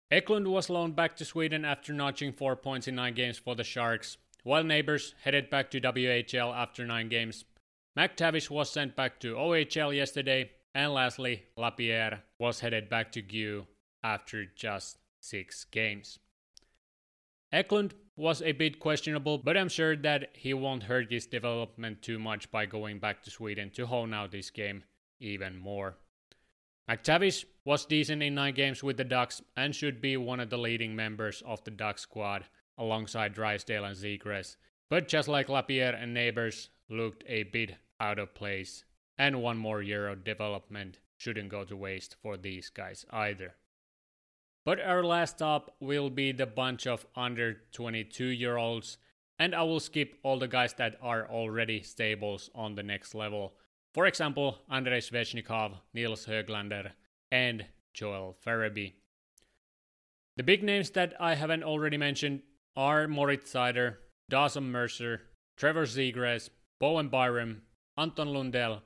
Eklund 0.09 0.47
was 0.47 0.69
loaned 0.69 0.95
back 0.95 1.17
to 1.17 1.25
Sweden 1.25 1.65
after 1.65 1.91
notching 1.91 2.31
4 2.31 2.55
points 2.55 2.87
in 2.87 2.95
9 2.95 3.13
games 3.13 3.37
for 3.37 3.55
the 3.55 3.63
Sharks, 3.65 4.15
while 4.43 4.63
Neighbors 4.63 5.15
headed 5.25 5.49
back 5.49 5.69
to 5.71 5.81
WHL 5.81 6.55
after 6.55 6.85
9 6.85 7.09
games. 7.09 7.43
McTavish 7.99 8.49
was 8.49 8.71
sent 8.71 8.95
back 8.95 9.19
to 9.19 9.35
OHL 9.35 9.93
yesterday, 9.93 10.49
and 10.73 10.93
lastly, 10.93 11.43
Lapierre 11.57 12.23
was 12.39 12.61
headed 12.61 12.87
back 12.87 13.11
to 13.11 13.21
GU 13.21 13.67
after 14.01 14.45
just 14.45 14.99
6 15.19 15.65
games. 15.65 16.19
Eklund 17.51 17.95
was 18.15 18.41
a 18.41 18.53
bit 18.53 18.79
questionable, 18.79 19.39
but 19.39 19.57
I'm 19.57 19.67
sure 19.67 19.97
that 19.97 20.29
he 20.37 20.53
won't 20.53 20.83
hurt 20.83 21.11
his 21.11 21.25
development 21.25 22.01
too 22.01 22.17
much 22.17 22.49
by 22.49 22.65
going 22.65 22.99
back 22.99 23.23
to 23.23 23.29
Sweden 23.29 23.71
to 23.71 23.87
hone 23.87 24.13
out 24.13 24.31
this 24.31 24.51
game 24.51 24.83
even 25.19 25.57
more. 25.57 25.97
McTavish 26.89 27.45
was 27.63 27.85
decent 27.85 28.21
in 28.21 28.35
nine 28.35 28.53
games 28.53 28.83
with 28.83 28.97
the 28.97 29.05
Ducks 29.05 29.41
and 29.55 29.73
should 29.73 30.01
be 30.01 30.17
one 30.17 30.41
of 30.41 30.49
the 30.49 30.57
leading 30.57 30.95
members 30.95 31.41
of 31.45 31.63
the 31.63 31.71
Ducks 31.71 32.01
squad 32.01 32.45
alongside 32.77 33.33
Drysdale 33.33 33.85
and 33.85 33.95
Zegras. 33.95 34.57
But 34.89 35.07
just 35.07 35.29
like 35.29 35.47
Lapierre 35.47 35.95
and 35.95 36.13
Neighbors 36.13 36.69
looked 36.89 37.23
a 37.25 37.43
bit 37.43 37.77
out 38.01 38.19
of 38.19 38.35
place, 38.35 38.83
and 39.17 39.41
one 39.41 39.57
more 39.57 39.81
year 39.81 40.09
of 40.09 40.25
development 40.25 40.99
shouldn't 41.17 41.49
go 41.49 41.63
to 41.63 41.75
waste 41.75 42.17
for 42.21 42.35
these 42.35 42.69
guys 42.69 43.05
either. 43.11 43.55
But 44.65 44.81
our 44.81 45.03
last 45.03 45.37
stop 45.37 45.75
will 45.79 46.09
be 46.09 46.33
the 46.33 46.45
bunch 46.45 46.85
of 46.85 47.05
under 47.15 47.61
22 47.71 48.25
year 48.25 48.57
olds, 48.57 48.97
and 49.39 49.55
I 49.55 49.63
will 49.63 49.79
skip 49.79 50.15
all 50.21 50.37
the 50.37 50.47
guys 50.47 50.73
that 50.73 50.97
are 51.01 51.29
already 51.29 51.81
stables 51.81 52.49
on 52.53 52.75
the 52.75 52.83
next 52.83 53.15
level 53.15 53.53
for 53.93 54.05
example, 54.05 54.59
Andrei 54.69 54.99
Svechnikov, 54.99 55.73
Nils 55.93 56.25
Höglander, 56.25 56.91
and 57.31 57.65
Joel 57.93 58.35
Farabee. 58.45 58.93
The 60.35 60.43
big 60.43 60.63
names 60.63 60.89
that 60.91 61.13
I 61.19 61.35
haven't 61.35 61.63
already 61.63 61.97
mentioned 61.97 62.41
are 62.75 63.07
Moritz 63.07 63.53
Seider, 63.53 63.97
Dawson 64.29 64.71
Mercer, 64.71 65.21
Trevor 65.57 65.85
Zegras, 65.85 66.49
Bowen 66.79 67.09
Byram, 67.09 67.61
Anton 67.97 68.33
Lundell, 68.33 68.81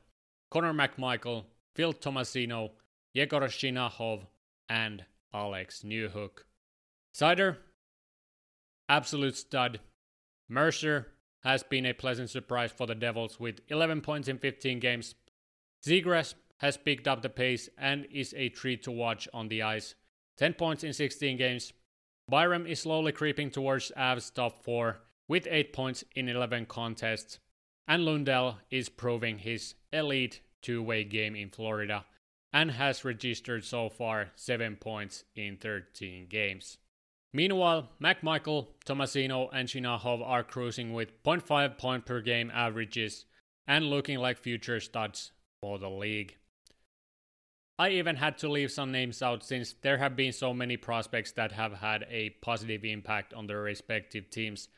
Connor 0.51 0.74
McMichael, 0.74 1.45
Phil 1.76 1.93
Tomasino, 1.93 2.72
Yegor 3.14 3.47
Chinakhov, 3.47 4.26
and 4.68 5.05
Alex 5.34 5.84
Newhook. 5.86 6.43
Seider, 7.16 7.58
absolute 8.89 9.38
stud. 9.38 9.80
Mercer, 10.49 11.08
has 11.48 11.64
been 11.64 11.86
a 11.86 11.93
pleasant 11.93 12.30
surprise 12.30 12.74
for 12.74 12.86
the 12.86 12.93
Devils 12.93 13.39
with 13.39 13.62
11 13.70 14.02
points 14.02 14.28
in 14.28 14.38
15 14.38 14.82
games. 14.82 15.16
Zegras 15.82 16.34
has 16.58 16.76
picked 16.76 17.08
up 17.08 17.22
the 17.22 17.30
pace 17.30 17.70
and 17.78 18.06
is 18.12 18.34
a 18.36 18.50
treat 18.50 18.84
to 18.84 18.91
watch 18.91 19.30
on 19.34 19.48
the 19.48 19.64
ice. 19.64 19.95
10 20.39 20.56
points 20.56 20.84
in 20.84 20.91
16 20.91 21.38
games. 21.38 21.72
Byram 22.28 22.68
is 22.68 22.82
slowly 22.82 23.14
creeping 23.14 23.50
towards 23.50 23.93
Avs 23.98 24.34
top 24.34 24.62
4 24.62 24.98
with 25.30 25.48
8 25.50 25.72
points 25.72 26.04
in 26.16 26.28
11 26.28 26.66
contests. 26.66 27.39
And 27.88 28.04
Lundell 28.04 28.58
is 28.70 28.89
proving 28.89 29.38
his 29.38 29.76
elite 29.93 30.41
two 30.62 30.84
way 30.84 31.06
game 31.06 31.34
in 31.34 31.50
Florida 31.50 32.04
and 32.52 32.72
has 32.72 33.06
registered 33.06 33.64
so 33.64 33.88
far 33.88 34.32
7 34.36 34.76
points 34.76 35.24
in 35.34 35.56
13 35.56 36.28
games. 36.28 36.78
Meanwhile, 37.34 37.90
McMichael, 38.02 38.68
Tomasino, 38.86 39.50
and 39.52 39.68
Chinakhov 39.68 40.26
are 40.26 40.44
cruising 40.44 40.94
with 40.94 41.24
0.5 41.24 41.78
point 41.78 42.06
per 42.06 42.22
game 42.22 42.52
averages 42.54 43.26
and 43.68 43.90
looking 43.90 44.18
like 44.20 44.38
future 44.38 44.80
studs 44.80 45.32
for 45.62 45.78
the 45.78 45.90
league. 45.90 46.38
I 47.80 47.90
even 47.90 48.16
had 48.16 48.40
to 48.40 48.50
leave 48.50 48.72
some 48.72 48.92
names 48.92 49.22
out 49.22 49.44
since 49.44 49.76
there 49.82 49.98
have 49.98 50.16
been 50.16 50.34
so 50.34 50.52
many 50.54 50.78
prospects 50.78 51.34
that 51.34 51.52
have 51.52 51.74
had 51.74 52.08
a 52.10 52.32
positive 52.42 52.84
impact 52.84 53.34
on 53.34 53.46
their 53.46 53.62
respective 53.62 54.32
teams 54.32 54.70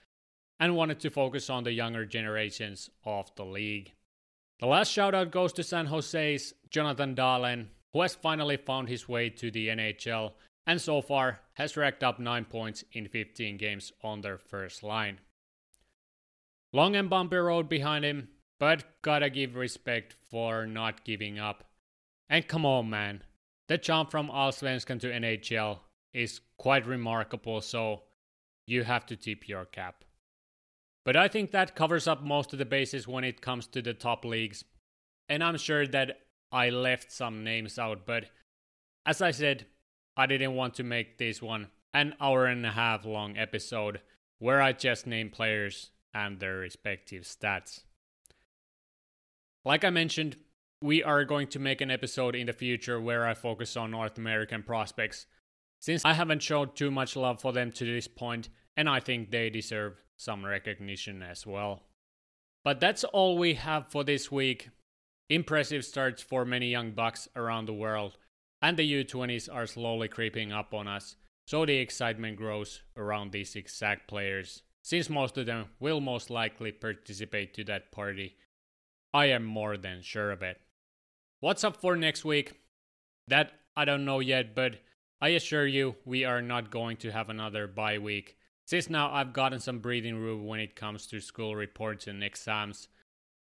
and 0.60 0.76
wanted 0.76 1.00
to 1.00 1.10
focus 1.10 1.50
on 1.50 1.64
the 1.64 1.72
younger 1.72 2.06
generations 2.06 2.90
of 3.06 3.32
the 3.36 3.46
league. 3.46 3.94
The 4.60 4.66
last 4.66 4.94
shoutout 4.94 5.32
goes 5.32 5.54
to 5.54 5.64
San 5.64 5.86
Jose's 5.86 6.54
Jonathan 6.70 7.16
Dahlen, 7.16 7.68
who 7.94 8.02
has 8.02 8.16
finally 8.16 8.58
found 8.58 8.90
his 8.90 9.08
way 9.08 9.30
to 9.30 9.50
the 9.50 9.70
NHL 9.70 10.34
and 10.66 10.82
so 10.82 11.02
far 11.02 11.40
has 11.54 11.78
racked 11.78 12.04
up 12.04 12.20
9 12.20 12.46
points 12.46 12.84
in 12.92 13.08
15 13.08 13.58
games 13.58 13.92
on 14.04 14.22
their 14.22 14.38
first 14.38 14.84
line. 14.84 15.20
Long 16.72 16.96
and 16.96 17.10
bumpy 17.10 17.38
road 17.38 17.68
behind 17.68 18.06
him, 18.06 18.30
but 18.60 18.84
gotta 19.02 19.30
give 19.30 19.56
respect 19.56 20.16
for 20.30 20.66
not 20.68 21.04
giving 21.04 21.40
up. 21.40 21.64
And 22.30 22.48
come 22.48 22.66
on, 22.66 22.90
man, 22.90 23.24
the 23.68 23.78
jump 23.78 24.12
from 24.12 24.30
Allsvenskan 24.30 25.00
to 25.00 25.12
NHL 25.12 25.80
is 26.14 26.42
quite 26.58 26.86
remarkable, 26.86 27.62
so 27.62 28.04
you 28.68 28.84
have 28.84 29.06
to 29.08 29.16
tip 29.16 29.48
your 29.48 29.66
cap. 29.66 30.04
But 31.06 31.16
I 31.16 31.28
think 31.28 31.52
that 31.52 31.76
covers 31.76 32.08
up 32.08 32.22
most 32.22 32.54
of 32.54 32.60
the 32.60 32.66
bases 32.66 33.08
when 33.08 33.24
it 33.24 33.42
comes 33.42 33.66
to 33.68 33.82
the 33.82 33.94
top 33.94 34.26
leagues. 34.26 34.64
And 35.28 35.44
I'm 35.44 35.58
sure 35.58 35.88
that 35.88 36.20
I 36.52 36.70
left 36.70 37.12
some 37.12 37.44
names 37.44 37.80
out, 37.80 38.06
but 38.06 38.26
as 39.06 39.22
I 39.22 39.32
said, 39.32 39.66
I 40.18 40.26
didn't 40.26 40.56
want 40.56 40.76
to 40.76 40.84
make 40.84 41.18
this 41.18 41.42
one 41.42 41.68
an 41.94 42.16
hour 42.20 42.46
and 42.46 42.66
a 42.66 42.72
half 42.72 43.06
long 43.06 43.38
episode 43.38 44.02
where 44.38 44.62
I 44.62 44.74
just 44.74 45.08
name 45.08 45.30
players 45.30 45.92
and 46.14 46.40
their 46.40 46.58
respective 46.58 47.24
stats. 47.24 47.82
Like 49.66 49.84
I 49.84 49.90
mentioned, 49.90 50.38
we 50.82 51.04
are 51.04 51.26
going 51.26 51.48
to 51.50 51.60
make 51.60 51.82
an 51.82 51.92
episode 51.92 52.36
in 52.36 52.48
the 52.48 52.54
future 52.54 53.00
where 53.00 53.28
I 53.28 53.34
focus 53.34 53.76
on 53.76 53.92
North 53.92 54.18
American 54.18 54.64
prospects, 54.64 55.26
since 55.82 56.04
I 56.06 56.14
haven't 56.14 56.42
shown 56.42 56.72
too 56.74 56.90
much 56.90 57.16
love 57.16 57.42
for 57.42 57.52
them 57.52 57.72
to 57.74 57.86
this 57.86 58.08
point, 58.08 58.50
and 58.78 58.88
I 58.90 59.02
think 59.02 59.30
they 59.30 59.50
deserve 59.50 60.02
some 60.16 60.46
recognition 60.46 61.22
as 61.22 61.46
well. 61.46 61.84
But 62.64 62.80
that's 62.80 63.04
all 63.04 63.38
we 63.38 63.56
have 63.56 63.92
for 63.92 64.04
this 64.04 64.32
week. 64.32 64.70
Impressive 65.30 65.86
starts 65.86 66.22
for 66.22 66.46
many 66.46 66.68
young 66.70 66.92
bucks 66.92 67.28
around 67.36 67.66
the 67.66 67.74
world, 67.74 68.18
and 68.62 68.78
the 68.78 69.04
U20s 69.04 69.54
are 69.54 69.68
slowly 69.68 70.08
creeping 70.08 70.52
up 70.52 70.74
on 70.74 70.88
us, 70.88 71.16
so 71.46 71.66
the 71.66 71.78
excitement 71.78 72.38
grows 72.38 72.82
around 72.96 73.32
these 73.32 73.56
exact 73.56 74.08
players, 74.08 74.64
since 74.84 75.10
most 75.10 75.38
of 75.38 75.46
them 75.46 75.66
will 75.80 76.02
most 76.02 76.30
likely 76.30 76.72
participate 76.72 77.54
to 77.54 77.64
that 77.66 77.92
party 77.92 78.36
I 79.14 79.26
am 79.28 79.44
more 79.44 79.76
than 79.76 80.02
sure 80.02 80.32
of 80.32 80.44
it. 80.44 80.62
What's 81.40 81.64
up 81.64 81.78
for 81.78 81.96
next 81.96 82.24
week? 82.24 82.54
That 83.28 83.52
I 83.76 83.86
don't 83.86 84.06
know 84.06 84.20
yet, 84.20 84.54
but 84.54 84.76
I 85.20 85.30
assure 85.30 85.66
you 85.66 85.96
we 86.06 86.26
are 86.26 86.42
not 86.42 86.70
going 86.70 86.98
to 86.98 87.12
have 87.12 87.30
another 87.30 87.66
bye 87.66 87.98
week. 87.98 88.38
Since 88.68 88.90
now 88.90 89.12
I've 89.12 89.34
gotten 89.34 89.60
some 89.60 89.80
breathing 89.80 90.18
room 90.18 90.46
when 90.46 90.60
it 90.60 90.76
comes 90.76 91.08
to 91.08 91.20
school 91.20 91.56
reports 91.56 92.06
and 92.06 92.24
exams, 92.24 92.88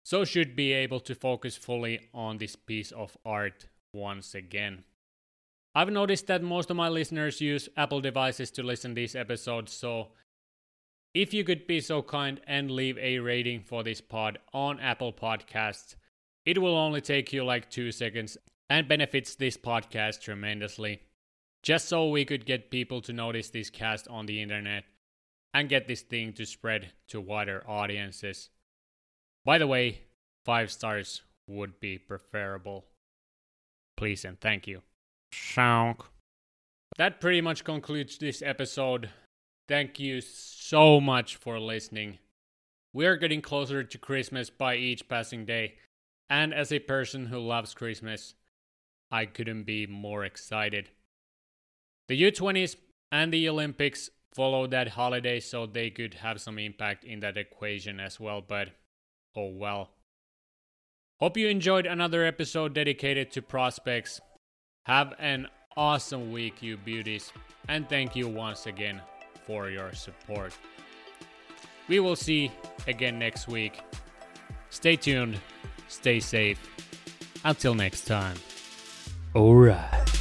so 0.02 0.24
should 0.24 0.54
be 0.54 0.72
able 0.72 1.00
to 1.00 1.14
focus 1.14 1.56
fully 1.56 2.10
on 2.12 2.36
this 2.36 2.56
piece 2.56 2.92
of 2.92 3.16
art 3.24 3.66
once 3.94 4.34
again. 4.34 4.84
I've 5.74 5.90
noticed 5.90 6.28
that 6.28 6.42
most 6.42 6.70
of 6.70 6.76
my 6.76 6.88
listeners 6.88 7.40
use 7.40 7.68
Apple 7.76 8.00
devices 8.00 8.50
to 8.52 8.62
listen 8.62 8.94
these 8.94 9.16
episodes, 9.16 9.72
so 9.72 10.08
if 11.14 11.32
you 11.32 11.44
could 11.44 11.66
be 11.66 11.80
so 11.80 12.02
kind 12.02 12.40
and 12.46 12.70
leave 12.70 12.98
a 12.98 13.18
rating 13.18 13.62
for 13.62 13.82
this 13.82 14.00
pod 14.00 14.38
on 14.52 14.80
Apple 14.80 15.12
Podcasts, 15.12 15.96
it 16.44 16.58
will 16.58 16.76
only 16.76 17.00
take 17.00 17.32
you 17.32 17.44
like 17.44 17.70
two 17.70 17.92
seconds 17.92 18.36
and 18.68 18.88
benefits 18.88 19.34
this 19.34 19.56
podcast 19.56 20.20
tremendously. 20.20 21.02
Just 21.62 21.88
so 21.88 22.08
we 22.08 22.24
could 22.24 22.44
get 22.44 22.70
people 22.70 23.00
to 23.02 23.12
notice 23.12 23.50
this 23.50 23.70
cast 23.70 24.06
on 24.08 24.26
the 24.26 24.42
internet 24.42 24.84
and 25.54 25.68
get 25.68 25.86
this 25.86 26.02
thing 26.02 26.32
to 26.34 26.44
spread 26.44 26.92
to 27.08 27.20
wider 27.20 27.64
audiences. 27.66 28.50
By 29.44 29.58
the 29.58 29.66
way, 29.66 30.02
five 30.44 30.70
stars 30.70 31.22
would 31.46 31.80
be 31.80 31.96
preferable. 31.96 32.86
Please 33.96 34.24
and 34.24 34.38
thank 34.40 34.66
you. 34.66 34.82
Shonk. 35.34 36.00
That 36.96 37.20
pretty 37.20 37.40
much 37.40 37.64
concludes 37.64 38.18
this 38.18 38.40
episode. 38.40 39.10
Thank 39.68 39.98
you 39.98 40.20
so 40.20 41.00
much 41.00 41.36
for 41.36 41.58
listening. 41.58 42.18
We 42.92 43.06
are 43.06 43.16
getting 43.16 43.42
closer 43.42 43.82
to 43.82 43.98
Christmas 43.98 44.48
by 44.48 44.76
each 44.76 45.08
passing 45.08 45.44
day, 45.44 45.74
and 46.30 46.54
as 46.54 46.70
a 46.70 46.78
person 46.78 47.26
who 47.26 47.40
loves 47.40 47.74
Christmas, 47.74 48.34
I 49.10 49.26
couldn't 49.26 49.64
be 49.64 49.86
more 49.86 50.24
excited. 50.24 50.90
The 52.08 52.22
U20s 52.22 52.76
and 53.10 53.32
the 53.32 53.48
Olympics 53.48 54.10
followed 54.32 54.70
that 54.70 54.90
holiday 54.90 55.40
so 55.40 55.66
they 55.66 55.90
could 55.90 56.14
have 56.14 56.40
some 56.40 56.58
impact 56.58 57.04
in 57.04 57.20
that 57.20 57.36
equation 57.36 57.98
as 57.98 58.20
well, 58.20 58.40
but 58.40 58.68
oh 59.34 59.48
well. 59.48 59.90
Hope 61.20 61.36
you 61.36 61.48
enjoyed 61.48 61.86
another 61.86 62.24
episode 62.24 62.74
dedicated 62.74 63.32
to 63.32 63.42
prospects. 63.42 64.20
Have 64.84 65.14
an 65.18 65.48
awesome 65.78 66.30
week, 66.30 66.62
you 66.62 66.76
beauties, 66.76 67.32
and 67.68 67.88
thank 67.88 68.14
you 68.14 68.28
once 68.28 68.66
again 68.66 69.00
for 69.46 69.70
your 69.70 69.94
support. 69.94 70.52
We 71.88 72.00
will 72.00 72.16
see 72.16 72.52
again 72.86 73.18
next 73.18 73.48
week. 73.48 73.80
Stay 74.68 74.96
tuned, 74.96 75.40
stay 75.88 76.20
safe. 76.20 76.58
Until 77.44 77.74
next 77.74 78.04
time. 78.04 78.36
Alright. 79.34 80.13